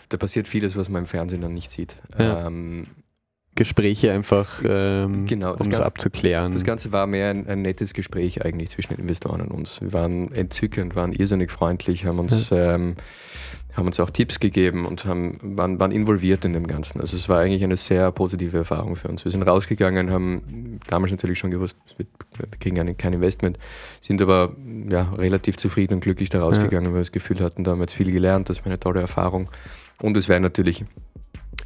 da 0.10 0.18
passiert 0.18 0.48
vieles, 0.48 0.76
was 0.76 0.90
man 0.90 1.04
im 1.04 1.08
Fernsehen 1.08 1.42
dann 1.42 1.54
nicht 1.54 1.72
sieht. 1.72 1.98
Ja. 2.18 2.48
Ähm, 2.48 2.88
Gespräche 3.58 4.13
einfach, 4.13 4.62
ähm, 4.65 5.26
Genau, 5.26 5.56
das 5.56 5.67
um 5.67 5.74
es 5.74 5.82
abzuklären. 5.82 6.52
Das 6.52 6.63
Ganze 6.63 6.93
war 6.93 7.08
mehr 7.08 7.32
ein, 7.32 7.48
ein 7.48 7.62
nettes 7.62 7.93
Gespräch 7.93 8.46
eigentlich 8.46 8.70
zwischen 8.70 8.93
den 8.93 9.02
Investoren 9.02 9.41
und 9.41 9.52
uns. 9.52 9.82
Wir 9.82 9.91
waren 9.91 10.32
entzückend, 10.32 10.96
waren 10.96 11.12
irrsinnig 11.12 11.52
freundlich, 11.52 12.06
haben 12.06 12.20
uns, 12.20 12.50
ähm, 12.52 12.96
haben 13.74 13.88
uns 13.88 14.00
auch 14.00 14.10
Tipps 14.10 14.39
gegeben 14.39 14.86
und 14.86 15.06
haben, 15.06 15.38
waren, 15.41 15.80
waren 15.80 15.91
involviert 15.91 16.46
in 16.46 16.54
dem 16.54 16.67
Ganzen. 16.67 17.02
Also 17.02 17.17
es 17.17 17.28
war 17.30 17.39
eigentlich 17.39 17.63
eine 17.63 17.78
sehr 17.78 18.12
positive 18.12 18.58
Erfahrung 18.58 18.96
für 18.96 19.08
uns. 19.08 19.26
Wir 19.26 19.32
sind 19.32 19.41
rausgegangen, 19.43 20.12
haben 20.12 20.80
damals 20.88 21.12
natürlich 21.12 21.39
schon 21.39 21.52
gewusst, 21.52 21.78
wir 21.98 22.06
kriegen 22.60 22.98
kein 22.98 23.13
Investment, 23.13 23.58
sind 24.02 24.22
aber 24.22 24.56
ja, 24.89 25.13
relativ 25.17 25.58
zufrieden 25.58 25.96
und 25.96 26.00
glücklich 26.02 26.30
da 26.30 26.41
rausgegangen, 26.41 26.88
weil 26.88 26.96
wir 26.96 27.02
das 27.02 27.12
Gefühl 27.12 27.39
hatten, 27.39 27.63
da 27.63 27.72
haben 27.72 27.80
wir 27.80 27.84
jetzt 27.84 27.96
viel 27.96 28.12
gelernt, 28.12 28.50
das 28.50 28.60
war 28.60 28.67
eine 28.67 28.80
tolle 28.80 29.02
Erfahrung. 29.02 29.50
Und 30.02 30.15
es 30.15 30.30
wäre 30.30 30.39
natürlich, 30.39 30.86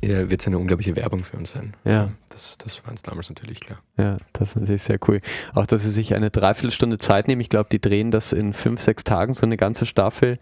äh, 0.02 0.30
wird 0.30 0.42
es 0.42 0.48
eine 0.48 0.58
unglaubliche 0.58 0.96
Werbung 0.96 1.24
für 1.24 1.38
uns 1.38 1.52
sein. 1.52 1.74
Ja. 1.86 2.10
Das, 2.30 2.58
das 2.58 2.82
war 2.84 2.92
uns 2.92 3.02
damals 3.04 3.28
natürlich 3.30 3.60
klar. 3.60 3.80
Ja, 3.98 4.18
das 4.34 4.50
ist 4.50 4.56
natürlich 4.56 4.84
sehr 4.84 4.98
cool. 5.08 5.20
Auch, 5.54 5.66
dass 5.66 5.82
sie 5.84 5.92
sich 5.92 6.14
eine 6.16 6.30
Dreiviertelstunde 6.32 6.98
Zeit 6.98 7.28
nehmen. 7.28 7.42
Ich 7.42 7.50
glaube, 7.50 7.68
die 7.70 7.82
drehen 7.82 8.10
das 8.10 8.32
in 8.32 8.54
fünf, 8.54 8.80
sechs 8.80 9.04
Tagen, 9.04 9.34
so 9.34 9.42
eine 9.46 9.58
ganze 9.58 9.86
Staffel. 9.86 10.40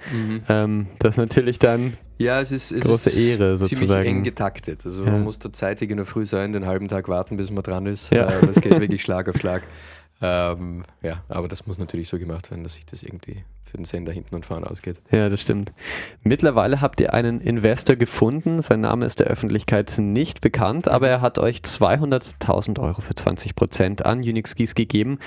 Ähm, 0.48 0.88
das 1.00 1.16
ist 1.16 1.18
natürlich 1.18 1.58
dann, 1.58 1.98
Ja, 2.20 2.40
es 2.42 2.52
ist, 2.52 2.72
es 2.72 2.84
Große 2.84 3.10
ist 3.10 3.18
Ehre 3.18 3.56
ziemlich 3.58 3.70
sozusagen. 3.80 4.06
eng 4.08 4.24
getaktet. 4.24 4.82
Also 4.86 5.04
Ja. 5.04 5.12
man 5.12 5.24
muss 5.24 5.40
da 5.40 5.52
zeitig 5.52 5.90
in 5.90 5.98
der 5.98 6.06
Früh 6.06 6.26
sein, 6.26 6.54
den 6.54 6.68
halben 6.68 6.88
Tag 6.88 7.08
warten, 7.10 7.38
bis 7.38 7.50
man 7.50 7.64
dran 7.64 7.88
ist. 7.88 8.14
Ja. 8.14 8.28
Äh, 8.30 8.46
das 8.46 8.62
geht 8.62 8.80
wirklich 8.80 9.02
Schlag 9.02 9.28
auf 9.30 9.38
Schlag. 9.38 9.64
Ähm, 10.22 10.84
ja, 11.02 11.24
aber 11.30 11.48
das 11.48 11.66
muss 11.66 11.78
natürlich 11.78 12.10
so 12.10 12.18
gemacht 12.20 12.52
werden, 12.52 12.64
dass 12.64 12.74
sich 12.76 12.86
das 12.86 13.04
irgendwie 13.04 13.44
für 13.64 13.78
den 13.78 13.86
Sender 13.86 14.12
hinten 14.12 14.36
und 14.36 14.46
vorne 14.46 14.70
ausgeht. 14.70 15.00
ja, 15.12 15.30
das 15.30 15.42
stimmt. 15.42 15.72
Mittlerweile 16.24 16.82
habt 16.82 17.00
ihr 17.00 17.14
einen 17.14 17.40
Investor 17.40 17.96
gefunden. 17.96 18.62
Sein 18.62 18.82
Name 18.82 19.06
ist 19.06 19.20
der 19.20 19.28
Öffentlichkeit 19.28 19.94
nicht 19.98 20.42
bekannt, 20.42 20.88
aber 20.88 21.08
er 21.08 21.22
hat 21.22 21.40
euch 21.40 21.60
200.000 21.60 22.80
Euro 22.80 23.00
für 23.02 23.16
20 23.16 23.56
Prozent 23.56 24.06
an 24.06 24.20
Unix 24.20 24.52
Skis 24.52 24.76
gegeben. 24.76 25.20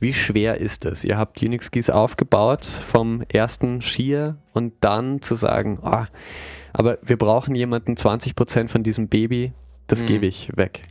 Wie 0.00 0.12
schwer 0.14 0.58
ist 0.58 0.84
es? 0.84 1.02
Ihr 1.04 1.18
habt 1.18 1.42
Unix 1.42 1.66
Skis 1.66 1.90
aufgebaut 1.90 2.64
vom 2.64 3.22
ersten 3.28 3.82
Skier 3.82 4.36
und 4.54 4.72
dann 4.80 5.20
zu 5.22 5.34
sagen, 5.34 5.80
ah, 5.82 6.06
aber 6.72 6.98
wir 7.02 7.16
brauchen 7.18 7.54
jemanden 7.56 7.96
20 7.96 8.36
Prozent 8.36 8.70
von 8.70 8.84
diesem 8.84 9.08
Baby, 9.08 9.52
das 9.88 10.02
Mhm. 10.02 10.06
gebe 10.06 10.26
ich 10.26 10.56
weg. 10.56 10.82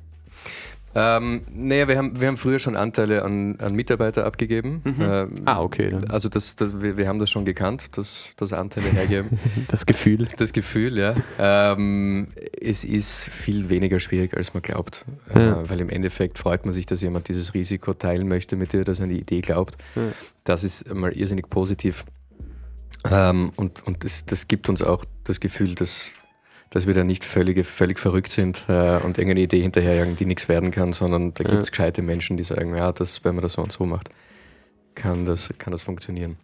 Ähm, 1.00 1.44
naja, 1.54 1.88
wir 1.88 1.96
haben, 1.96 2.20
wir 2.20 2.28
haben 2.28 2.38
früher 2.38 2.58
schon 2.58 2.76
Anteile 2.76 3.24
an, 3.24 3.58
an 3.60 3.76
Mitarbeiter 3.76 4.26
abgegeben. 4.26 4.82
Ähm, 5.00 5.44
Ah, 5.46 5.62
okay. 5.62 5.90
Dann 5.90 6.10
Also 6.10 6.28
das, 6.28 6.56
das, 6.56 6.82
wir, 6.82 6.98
wir 6.98 7.08
haben 7.08 7.20
das 7.20 7.30
schon 7.30 7.46
gekannt, 7.46 7.98
dass, 8.00 8.32
dass 8.36 8.52
Anteile 8.52 8.88
hergeben. 8.88 9.38
das 9.68 9.86
Gefühl. 9.86 10.28
Das 10.38 10.54
Gefühl, 10.54 10.98
ja. 10.98 11.14
Ähm, 11.38 12.30
es 12.60 12.84
ist 12.84 13.26
viel 13.26 13.70
weniger 13.70 14.00
schwierig, 14.00 14.36
als 14.36 14.56
man 14.56 14.64
glaubt. 14.64 15.06
Ja. 15.36 15.62
Äh, 15.62 15.70
weil 15.70 15.82
im 15.82 15.90
Endeffekt 15.90 16.40
freut 16.40 16.66
man 16.66 16.74
sich, 16.74 16.88
dass 16.88 17.04
jemand 17.04 17.28
dieses 17.28 17.54
Risiko 17.54 17.94
teilen 17.94 18.28
möchte 18.28 18.56
mit 18.56 18.74
dir, 18.74 18.84
dass 18.84 18.98
er 19.00 19.04
an 19.04 19.10
die 19.10 19.20
Idee 19.20 19.42
glaubt. 19.42 19.78
Ja. 19.96 20.02
Das 20.46 20.64
ist 20.64 20.92
mal 20.96 21.12
irrsinnig 21.12 21.48
positiv. 21.52 22.06
Ähm, 23.06 23.52
und 23.56 23.86
und 23.86 24.04
das, 24.04 24.26
das 24.26 24.48
gibt 24.48 24.68
uns 24.68 24.82
auch 24.82 25.06
das 25.26 25.40
Gefühl, 25.40 25.76
dass, 25.76 26.10
dass 26.78 26.86
wir 26.86 26.94
da 26.94 27.04
nicht 27.04 27.26
völlig, 27.26 27.66
völlig 27.66 27.98
verrückt 27.98 28.32
sind 28.32 28.66
äh, 28.68 28.98
und 28.98 29.18
irgendeine 29.18 29.40
Idee 29.40 29.64
hinterherjagen, 29.64 30.16
die 30.16 30.28
nichts 30.28 30.48
werden 30.48 30.70
kann, 30.70 30.94
sondern 30.94 31.34
da 31.34 31.44
gibt 31.44 31.64
es 31.64 31.72
gescheite 31.72 32.04
Menschen, 32.04 32.38
die 32.38 32.44
sagen, 32.44 32.76
ja, 32.76 32.92
das, 32.92 33.24
wenn 33.24 33.34
man 33.34 33.42
das 33.42 33.54
so 33.54 33.64
und 33.64 33.72
so 33.72 33.86
macht, 33.86 34.10
kann 34.94 35.26
das, 35.26 35.52
kann 35.58 35.72
das 35.72 35.82
funktionieren. 35.82 36.38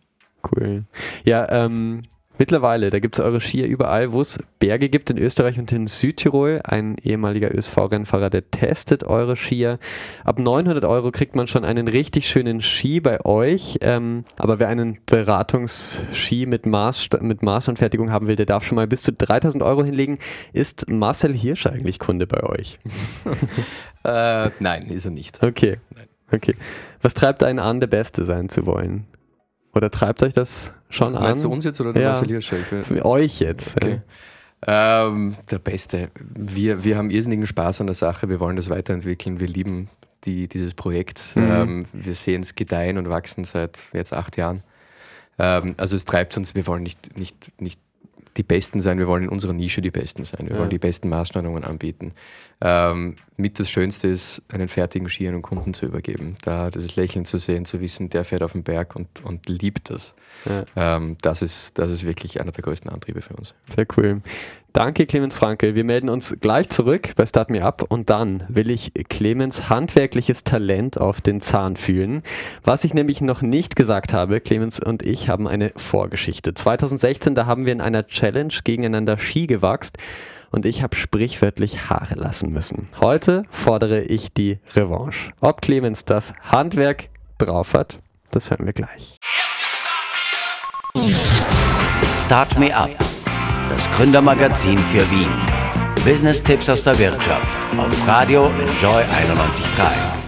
Cool. 0.51 0.85
Ja, 1.23 1.47
ähm, 1.51 2.05
mittlerweile, 2.37 2.89
da 2.89 2.99
gibt 2.99 3.15
es 3.17 3.23
eure 3.23 3.39
Skier 3.39 3.67
überall, 3.67 4.13
wo 4.13 4.21
es 4.21 4.39
Berge 4.59 4.89
gibt, 4.89 5.09
in 5.09 5.17
Österreich 5.17 5.59
und 5.59 5.71
in 5.71 5.87
Südtirol. 5.87 6.61
Ein 6.63 6.95
ehemaliger 7.03 7.53
ÖSV-Rennfahrer, 7.53 8.29
der 8.29 8.49
testet 8.51 9.03
eure 9.03 9.35
Skier. 9.35 9.79
Ab 10.23 10.39
900 10.39 10.85
Euro 10.85 11.11
kriegt 11.11 11.35
man 11.35 11.47
schon 11.47 11.65
einen 11.65 11.87
richtig 11.87 12.27
schönen 12.27 12.61
Ski 12.61 12.99
bei 12.99 13.23
euch. 13.25 13.77
Ähm, 13.81 14.25
aber 14.37 14.59
wer 14.59 14.67
einen 14.67 14.99
Beratungsski 15.05 16.45
mit, 16.45 16.65
Maß, 16.65 17.09
mit 17.21 17.43
Maßanfertigung 17.43 18.11
haben 18.11 18.27
will, 18.27 18.35
der 18.35 18.45
darf 18.45 18.63
schon 18.63 18.75
mal 18.75 18.87
bis 18.87 19.03
zu 19.03 19.13
3000 19.13 19.63
Euro 19.63 19.83
hinlegen. 19.83 20.19
Ist 20.53 20.89
Marcel 20.89 21.33
Hirsch 21.33 21.67
eigentlich 21.67 21.99
Kunde 21.99 22.27
bei 22.27 22.43
euch? 22.43 22.79
Äh, 24.05 24.49
nein, 24.59 24.83
ist 24.89 25.05
er 25.05 25.11
nicht. 25.11 25.41
Okay. 25.41 25.77
Okay. 26.31 26.55
Was 27.01 27.13
treibt 27.13 27.43
einen 27.43 27.59
an, 27.59 27.79
der 27.79 27.87
Beste 27.87 28.25
sein 28.25 28.49
zu 28.49 28.65
wollen? 28.65 29.05
Oder 29.73 29.89
treibt 29.89 30.21
euch 30.23 30.33
das 30.33 30.71
schon 30.89 31.15
an? 31.15 31.23
Meinst 31.23 31.43
du 31.43 31.49
uns 31.49 31.63
jetzt 31.63 31.81
oder 31.81 31.93
den 31.93 32.01
Ja. 32.03 32.09
Marcel 32.13 32.41
Für 32.83 33.05
euch 33.05 33.39
jetzt. 33.39 33.75
Okay. 33.75 34.01
Ähm, 34.65 35.35
der 35.51 35.59
Beste. 35.59 36.09
Wir, 36.19 36.83
wir 36.83 36.97
haben 36.97 37.09
irrsinnigen 37.09 37.47
Spaß 37.47 37.81
an 37.81 37.87
der 37.87 37.95
Sache. 37.95 38.29
Wir 38.29 38.39
wollen 38.39 38.55
das 38.55 38.69
weiterentwickeln. 38.69 39.39
Wir 39.39 39.47
lieben 39.47 39.89
die, 40.25 40.47
dieses 40.47 40.73
Projekt. 40.73 41.33
Mhm. 41.35 41.51
Ähm, 41.51 41.85
wir 41.91 42.13
sehen 42.15 42.43
es 42.43 42.55
gedeihen 42.55 42.97
und 42.97 43.09
wachsen 43.09 43.43
seit 43.43 43.79
jetzt 43.93 44.13
acht 44.13 44.37
Jahren. 44.37 44.63
Ähm, 45.37 45.75
also 45.77 45.95
es 45.95 46.05
treibt 46.05 46.37
uns, 46.37 46.55
wir 46.55 46.65
wollen 46.67 46.83
nicht, 46.83 47.17
nicht, 47.17 47.59
nicht 47.61 47.79
die 48.37 48.43
Besten 48.43 48.79
sein, 48.79 48.97
wir 48.99 49.07
wollen 49.07 49.23
in 49.23 49.29
unserer 49.29 49.53
Nische 49.53 49.81
die 49.81 49.91
Besten 49.91 50.23
sein. 50.23 50.45
Wir 50.47 50.53
Ja. 50.53 50.59
wollen 50.59 50.69
die 50.69 50.79
besten 50.79 51.09
Maßschneidungen 51.09 51.63
anbieten. 51.63 52.13
Ähm, 52.65 53.17
mit 53.35 53.59
das 53.59 53.69
Schönste 53.69 54.07
ist, 54.07 54.41
einen 54.47 54.69
fertigen 54.69 55.09
Ski 55.09 55.27
an 55.27 55.33
einen 55.33 55.41
Kunden 55.41 55.73
zu 55.73 55.85
übergeben. 55.85 56.35
Da 56.43 56.71
dieses 56.71 56.95
Lächeln 56.95 57.25
zu 57.25 57.37
sehen, 57.37 57.65
zu 57.65 57.81
wissen, 57.81 58.09
der 58.09 58.23
fährt 58.23 58.41
auf 58.41 58.53
den 58.53 58.63
Berg 58.63 58.95
und, 58.95 59.07
und 59.25 59.49
liebt 59.49 59.89
das. 59.89 60.13
Ja. 60.45 60.95
Ähm, 60.95 61.17
das, 61.21 61.41
ist, 61.41 61.77
das 61.77 61.89
ist 61.89 62.05
wirklich 62.05 62.39
einer 62.39 62.51
der 62.51 62.63
größten 62.63 62.89
Antriebe 62.89 63.21
für 63.21 63.35
uns. 63.35 63.53
Sehr 63.75 63.85
cool. 63.97 64.21
Danke, 64.71 65.05
Clemens 65.05 65.35
Franke. 65.35 65.75
Wir 65.75 65.83
melden 65.83 66.09
uns 66.09 66.37
gleich 66.39 66.69
zurück 66.69 67.09
bei 67.17 67.25
Start 67.25 67.49
Me 67.49 67.63
Up 67.63 67.83
und 67.89 68.09
dann 68.09 68.45
will 68.47 68.71
ich 68.71 68.93
Clemens 69.09 69.69
handwerkliches 69.69 70.45
Talent 70.45 70.97
auf 70.97 71.19
den 71.19 71.41
Zahn 71.41 71.75
fühlen. 71.75 72.23
Was 72.63 72.85
ich 72.85 72.93
nämlich 72.93 73.19
noch 73.19 73.41
nicht 73.41 73.75
gesagt 73.75 74.13
habe, 74.13 74.39
Clemens 74.39 74.79
und 74.79 75.03
ich 75.03 75.27
haben 75.27 75.47
eine 75.47 75.73
Vorgeschichte. 75.75 76.53
2016, 76.53 77.35
da 77.35 77.45
haben 77.45 77.65
wir 77.65 77.73
in 77.73 77.81
einer 77.81 78.07
Challenge 78.07 78.53
gegeneinander 78.63 79.17
Ski 79.17 79.47
gewachst 79.47 79.97
und 80.53 80.65
ich 80.65 80.83
habe 80.83 80.95
sprichwörtlich 80.95 81.89
Haare 81.89 82.13
lassen 82.15 82.51
müssen. 82.51 82.87
Heute 83.01 83.43
fordere 83.49 84.01
ich 84.01 84.31
die 84.31 84.59
Revanche. 84.75 85.31
Ob 85.41 85.61
Clemens 85.61 86.05
das 86.05 86.33
Handwerk 86.43 87.09
drauf 87.39 87.73
hat, 87.73 87.99
das 88.31 88.51
hören 88.51 88.65
wir 88.65 88.73
gleich. 88.73 89.17
Start 92.23 92.57
Me 92.59 92.73
Up, 92.75 92.91
das 93.69 93.89
Gründermagazin 93.91 94.77
für 94.77 95.09
Wien. 95.09 95.31
Business-Tipps 96.05 96.69
aus 96.69 96.83
der 96.83 96.99
Wirtschaft 96.99 97.57
auf 97.77 98.07
Radio 98.07 98.45
Enjoy 98.59 99.01
91.3. 99.01 100.22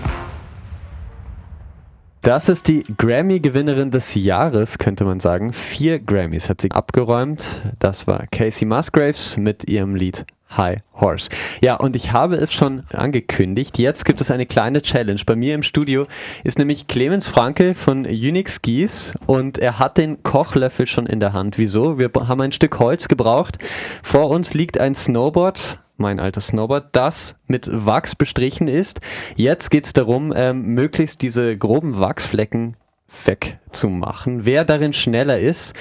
Das 2.26 2.50
ist 2.50 2.70
die 2.70 2.84
Grammy-Gewinnerin 2.98 3.92
des 3.92 4.16
Jahres, 4.16 4.80
könnte 4.80 5.06
man 5.06 5.20
sagen. 5.20 5.54
Vier 5.54 6.00
Grammys 6.00 6.50
hat 6.50 6.60
sie 6.60 6.72
abgeräumt. 6.72 7.62
Das 7.78 8.08
war 8.08 8.26
Casey 8.32 8.66
Musgraves 8.66 9.38
mit 9.38 9.70
ihrem 9.70 9.94
Lied 9.94 10.26
High 10.58 10.80
Horse. 11.00 11.30
Ja, 11.62 11.76
und 11.76 11.96
ich 11.96 12.14
habe 12.14 12.38
es 12.38 12.52
schon 12.52 12.82
angekündigt. 12.92 13.78
Jetzt 13.78 14.06
gibt 14.06 14.22
es 14.22 14.32
eine 14.32 14.48
kleine 14.48 14.82
Challenge. 14.82 15.22
Bei 15.24 15.36
mir 15.36 15.54
im 15.54 15.62
Studio 15.62 16.08
ist 16.44 16.58
nämlich 16.58 16.88
Clemens 16.88 17.28
Franke 17.28 17.76
von 17.76 18.08
Unix 18.08 18.56
Skis 18.56 19.14
und 19.28 19.60
er 19.60 19.78
hat 19.78 20.00
den 20.00 20.24
Kochlöffel 20.24 20.88
schon 20.88 21.06
in 21.06 21.20
der 21.20 21.34
Hand. 21.34 21.60
Wieso? 21.60 22.00
Wir 22.00 22.10
haben 22.16 22.42
ein 22.42 22.54
Stück 22.54 22.80
Holz 22.80 23.08
gebraucht. 23.08 23.60
Vor 24.02 24.32
uns 24.32 24.56
liegt 24.56 24.80
ein 24.80 24.96
Snowboard 24.96 25.78
mein 25.98 26.20
alter 26.20 26.42
Snowboard, 26.42 26.88
das 26.94 27.36
mit 27.48 27.70
Wachs 27.72 28.16
bestrichen 28.16 28.68
ist. 28.68 29.02
Jetzt 29.36 29.70
geht 29.70 29.86
es 29.86 29.94
darum, 29.94 30.34
ähm, 30.36 30.74
möglichst 30.74 31.22
diese 31.22 31.58
groben 31.58 32.00
Wachsflecken 32.00 32.76
wegzumachen. 33.26 34.46
Wer 34.46 34.66
darin 34.66 34.94
schneller 34.94 35.40
ist, 35.40 35.74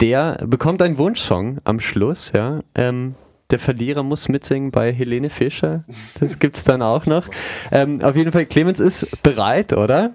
der 0.00 0.38
bekommt 0.46 0.82
einen 0.82 0.98
Wunschsong 0.98 1.58
am 1.64 1.80
Schluss. 1.80 2.32
Ja. 2.34 2.60
Ähm, 2.74 3.12
der 3.50 3.58
Verlierer 3.58 4.02
muss 4.02 4.28
mitsingen 4.28 4.70
bei 4.70 4.92
Helene 4.92 5.30
Fischer. 5.30 5.84
Das 6.18 6.38
gibt 6.38 6.56
es 6.56 6.64
dann 6.64 6.82
auch 6.82 7.06
noch. 7.06 7.28
Ähm, 7.70 8.00
auf 8.02 8.16
jeden 8.16 8.32
Fall, 8.32 8.46
Clemens 8.46 8.80
ist 8.80 9.22
bereit, 9.22 9.72
oder? 9.74 10.12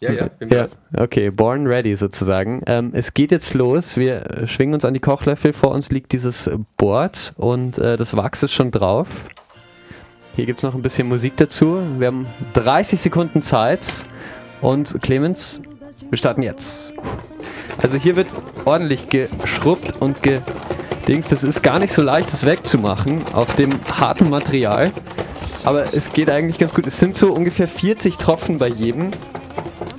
Ja, 0.00 0.12
ja, 0.12 0.30
ja. 0.50 0.68
Okay, 0.96 1.30
born 1.30 1.66
ready 1.66 1.94
sozusagen. 1.94 2.62
Ähm, 2.66 2.92
es 2.94 3.12
geht 3.12 3.30
jetzt 3.30 3.52
los. 3.52 3.98
Wir 3.98 4.46
schwingen 4.46 4.72
uns 4.72 4.86
an 4.86 4.94
die 4.94 5.00
Kochlöffel. 5.00 5.52
Vor 5.52 5.72
uns 5.72 5.90
liegt 5.90 6.12
dieses 6.12 6.50
Board 6.78 7.34
und 7.36 7.76
äh, 7.76 7.98
das 7.98 8.16
Wachs 8.16 8.42
ist 8.42 8.52
schon 8.52 8.70
drauf. 8.70 9.28
Hier 10.36 10.46
gibt 10.46 10.60
es 10.60 10.62
noch 10.62 10.74
ein 10.74 10.80
bisschen 10.80 11.06
Musik 11.06 11.36
dazu. 11.36 11.82
Wir 11.98 12.06
haben 12.06 12.26
30 12.54 12.98
Sekunden 12.98 13.42
Zeit. 13.42 13.80
Und 14.62 15.02
Clemens, 15.02 15.60
wir 16.08 16.16
starten 16.16 16.42
jetzt. 16.42 16.94
Also 17.82 17.98
hier 17.98 18.16
wird 18.16 18.28
ordentlich 18.64 19.10
geschrubbt 19.10 20.00
und 20.00 20.22
gedingst. 20.22 21.30
Das 21.30 21.44
ist 21.44 21.62
gar 21.62 21.78
nicht 21.78 21.92
so 21.92 22.00
leicht, 22.00 22.32
das 22.32 22.46
wegzumachen 22.46 23.22
auf 23.34 23.54
dem 23.56 23.78
harten 23.98 24.30
Material. 24.30 24.92
Aber 25.64 25.94
es 25.94 26.10
geht 26.12 26.30
eigentlich 26.30 26.58
ganz 26.58 26.72
gut. 26.72 26.86
Es 26.86 26.98
sind 26.98 27.18
so 27.18 27.34
ungefähr 27.34 27.68
40 27.68 28.16
Tropfen 28.16 28.56
bei 28.56 28.68
jedem. 28.68 29.10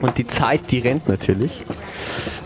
Und 0.02 0.18
die 0.18 0.26
Zeit, 0.26 0.72
die 0.72 0.80
rennt 0.80 1.08
natürlich. 1.08 1.64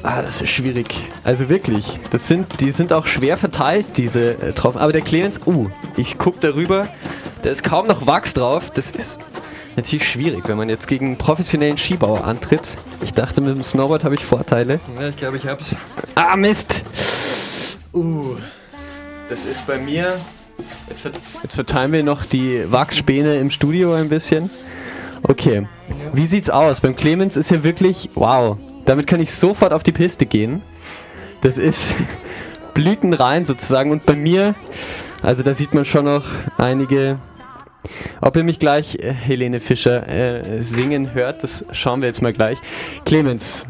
Ah, 0.03 0.21
das 0.21 0.41
ist 0.41 0.49
schwierig. 0.49 0.93
Also 1.23 1.49
wirklich, 1.49 1.99
das 2.11 2.27
sind, 2.27 2.59
die 2.59 2.71
sind 2.71 2.93
auch 2.93 3.07
schwer 3.07 3.37
verteilt, 3.37 3.85
diese 3.95 4.33
äh, 4.33 4.53
Tropfen. 4.53 4.81
Aber 4.81 4.91
der 4.91 5.01
Clemens, 5.01 5.39
uh, 5.47 5.69
ich 5.97 6.17
guck 6.17 6.39
darüber, 6.41 6.87
da 7.41 7.49
ist 7.49 7.63
kaum 7.63 7.87
noch 7.87 8.05
Wachs 8.05 8.33
drauf. 8.33 8.69
Das 8.71 8.91
ist 8.91 9.19
natürlich 9.75 10.07
schwierig, 10.07 10.47
wenn 10.47 10.57
man 10.57 10.69
jetzt 10.69 10.87
gegen 10.87 11.07
einen 11.07 11.17
professionellen 11.17 11.77
Skibauer 11.77 12.25
antritt. 12.25 12.77
Ich 13.03 13.13
dachte, 13.13 13.41
mit 13.41 13.55
dem 13.55 13.63
Snowboard 13.63 14.03
habe 14.03 14.15
ich 14.15 14.23
Vorteile. 14.23 14.79
Ja, 14.99 15.09
ich 15.09 15.17
glaube, 15.17 15.37
ich 15.37 15.47
hab's. 15.47 15.75
Ah, 16.13 16.35
Mist! 16.35 16.83
Uh, 17.93 18.35
das 19.29 19.45
ist 19.45 19.65
bei 19.65 19.77
mir. 19.77 20.19
Jetzt, 20.89 21.01
ver 21.01 21.11
jetzt 21.41 21.55
verteilen 21.55 21.91
wir 21.91 22.03
noch 22.03 22.25
die 22.25 22.69
Wachsspäne 22.71 23.37
im 23.37 23.49
Studio 23.49 23.93
ein 23.93 24.09
bisschen. 24.09 24.49
Okay. 25.27 25.67
Wie 26.13 26.27
sieht's 26.27 26.49
aus? 26.49 26.81
Beim 26.81 26.95
Clemens 26.95 27.35
ist 27.35 27.51
ja 27.51 27.63
wirklich. 27.63 28.09
Wow. 28.15 28.57
Damit 28.85 29.07
kann 29.07 29.19
ich 29.19 29.33
sofort 29.33 29.73
auf 29.73 29.83
die 29.83 29.91
Piste 29.91 30.25
gehen. 30.25 30.61
Das 31.41 31.57
ist 31.57 31.95
Blüten 32.73 33.13
rein 33.13 33.45
sozusagen. 33.45 33.91
Und 33.91 34.05
bei 34.05 34.15
mir, 34.15 34.55
also 35.23 35.41
da 35.41 35.53
sieht 35.53 35.73
man 35.73 35.85
schon 35.85 36.05
noch 36.05 36.25
einige 36.57 37.19
ob 38.21 38.35
ihr 38.35 38.43
mich 38.43 38.59
gleich, 38.59 38.95
äh, 38.95 39.13
Helene 39.13 39.59
Fischer, 39.59 40.07
äh, 40.09 40.63
singen 40.63 41.13
hört, 41.13 41.43
das 41.43 41.65
schauen 41.71 42.01
wir 42.01 42.07
jetzt 42.07 42.21
mal 42.21 42.33
gleich. 42.33 42.57
Clemens, 43.05 43.65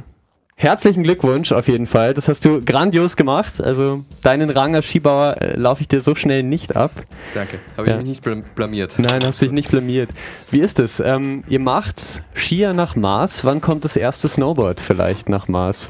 herzlichen 0.55 1.03
Glückwunsch 1.03 1.51
auf 1.51 1.67
jeden 1.67 1.85
Fall. 1.85 2.13
Das 2.13 2.27
hast 2.27 2.45
du 2.45 2.61
grandios 2.63 3.15
gemacht. 3.15 3.61
Also 3.61 4.03
deinen 4.21 4.49
Rang 4.49 4.75
als 4.75 4.85
Skibauer 4.85 5.41
äh, 5.41 5.57
laufe 5.57 5.81
ich 5.81 5.87
dir 5.87 6.01
so 6.01 6.15
schnell 6.15 6.43
nicht 6.43 6.75
ab. 6.75 6.91
Danke. 7.33 7.59
Habe 7.77 7.89
ja. 7.89 7.95
ich 7.95 8.05
mich 8.05 8.21
nicht 8.23 8.55
blamiert. 8.55 8.95
Nein, 8.97 9.21
hast 9.23 9.41
dich 9.41 9.51
nicht 9.51 9.69
blamiert. 9.69 10.09
Wie 10.51 10.59
ist 10.59 10.79
es? 10.79 10.99
Ähm, 10.99 11.43
ihr 11.47 11.59
macht 11.59 12.23
Skier 12.33 12.73
nach 12.73 12.95
Mars. 12.95 13.45
Wann 13.45 13.61
kommt 13.61 13.85
das 13.85 13.95
erste 13.95 14.29
Snowboard 14.29 14.81
vielleicht 14.81 15.29
nach 15.29 15.47
Mars? 15.47 15.89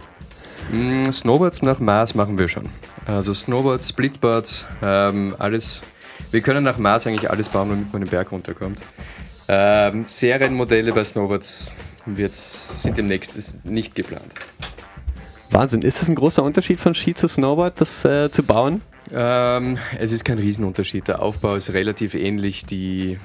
Mm, 0.72 1.12
Snowboards 1.12 1.62
nach 1.62 1.80
Mars 1.80 2.16
machen 2.16 2.38
wir 2.38 2.48
schon. 2.48 2.70
Also 3.06 3.34
Snowboards, 3.34 3.90
Splitboards, 3.90 4.68
ähm, 4.82 5.36
alles 5.38 5.84
wir 6.36 6.42
können 6.42 6.66
nach 6.66 6.78
Maß 6.78 7.08
eigentlich 7.08 7.30
alles 7.30 7.48
bauen, 7.50 7.70
damit 7.70 7.94
man 7.94 8.02
den 8.02 8.10
Berg 8.10 8.32
runterkommt. 8.32 8.80
Ähm, 9.48 10.04
Serienmodelle 10.04 10.92
bei 10.92 11.04
Snowboards 11.04 11.72
sind 12.06 12.98
demnächst 12.98 13.66
nicht 13.66 13.96
geplant. 13.96 14.36
Wahnsinn. 15.52 15.82
Ist 15.82 16.02
es 16.02 16.10
ein 16.10 16.16
großer 16.16 16.44
Unterschied 16.44 16.80
von 16.80 16.96
Ski 16.96 17.14
zu 17.14 17.28
Snowboard, 17.28 17.80
das 17.80 18.04
äh, 18.06 18.30
zu 18.30 18.44
bauen? 18.44 18.82
Ähm, 19.14 19.78
es 20.00 20.12
ist 20.12 20.26
kein 20.26 20.40
Riesenunterschied. 20.40 21.08
Der 21.08 21.22
Aufbau 21.22 21.56
ist 21.56 21.72
relativ 21.74 22.14
ähnlich, 22.14 22.66
die, 22.66 23.18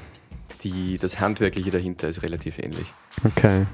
die, 0.63 0.99
das 0.99 1.21
Handwerkliche 1.21 1.71
dahinter 1.71 2.09
ist 2.09 2.23
relativ 2.23 2.59
ähnlich. 2.59 2.93
Okay. 3.25 3.67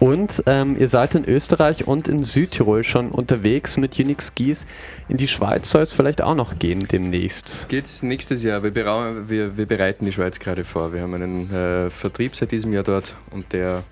Und 0.00 0.42
ähm, 0.46 0.76
ihr 0.76 0.88
seid 0.88 1.14
in 1.14 1.24
Österreich 1.24 1.86
und 1.86 2.08
in 2.08 2.24
Südtirol 2.24 2.82
schon 2.82 3.12
unterwegs 3.12 3.76
mit 3.76 3.96
Unix 4.00 4.32
Skis. 4.34 4.66
In 5.08 5.16
die 5.16 5.28
Schweiz 5.28 5.70
soll 5.70 5.82
es 5.82 5.92
vielleicht 5.92 6.22
auch 6.22 6.34
noch 6.34 6.58
gehen 6.58 6.80
demnächst. 6.80 7.68
Geht's 7.68 8.02
nächstes 8.02 8.42
Jahr. 8.42 8.64
Wir, 8.64 8.74
wir, 8.74 9.56
wir 9.56 9.66
bereiten 9.66 10.04
die 10.04 10.10
Schweiz 10.10 10.40
gerade 10.40 10.64
vor. 10.64 10.92
Wir 10.92 11.02
haben 11.02 11.14
einen 11.14 11.54
äh, 11.54 11.88
Vertrieb 11.90 12.34
seit 12.34 12.50
diesem 12.50 12.72
Jahr 12.72 12.82
dort 12.82 13.14
und 13.30 13.52
der 13.52 13.84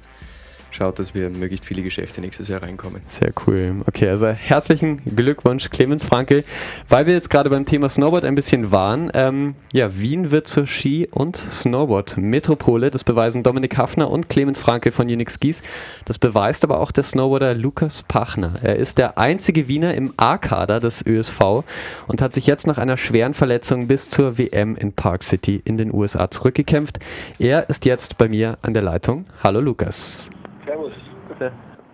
schaut, 0.74 0.98
dass 0.98 1.14
wir 1.14 1.30
möglichst 1.30 1.64
viele 1.64 1.82
Geschäfte 1.82 2.20
nächstes 2.20 2.48
Jahr 2.48 2.62
reinkommen. 2.62 3.02
Sehr 3.08 3.32
cool. 3.46 3.82
Okay, 3.86 4.08
also 4.08 4.26
herzlichen 4.28 5.02
Glückwunsch, 5.16 5.70
Clemens 5.70 6.04
Frankel. 6.04 6.44
Weil 6.88 7.06
wir 7.06 7.14
jetzt 7.14 7.30
gerade 7.30 7.50
beim 7.50 7.64
Thema 7.64 7.88
Snowboard 7.88 8.24
ein 8.24 8.34
bisschen 8.34 8.70
waren, 8.70 9.10
ähm, 9.14 9.54
ja, 9.72 9.98
Wien 9.98 10.30
wird 10.30 10.46
zur 10.46 10.66
Ski- 10.66 11.08
und 11.10 11.36
Snowboard-Metropole. 11.36 12.90
Das 12.90 13.04
beweisen 13.04 13.42
Dominik 13.42 13.76
Hafner 13.76 14.10
und 14.10 14.28
Clemens 14.28 14.60
Frankel 14.60 14.92
von 14.92 15.08
Unix 15.08 15.34
Skis. 15.34 15.62
Das 16.04 16.18
beweist 16.18 16.64
aber 16.64 16.80
auch 16.80 16.92
der 16.92 17.04
Snowboarder 17.04 17.54
Lukas 17.54 18.02
Pachner. 18.02 18.54
Er 18.62 18.76
ist 18.76 18.98
der 18.98 19.18
einzige 19.18 19.68
Wiener 19.68 19.94
im 19.94 20.12
A-Kader 20.16 20.80
des 20.80 21.04
ÖSV 21.04 21.64
und 22.06 22.22
hat 22.22 22.34
sich 22.34 22.46
jetzt 22.46 22.66
nach 22.66 22.78
einer 22.78 22.96
schweren 22.96 23.34
Verletzung 23.34 23.86
bis 23.86 24.10
zur 24.10 24.38
WM 24.38 24.76
in 24.76 24.92
Park 24.92 25.22
City 25.22 25.60
in 25.64 25.78
den 25.78 25.92
USA 25.92 26.30
zurückgekämpft. 26.30 26.98
Er 27.38 27.68
ist 27.68 27.84
jetzt 27.84 28.18
bei 28.18 28.28
mir 28.28 28.58
an 28.62 28.74
der 28.74 28.82
Leitung. 28.82 29.26
Hallo 29.42 29.60
Lukas. 29.60 30.30
Servus. 30.70 30.92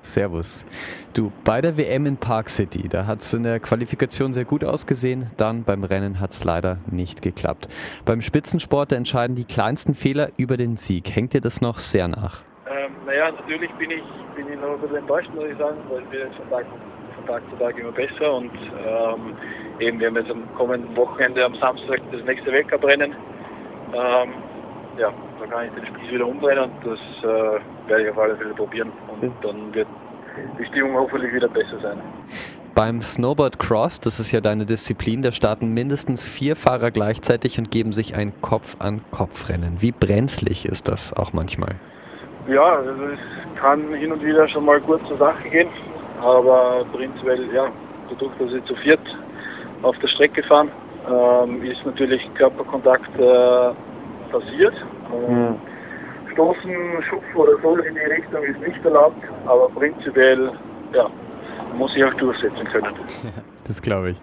Servus. 0.02 0.64
Du, 1.14 1.32
bei 1.44 1.62
der 1.62 1.78
WM 1.78 2.04
in 2.04 2.18
Park 2.18 2.50
City, 2.50 2.88
da 2.90 3.06
hat 3.06 3.22
es 3.22 3.32
in 3.32 3.42
der 3.42 3.58
Qualifikation 3.58 4.34
sehr 4.34 4.44
gut 4.44 4.64
ausgesehen, 4.64 5.30
dann 5.38 5.64
beim 5.64 5.82
Rennen 5.82 6.20
hat 6.20 6.32
es 6.32 6.44
leider 6.44 6.76
nicht 6.90 7.22
geklappt. 7.22 7.68
Beim 8.04 8.20
Spitzensport 8.20 8.92
entscheiden 8.92 9.34
die 9.34 9.44
kleinsten 9.44 9.94
Fehler 9.94 10.28
über 10.36 10.58
den 10.58 10.76
Sieg. 10.76 11.08
Hängt 11.14 11.32
dir 11.32 11.40
das 11.40 11.62
noch 11.62 11.78
sehr 11.78 12.06
nach? 12.06 12.42
Ähm, 12.68 12.92
naja, 13.06 13.30
natürlich 13.30 13.72
bin 13.76 13.90
ich, 13.90 14.02
bin 14.34 14.46
ich 14.52 14.60
noch 14.60 14.74
ein 14.74 14.80
bisschen 14.80 14.96
enttäuscht, 14.96 15.30
muss 15.34 15.44
ich 15.44 15.56
sagen, 15.56 15.78
weil 15.88 16.02
wir 16.10 16.20
jetzt 16.26 16.36
von 16.36 16.50
Tag, 16.50 16.66
von 17.14 17.26
Tag 17.26 17.42
zu 17.48 17.56
Tag 17.56 17.78
immer 17.78 17.92
besser 17.92 18.34
und 18.34 18.52
ähm, 18.86 19.34
eben 19.80 19.98
wir 19.98 20.08
haben 20.08 20.16
jetzt 20.16 20.30
am 20.30 20.54
kommenden 20.54 20.94
Wochenende 20.94 21.46
am 21.46 21.54
Samstag 21.54 22.02
das 22.12 22.22
nächste 22.24 22.52
Weltcuprennen. 22.52 23.12
Ähm, 23.94 24.30
ja, 24.98 25.10
da 25.40 25.46
kann 25.46 25.64
ich 25.64 25.72
den 25.72 25.86
Spiel 25.86 26.16
wieder 26.16 26.28
umdrehen 26.28 26.58
und 26.58 26.72
das 26.84 27.00
äh, 27.24 27.60
werde 27.88 28.04
ich 28.04 28.10
auf 28.10 28.18
alle 28.18 28.36
Fälle 28.36 28.54
probieren 28.54 28.92
und 29.20 29.32
dann 29.42 29.74
wird 29.74 29.88
die 30.58 30.64
Stimmung 30.64 30.94
hoffentlich 30.94 31.32
wieder 31.32 31.48
besser 31.48 31.78
sein. 31.80 31.98
Beim 32.74 33.00
Snowboard 33.00 33.58
Cross, 33.58 34.00
das 34.00 34.20
ist 34.20 34.32
ja 34.32 34.42
deine 34.42 34.66
Disziplin, 34.66 35.22
da 35.22 35.32
starten 35.32 35.72
mindestens 35.72 36.22
vier 36.22 36.56
Fahrer 36.56 36.90
gleichzeitig 36.90 37.58
und 37.58 37.70
geben 37.70 37.92
sich 37.92 38.14
ein 38.14 38.34
Kopf-an-Kopf-Rennen. 38.42 39.80
Wie 39.80 39.92
brenzlig 39.92 40.66
ist 40.66 40.88
das 40.88 41.14
auch 41.14 41.32
manchmal? 41.32 41.76
Ja, 42.48 42.76
also 42.76 42.90
es 42.90 43.60
kann 43.60 43.94
hin 43.94 44.12
und 44.12 44.22
wieder 44.22 44.46
schon 44.46 44.66
mal 44.66 44.78
gut 44.78 45.00
zur 45.08 45.16
Sache 45.16 45.48
gehen, 45.48 45.68
aber 46.20 46.84
prinzipiell, 46.92 47.48
ja, 47.54 47.64
dadurch, 48.10 48.32
dass 48.38 48.52
ich 48.52 48.64
zu 48.64 48.76
viert 48.76 49.00
auf 49.82 49.98
der 49.98 50.08
Strecke 50.08 50.42
fahren, 50.42 50.70
ähm, 51.10 51.62
ist 51.62 51.84
natürlich 51.86 52.28
Körperkontakt 52.34 53.18
äh, 53.18 53.72
passiert. 54.30 54.74
Mhm. 55.10 55.56
Stoßen, 56.36 56.70
Schupfen 57.00 57.34
oder 57.34 57.52
so 57.62 57.76
in 57.76 57.94
die 57.94 58.00
Richtung 58.00 58.42
ist 58.42 58.60
nicht 58.60 58.84
erlaubt, 58.84 59.24
aber 59.46 59.70
prinzipiell 59.70 60.52
ja, 60.94 61.06
muss 61.78 61.96
ich 61.96 62.04
auch 62.04 62.12
durchsetzen 62.14 62.64
können. 62.64 62.92
Das 63.66 63.82
glaube 63.82 64.10
ich. 64.10 64.16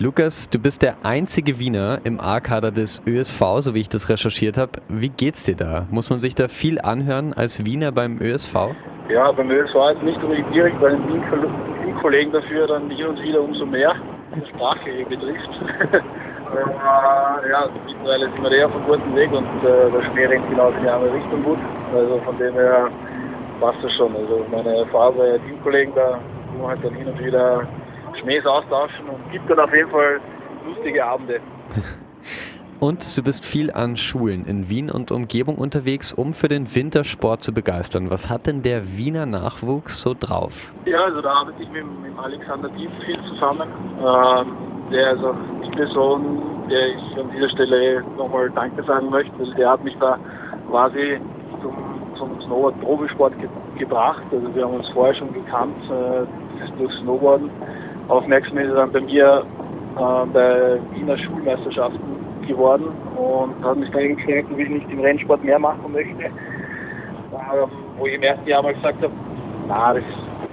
Lukas, 0.00 0.50
du 0.50 0.58
bist 0.58 0.82
der 0.82 0.96
einzige 1.04 1.60
Wiener 1.60 2.00
im 2.02 2.18
A-Kader 2.18 2.72
des 2.72 3.00
ÖSV, 3.06 3.40
so 3.60 3.72
wie 3.72 3.82
ich 3.82 3.88
das 3.88 4.08
recherchiert 4.08 4.56
habe. 4.56 4.72
Wie 4.88 5.10
geht's 5.10 5.44
dir 5.44 5.54
da? 5.54 5.86
Muss 5.92 6.10
man 6.10 6.20
sich 6.20 6.34
da 6.34 6.48
viel 6.48 6.80
anhören 6.80 7.32
als 7.32 7.64
Wiener 7.64 7.92
beim 7.92 8.20
ÖSV? 8.20 8.74
Ja, 9.08 9.30
beim 9.30 9.48
ÖSV 9.48 9.76
ist 9.94 10.02
nicht 10.02 10.20
unbedingt 10.24 10.52
direkt, 10.52 10.80
weil 10.80 10.96
den 10.96 11.94
Kollegen 11.94 12.32
dafür 12.32 12.66
dann 12.66 12.90
hin 12.90 13.06
und 13.06 13.22
wieder 13.22 13.40
umso 13.42 13.64
mehr 13.64 13.94
die 14.34 14.48
Sprache 14.48 15.06
betrifft. 15.08 15.60
Ja, 16.54 17.68
mittlerweile 17.86 18.24
sind 18.26 18.42
wir 18.42 18.52
eher 18.52 18.66
auf 18.66 18.74
einem 18.74 18.86
guten 18.86 19.16
Weg 19.16 19.32
und 19.32 19.46
äh, 19.64 19.90
der 19.90 20.02
Schnee 20.02 20.26
rennt 20.26 20.50
genau 20.50 20.68
in 20.70 20.82
die 20.82 20.88
andere 20.88 21.14
Richtung 21.14 21.42
gut. 21.42 21.58
Also 21.94 22.20
von 22.24 22.36
dem 22.38 22.54
her 22.54 22.90
passt 23.60 23.82
das 23.82 23.92
schon. 23.92 24.14
Also 24.16 24.44
meine 24.50 24.86
Farbe, 24.86 25.40
Teamkollegen 25.46 25.94
da, 25.94 26.18
wo 26.58 26.68
halt 26.68 26.84
dann 26.84 26.94
hin 26.94 27.06
und 27.08 27.24
wieder 27.24 27.66
Schnees 28.14 28.44
austauschen 28.46 29.08
und 29.08 29.32
gibt 29.32 29.48
dann 29.50 29.60
auf 29.60 29.74
jeden 29.74 29.90
Fall 29.90 30.20
lustige 30.66 31.04
Abende. 31.04 31.40
Und 32.80 33.14
du 33.14 33.22
bist 33.22 33.44
viel 33.44 33.70
an 33.70 33.98
Schulen 33.98 34.46
in 34.46 34.70
Wien 34.70 34.90
und 34.90 35.12
Umgebung 35.12 35.56
unterwegs, 35.56 36.14
um 36.14 36.32
für 36.32 36.48
den 36.48 36.74
Wintersport 36.74 37.42
zu 37.42 37.52
begeistern. 37.52 38.08
Was 38.08 38.30
hat 38.30 38.46
denn 38.46 38.62
der 38.62 38.96
Wiener 38.96 39.26
Nachwuchs 39.26 40.00
so 40.00 40.16
drauf? 40.18 40.72
Ja, 40.86 41.04
also 41.04 41.20
da 41.20 41.28
arbeite 41.28 41.62
ich 41.62 41.70
mit, 41.70 41.84
mit 42.00 42.18
Alexander 42.18 42.70
Dietz 42.70 42.90
viel 43.04 43.18
zusammen. 43.24 43.68
Ähm, 43.98 44.56
der 44.90 45.12
ist 45.12 45.24
auch 45.24 45.34
so 45.92 46.16
ein 46.16 46.60
der 46.70 46.88
ich 46.88 47.18
an 47.18 47.30
dieser 47.34 47.48
Stelle 47.48 48.04
nochmal 48.16 48.50
Danke 48.50 48.82
sagen 48.84 49.10
möchte. 49.10 49.32
Also 49.38 49.52
der 49.54 49.70
hat 49.70 49.84
mich 49.84 49.96
da 49.98 50.18
quasi 50.70 51.20
zum, 51.60 51.74
zum 52.14 52.40
Snowboard-Probisport 52.40 53.38
ge 53.38 53.48
gebracht. 53.78 54.22
Also 54.30 54.54
wir 54.54 54.64
haben 54.64 54.74
uns 54.74 54.88
vorher 54.90 55.14
schon 55.14 55.32
gekannt, 55.32 55.76
äh, 55.90 56.26
durch 56.78 56.92
Snowboarden. 56.94 57.50
Aufmerksam 58.08 58.58
ist 58.58 58.68
er 58.68 58.74
dann 58.74 58.92
bei 58.92 59.00
mir 59.00 59.44
äh, 59.96 60.26
bei 60.32 60.80
Wiener 60.94 61.16
Schulmeisterschaften 61.16 62.00
geworden 62.46 62.88
und 63.16 63.64
hat 63.64 63.76
mich 63.76 63.90
dann 63.90 64.16
gefragt, 64.16 64.46
ob 64.52 64.58
ich 64.58 64.68
nicht 64.68 64.90
im 64.90 65.00
Rennsport 65.00 65.42
mehr 65.44 65.58
machen 65.58 65.92
möchte. 65.92 66.24
Äh, 66.24 66.30
wo 67.98 68.06
ich 68.06 68.14
im 68.14 68.22
ersten 68.22 68.46
Jahr 68.46 68.62
mal 68.62 68.74
gesagt 68.74 69.02
habe, 69.02 69.12
na, 69.66 69.94
das 69.94 70.02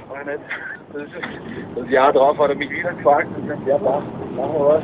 war 0.09 0.23
nicht. 0.23 0.39
Das, 0.93 1.03
das 1.83 1.89
Jahr 1.89 2.13
drauf 2.13 2.37
hat 2.39 2.49
er 2.49 2.55
mich 2.55 2.69
wieder 2.69 2.93
gefragt 2.93 3.27
und 3.35 3.43
gesagt, 3.43 3.67
ja, 3.67 3.77
machen 4.37 4.53
wir 4.53 4.65
was. 4.67 4.83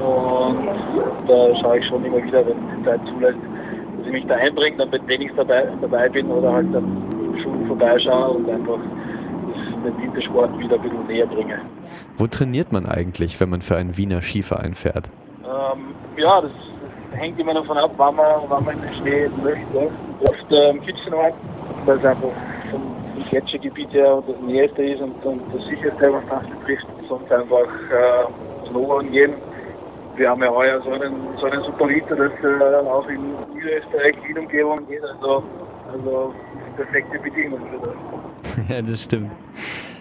Und 0.00 1.28
da 1.28 1.54
schaue 1.56 1.78
ich 1.78 1.86
schon 1.86 2.04
immer 2.04 2.22
wieder, 2.24 2.44
wenn 2.46 2.56
die 2.78 2.84
Zeit 2.84 3.00
zulässt, 3.06 3.38
dass 3.98 4.06
ich 4.06 4.12
mich 4.12 4.26
da 4.26 4.36
einbringe, 4.36 4.86
bei 4.86 4.98
Trainings 4.98 5.32
dabei, 5.36 5.68
dabei 5.80 6.08
bin 6.08 6.26
oder 6.26 6.52
halt 6.52 6.74
dann 6.74 6.84
in 7.32 7.38
Schulen 7.38 7.66
vorbeischaue 7.66 8.30
und 8.38 8.50
einfach 8.50 8.78
den 9.84 10.02
Wintersport 10.02 10.58
wieder 10.58 10.76
ein 10.76 10.82
bisschen 10.82 11.06
näher 11.06 11.26
bringe. 11.26 11.60
Wo 12.16 12.26
trainiert 12.26 12.72
man 12.72 12.86
eigentlich, 12.86 13.38
wenn 13.40 13.50
man 13.50 13.62
für 13.62 13.76
einen 13.76 13.96
Wiener 13.96 14.22
Skiverein 14.22 14.74
fährt? 14.74 15.08
Ähm, 15.44 15.94
ja, 16.16 16.40
das, 16.40 16.50
das, 17.10 17.20
hängt 17.20 17.40
immer 17.40 17.54
davon 17.54 17.76
ab, 17.76 17.92
wann 17.96 18.14
man, 18.14 18.26
wann 18.48 18.64
man 18.64 18.76
in 18.76 18.82
den 18.82 18.94
Schnee 18.94 19.30
möchte. 19.42 19.90
Oft 20.20 20.46
ähm, 20.50 20.80
Kitchenort, 20.82 21.34
weil 21.84 21.98
es 21.98 22.04
einfach 22.04 22.28
vom, 22.70 22.80
vom 23.16 23.24
Gletschergebiet 23.28 23.92
her 23.92 24.16
und 24.16 24.28
das 24.28 24.40
Näheste 24.42 24.82
ist 24.82 25.00
und, 25.00 25.24
und 25.24 25.42
das 25.52 25.64
sicherste, 25.66 26.12
was 26.12 26.22
das 26.28 26.58
betrifft. 26.58 26.86
Sonst 27.08 27.32
einfach 27.32 27.66
äh, 27.90 28.49
Snowboarden 28.66 29.10
gehen. 29.12 29.34
Wir 30.16 30.30
haben 30.30 30.42
ja 30.42 30.50
heuer 30.50 30.80
so 30.82 30.90
einen, 30.90 31.14
so 31.38 31.46
einen 31.46 31.62
super 31.62 31.88
Winter, 31.88 32.16
dass 32.16 32.32
äh, 32.42 32.86
auch 32.86 33.08
in 33.08 33.34
Niederösterreich 33.54 34.16
Wien-Umgebung 34.26 34.86
geht. 34.86 35.02
Also, 35.02 35.42
also 35.92 36.34
perfekte 36.76 37.18
Bedingungen 37.18 37.66
für 37.68 37.78
das. 37.86 38.68
ja, 38.68 38.82
das 38.82 39.02
stimmt. 39.02 39.30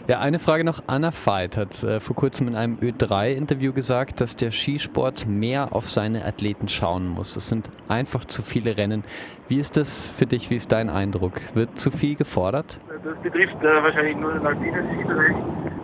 Ja, 0.09 0.19
eine 0.21 0.39
Frage 0.39 0.63
noch. 0.63 0.81
Anna 0.87 1.11
Veit 1.11 1.55
hat 1.55 1.83
äh, 1.83 1.99
vor 1.99 2.15
kurzem 2.15 2.47
in 2.47 2.55
einem 2.55 2.77
Ö3-Interview 2.79 3.73
gesagt, 3.73 4.21
dass 4.21 4.35
der 4.35 4.49
Skisport 4.49 5.27
mehr 5.27 5.71
auf 5.71 5.87
seine 5.87 6.25
Athleten 6.25 6.67
schauen 6.67 7.07
muss. 7.07 7.35
Es 7.35 7.47
sind 7.47 7.69
einfach 7.87 8.25
zu 8.25 8.41
viele 8.41 8.75
Rennen. 8.75 9.03
Wie 9.47 9.59
ist 9.59 9.77
das 9.77 10.07
für 10.07 10.25
dich? 10.25 10.49
Wie 10.49 10.55
ist 10.55 10.71
dein 10.71 10.89
Eindruck? 10.89 11.33
Wird 11.53 11.79
zu 11.79 11.91
viel 11.91 12.15
gefordert? 12.15 12.79
Das 13.03 13.15
betrifft 13.21 13.63
äh, 13.63 13.83
wahrscheinlich 13.83 14.17
nur 14.17 14.33
den 14.33 14.47
alpinen 14.47 14.83
Skibereich. 14.89 15.35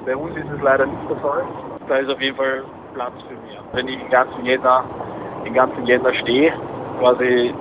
Bei 0.07 0.15
uns 0.15 0.35
ist 0.35 0.47
es 0.55 0.61
leider 0.63 0.87
nicht 0.87 1.07
der 1.07 1.17
Fall. 1.17 1.43
Da 1.87 1.97
ist 1.97 2.11
auf 2.11 2.21
jeden 2.21 2.35
Fall 2.35 2.63
Platz 2.93 3.13
für 3.27 3.35
mich. 3.35 3.59
Wenn 3.73 3.87
ich 3.87 3.97
den 3.97 4.09
ganzen 4.09 4.45
Jänner, 4.45 4.83
den 5.45 5.53
ganzen 5.53 5.85
Jänner 5.85 6.13
stehe, 6.13 6.53
quasi 6.99 7.53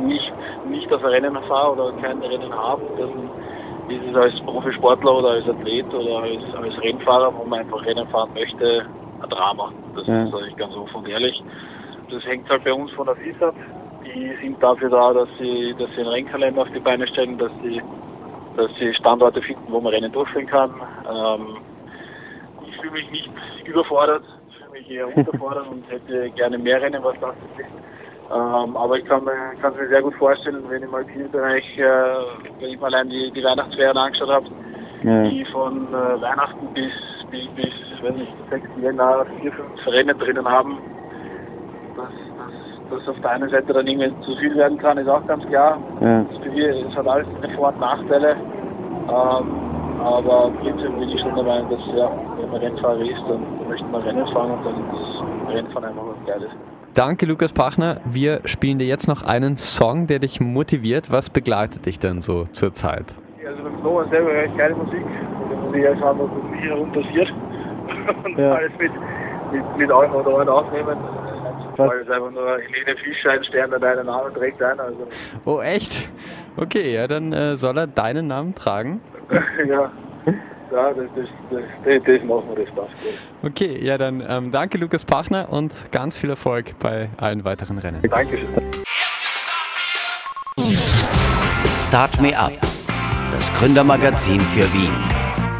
nicht, 0.00 0.32
nicht 0.68 0.90
das 0.90 1.02
Rennen 1.02 1.36
fahre 1.48 1.72
oder 1.72 1.92
keine 2.00 2.22
Rennen 2.28 2.52
habe, 2.52 2.82
dann 2.98 3.30
ist 3.88 4.02
es 4.10 4.16
als 4.16 4.40
Profisportler 4.42 5.18
oder 5.18 5.30
als 5.30 5.48
Athlet 5.48 5.92
oder 5.92 6.22
als, 6.22 6.54
als 6.54 6.82
Rennfahrer, 6.82 7.32
wo 7.36 7.44
man 7.44 7.60
einfach 7.60 7.84
Rennen 7.84 8.06
fahren 8.08 8.30
möchte, 8.34 8.86
ein 9.22 9.28
Drama. 9.28 9.72
Das 9.94 10.06
ja. 10.06 10.24
ist 10.24 10.34
eigentlich 10.34 10.56
ganz 10.56 10.76
offen 10.76 10.96
und 10.96 11.08
ehrlich. 11.08 11.42
Das 12.10 12.24
hängt 12.26 12.48
halt 12.50 12.64
bei 12.64 12.72
uns 12.72 12.90
von 12.92 13.06
der 13.06 13.16
FIS 13.16 13.42
ab. 13.42 13.54
Die 14.04 14.34
sind 14.42 14.62
dafür 14.62 14.90
da, 14.90 15.12
dass 15.12 15.28
sie, 15.38 15.74
dass 15.78 15.90
sie 15.94 16.00
einen 16.00 16.10
Rennkalender 16.10 16.62
auf 16.62 16.70
die 16.70 16.80
Beine 16.80 17.06
stellen, 17.06 17.38
dass 17.38 17.50
sie, 17.62 17.80
dass 18.56 18.74
sie 18.78 18.92
Standorte 18.92 19.40
finden, 19.40 19.64
wo 19.68 19.80
man 19.80 19.92
Rennen 19.92 20.10
durchführen 20.10 20.46
kann. 20.46 20.70
Ähm, 21.08 21.58
ich 22.72 22.80
fühle 22.80 22.92
mich 22.92 23.10
nicht 23.10 23.30
überfordert, 23.66 24.22
ich 24.48 24.56
fühle 24.56 24.70
mich 24.70 24.90
eher 24.90 25.16
unterfordert 25.16 25.68
und 25.68 25.84
hätte 25.90 26.30
gerne 26.30 26.58
mehr 26.58 26.80
Rennen, 26.80 27.02
was 27.02 27.14
das 27.20 27.34
ist. 27.58 27.66
Ähm, 28.32 28.76
aber 28.76 28.96
ich 28.96 29.04
kann, 29.04 29.24
mir, 29.24 29.54
kann 29.60 29.74
mir 29.76 29.88
sehr 29.88 30.02
gut 30.02 30.14
vorstellen, 30.14 30.64
wenn 30.68 30.82
ich 30.82 30.90
mal 30.90 31.04
im 31.14 31.30
Bereich, 31.30 31.78
äh, 31.78 31.84
wenn 32.60 32.70
ich 32.70 32.80
mal 32.80 32.86
allein 32.86 33.08
die, 33.08 33.30
die 33.30 33.44
Weihnachtsferien 33.44 33.96
angeschaut 33.96 34.30
habe, 34.30 34.46
ja. 35.02 35.22
die 35.24 35.44
von 35.44 35.88
äh, 35.88 36.20
Weihnachten 36.22 36.66
bis, 36.72 36.92
bis, 37.30 37.46
bis 37.48 37.72
weiß 38.02 38.14
nicht, 38.16 38.34
6. 38.50 38.68
Jänner 38.80 39.26
vier, 39.40 39.52
fünf 39.52 39.86
Rennen 39.86 40.18
drinnen 40.18 40.48
haben, 40.48 40.78
dass, 41.96 42.08
dass, 42.08 42.98
dass 42.98 43.08
auf 43.08 43.20
der 43.20 43.30
einen 43.32 43.50
Seite 43.50 43.72
dann 43.72 43.86
irgendwie 43.86 44.12
zu 44.22 44.34
viel 44.36 44.54
werden 44.56 44.78
kann, 44.78 44.98
ist 44.98 45.08
auch 45.08 45.26
ganz 45.26 45.46
klar. 45.46 45.78
Ja. 46.00 46.24
Es 46.56 46.96
hat 46.96 47.06
alles 47.06 47.26
Vor- 47.54 47.68
und 47.68 47.80
Nachteile. 47.80 48.36
Ähm, 49.08 49.72
aber 50.02 50.50
prinzipiell 50.60 50.90
bin 50.98 51.08
ich 51.08 51.20
schon 51.20 51.34
der 51.34 51.44
Meinung, 51.44 51.70
dass 51.70 51.86
ja, 51.96 52.10
wenn 52.10 52.31
man 52.52 52.60
Rennfahrer 52.60 53.00
ist, 53.00 53.24
dann 53.28 53.68
möchte 53.68 53.86
man 53.86 54.02
Rennen 54.02 54.26
fahren 54.26 54.50
und 54.50 54.64
dann 54.64 54.74
ist 54.94 55.54
Rennfahren 55.54 55.84
einfach 55.88 56.04
was 56.06 56.26
Geiles. 56.26 56.52
Danke, 56.94 57.24
Lukas 57.24 57.52
Pachner. 57.52 58.00
Wir 58.04 58.42
spielen 58.44 58.78
dir 58.78 58.86
jetzt 58.86 59.08
noch 59.08 59.22
einen 59.22 59.56
Song, 59.56 60.06
der 60.06 60.18
dich 60.18 60.40
motiviert. 60.40 61.10
Was 61.10 61.30
begleitet 61.30 61.86
dich 61.86 61.98
denn 61.98 62.20
so 62.20 62.44
zur 62.52 62.74
Zeit? 62.74 63.14
Also 63.44 63.62
beim 63.62 63.78
Snowboard 63.80 64.10
selber 64.10 64.44
ich 64.44 64.56
geile 64.56 64.74
Musik. 64.74 65.04
Da 65.50 65.56
muss 65.56 65.76
ich 65.76 65.88
einfach 65.88 66.14
was 66.18 66.30
um 66.30 66.50
mich 66.50 66.60
herum 66.62 66.92
passiert. 66.92 67.34
Und 68.24 68.38
ja. 68.38 68.52
alles 68.52 68.70
mit, 68.78 68.92
mit, 69.52 69.78
mit 69.78 69.90
allen 69.90 70.12
oder 70.12 70.38
allen 70.38 70.48
aufnehmen. 70.48 70.98
Weil 71.78 72.00
es 72.00 72.10
einfach 72.10 72.30
nur 72.30 72.46
Helene 72.46 72.98
Fischer 72.98 73.32
ein 73.32 73.42
Stern, 73.42 73.70
der 73.70 73.78
deinen 73.78 74.06
Namen 74.06 74.34
trägt. 74.34 74.62
Ein, 74.62 74.78
also. 74.78 75.08
Oh, 75.46 75.60
echt? 75.62 76.10
Okay, 76.58 76.94
ja, 76.94 77.08
dann 77.08 77.32
äh, 77.32 77.56
soll 77.56 77.78
er 77.78 77.86
deinen 77.86 78.26
Namen 78.26 78.54
tragen. 78.54 79.00
ja 79.66 79.90
ja, 80.72 80.92
das, 80.92 81.06
das, 81.14 81.28
das, 81.84 82.02
das 82.04 82.24
machen 82.24 82.44
wir, 82.48 82.64
das 82.64 82.74
passt 82.74 82.94
gut. 83.02 83.50
Okay, 83.50 83.78
ja 83.84 83.98
dann 83.98 84.22
ähm, 84.26 84.50
danke 84.50 84.78
Lukas 84.78 85.04
Pachner 85.04 85.48
und 85.50 85.72
ganz 85.92 86.16
viel 86.16 86.30
Erfolg 86.30 86.78
bei 86.78 87.10
allen 87.16 87.44
weiteren 87.44 87.78
Rennen. 87.78 88.02
Dankeschön. 88.02 88.48
Start 91.88 92.20
Me 92.20 92.36
Up, 92.38 92.52
das 93.32 93.52
Gründermagazin 93.54 94.40
für 94.40 94.72
Wien. 94.72 94.94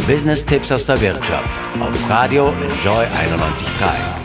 Business-Tipps 0.07 0.73
aus 0.73 0.87
der 0.87 1.01
Wirtschaft 1.01 1.61
auf 1.79 2.11
Radio 2.11 2.49
Enjoy 2.49 3.05
91.3. 3.05 4.22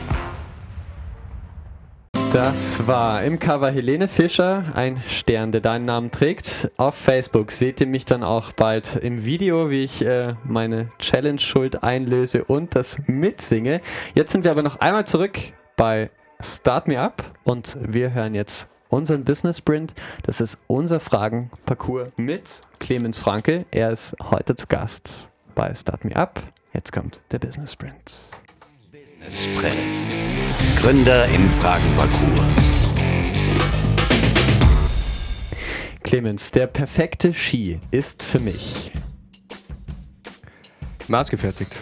Das 2.34 2.86
war 2.86 3.24
im 3.24 3.40
Cover 3.40 3.72
Helene 3.72 4.08
Fischer, 4.08 4.66
ein 4.76 5.02
Stern, 5.08 5.52
der 5.52 5.62
deinen 5.62 5.86
Namen 5.86 6.12
trägt. 6.12 6.70
Auf 6.78 6.96
Facebook 6.96 7.52
seht 7.52 7.80
ihr 7.80 7.88
mich 7.88 8.06
dann 8.06 8.24
auch 8.24 8.52
bald 8.52 8.98
im 8.98 9.24
Video, 9.24 9.70
wie 9.70 9.86
ich 9.86 10.06
äh, 10.06 10.36
meine 10.44 10.92
Challenge-Schuld 11.00 11.84
einlöse 11.84 12.44
und 12.44 12.76
das 12.76 12.98
mitsinge. 13.08 13.82
Jetzt 14.14 14.34
sind 14.34 14.44
wir 14.44 14.52
aber 14.52 14.62
noch 14.62 14.80
einmal 14.80 15.08
zurück 15.08 15.40
bei 15.78 16.10
Start 16.40 16.88
Me 16.88 17.00
Up 17.00 17.24
und 17.44 17.78
wir 17.82 18.14
hören 18.14 18.36
jetzt 18.36 18.68
unseren 18.90 19.24
Business 19.24 19.60
Sprint. 19.60 19.96
Das 20.24 20.42
ist 20.42 20.58
unser 20.68 21.00
Fragenparcours 21.00 22.10
mit 22.18 22.62
Clemens 22.80 23.18
Franke. 23.18 23.66
Er 23.72 23.92
ist 23.92 24.16
heute 24.32 24.56
zu 24.56 24.68
Gast 24.68 25.30
bei 25.56 25.74
Start 25.74 26.04
Me 26.04 26.16
Up. 26.16 26.42
Jetzt 26.74 26.92
kommt 26.92 27.22
der 27.32 27.40
Business 27.40 27.74
Sprint. 27.74 28.14
Sprint. 29.30 29.98
Gründer 30.78 31.26
im 31.28 31.52
Fragenparcours. 31.52 32.90
Clemens, 36.04 36.52
der 36.52 36.68
perfekte 36.68 37.34
Ski 37.34 37.80
ist 37.92 38.24
für 38.24 38.40
mich. 38.40 38.94
Maßgefertigt. 41.10 41.78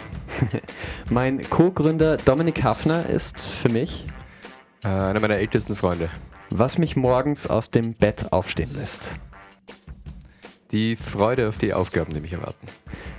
mein 1.10 1.48
Co-Gründer 1.50 2.18
Dominik 2.18 2.64
Hafner 2.64 3.08
ist 3.08 3.42
für 3.42 3.70
mich. 3.70 4.08
Äh, 4.84 4.88
einer 4.88 5.20
meiner 5.20 5.38
ältesten 5.38 5.76
Freunde. 5.76 6.10
Was 6.50 6.80
mich 6.80 6.96
morgens 6.96 7.46
aus 7.46 7.70
dem 7.70 7.94
Bett 7.94 8.32
aufstehen 8.32 8.72
lässt. 8.76 9.16
Die 10.72 10.96
Freude 10.96 11.48
auf 11.48 11.60
die 11.60 11.74
Aufgaben, 11.74 12.14
die 12.14 12.22
mich 12.22 12.34
erwarten. 12.34 12.68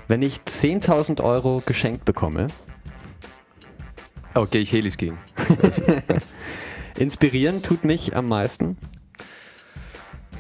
Wenn 0.09 0.22
ich 0.22 0.39
10.000 0.39 1.22
Euro 1.22 1.62
geschenkt 1.64 2.05
bekomme. 2.05 2.49
Okay, 4.37 4.59
ich 4.59 4.72
Helis 4.72 4.99
gehen. 4.99 5.16
Inspirieren 6.99 7.62
tut 7.62 7.84
mich 7.84 8.14
am 8.14 8.26
meisten. 8.26 8.76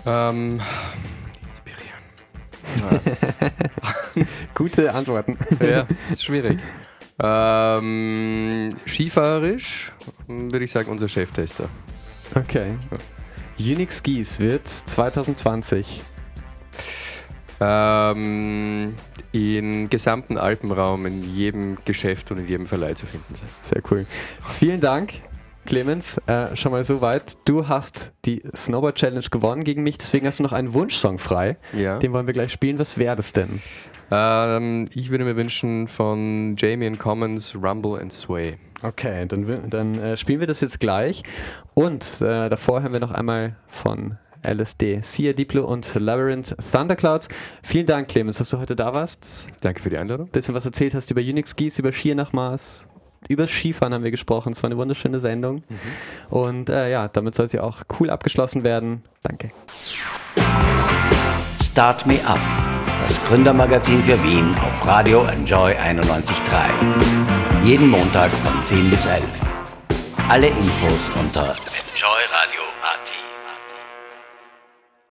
Ähm, 0.04 0.60
inspirieren. 1.46 3.00
Gute 4.54 4.92
Antworten. 4.92 5.38
Ja, 5.60 5.86
ist 6.10 6.24
schwierig. 6.24 6.58
Ähm, 7.22 8.68
skifahrerisch 8.86 9.92
würde 10.28 10.64
ich 10.64 10.70
sagen 10.70 10.90
unser 10.90 11.08
Cheftester. 11.08 11.70
Okay. 12.34 12.76
Unix 13.58 13.98
Skis 13.98 14.40
wird 14.40 14.68
2020 14.68 16.02
ähm, 17.60 18.94
im 19.36 19.90
gesamten 19.90 20.38
Alpenraum 20.38 21.06
in 21.06 21.22
jedem 21.22 21.78
Geschäft 21.84 22.30
und 22.30 22.38
in 22.38 22.48
jedem 22.48 22.66
Verleih 22.66 22.94
zu 22.94 23.06
finden 23.06 23.34
sein. 23.34 23.48
Sehr 23.62 23.82
cool. 23.90 24.06
Vielen 24.42 24.80
Dank 24.80 25.14
Clemens, 25.66 26.16
äh, 26.26 26.54
schon 26.54 26.72
mal 26.72 26.84
so 26.84 27.00
weit. 27.00 27.34
Du 27.44 27.68
hast 27.68 28.12
die 28.24 28.42
Snowboard 28.54 28.94
Challenge 28.94 29.26
gewonnen 29.30 29.64
gegen 29.64 29.82
mich, 29.82 29.98
deswegen 29.98 30.26
hast 30.26 30.38
du 30.38 30.44
noch 30.44 30.52
einen 30.52 30.72
Wunschsong 30.72 31.18
frei. 31.18 31.58
Ja. 31.76 31.98
Den 31.98 32.12
wollen 32.12 32.26
wir 32.26 32.32
gleich 32.32 32.52
spielen. 32.52 32.78
Was 32.78 32.96
wäre 32.96 33.16
das 33.16 33.32
denn? 33.32 33.60
Ähm, 34.10 34.88
ich 34.94 35.10
würde 35.10 35.24
mir 35.24 35.36
wünschen 35.36 35.88
von 35.88 36.54
Jamie 36.56 36.86
and 36.86 36.98
Commons 36.98 37.54
Rumble 37.60 38.00
and 38.00 38.12
Sway. 38.12 38.54
Okay, 38.82 39.26
dann, 39.26 39.68
dann 39.68 39.98
äh, 39.98 40.16
spielen 40.16 40.40
wir 40.40 40.46
das 40.46 40.60
jetzt 40.60 40.80
gleich. 40.80 41.22
Und 41.74 42.20
äh, 42.20 42.48
davor 42.48 42.82
hören 42.82 42.92
wir 42.92 43.00
noch 43.00 43.10
einmal 43.10 43.56
von 43.66 44.18
LSD, 44.46 45.00
Sia 45.02 45.32
Diplo 45.32 45.64
und 45.64 45.94
Labyrinth 45.94 46.56
Thunderclouds. 46.72 47.28
Vielen 47.62 47.86
Dank, 47.86 48.08
Clemens, 48.08 48.38
dass 48.38 48.50
du 48.50 48.58
heute 48.58 48.76
da 48.76 48.94
warst. 48.94 49.46
Danke 49.60 49.82
für 49.82 49.90
die 49.90 49.98
Einladung. 49.98 50.28
bisschen 50.28 50.54
was 50.54 50.64
erzählt 50.64 50.94
hast 50.94 51.10
über 51.10 51.20
Unix 51.20 51.50
Skis, 51.50 51.78
über 51.78 51.92
Skier 51.92 52.14
nach 52.14 52.32
Mars. 52.32 52.86
Über 53.28 53.48
Skifahren 53.48 53.92
haben 53.92 54.04
wir 54.04 54.10
gesprochen. 54.10 54.52
Es 54.52 54.62
war 54.62 54.68
eine 54.68 54.76
wunderschöne 54.76 55.20
Sendung. 55.20 55.62
Und 56.30 56.68
äh, 56.68 56.90
ja, 56.90 57.08
damit 57.08 57.34
soll 57.34 57.48
sie 57.48 57.58
auch 57.60 57.82
cool 57.98 58.10
abgeschlossen 58.10 58.62
werden. 58.64 59.02
Danke. 59.22 59.50
Start 61.62 62.06
Me 62.06 62.18
Up, 62.24 62.40
das 63.02 63.22
Gründermagazin 63.26 64.02
für 64.02 64.22
Wien 64.22 64.54
auf 64.56 64.86
Radio 64.86 65.24
Enjoy 65.24 65.72
91.3. 65.72 67.64
Jeden 67.64 67.88
Montag 67.90 68.30
von 68.30 68.62
10 68.62 68.90
bis 68.90 69.04
11. 69.06 69.22
Alle 70.28 70.46
Infos 70.48 71.10
unter 71.20 71.54
enjoyradio.at. 71.94 72.65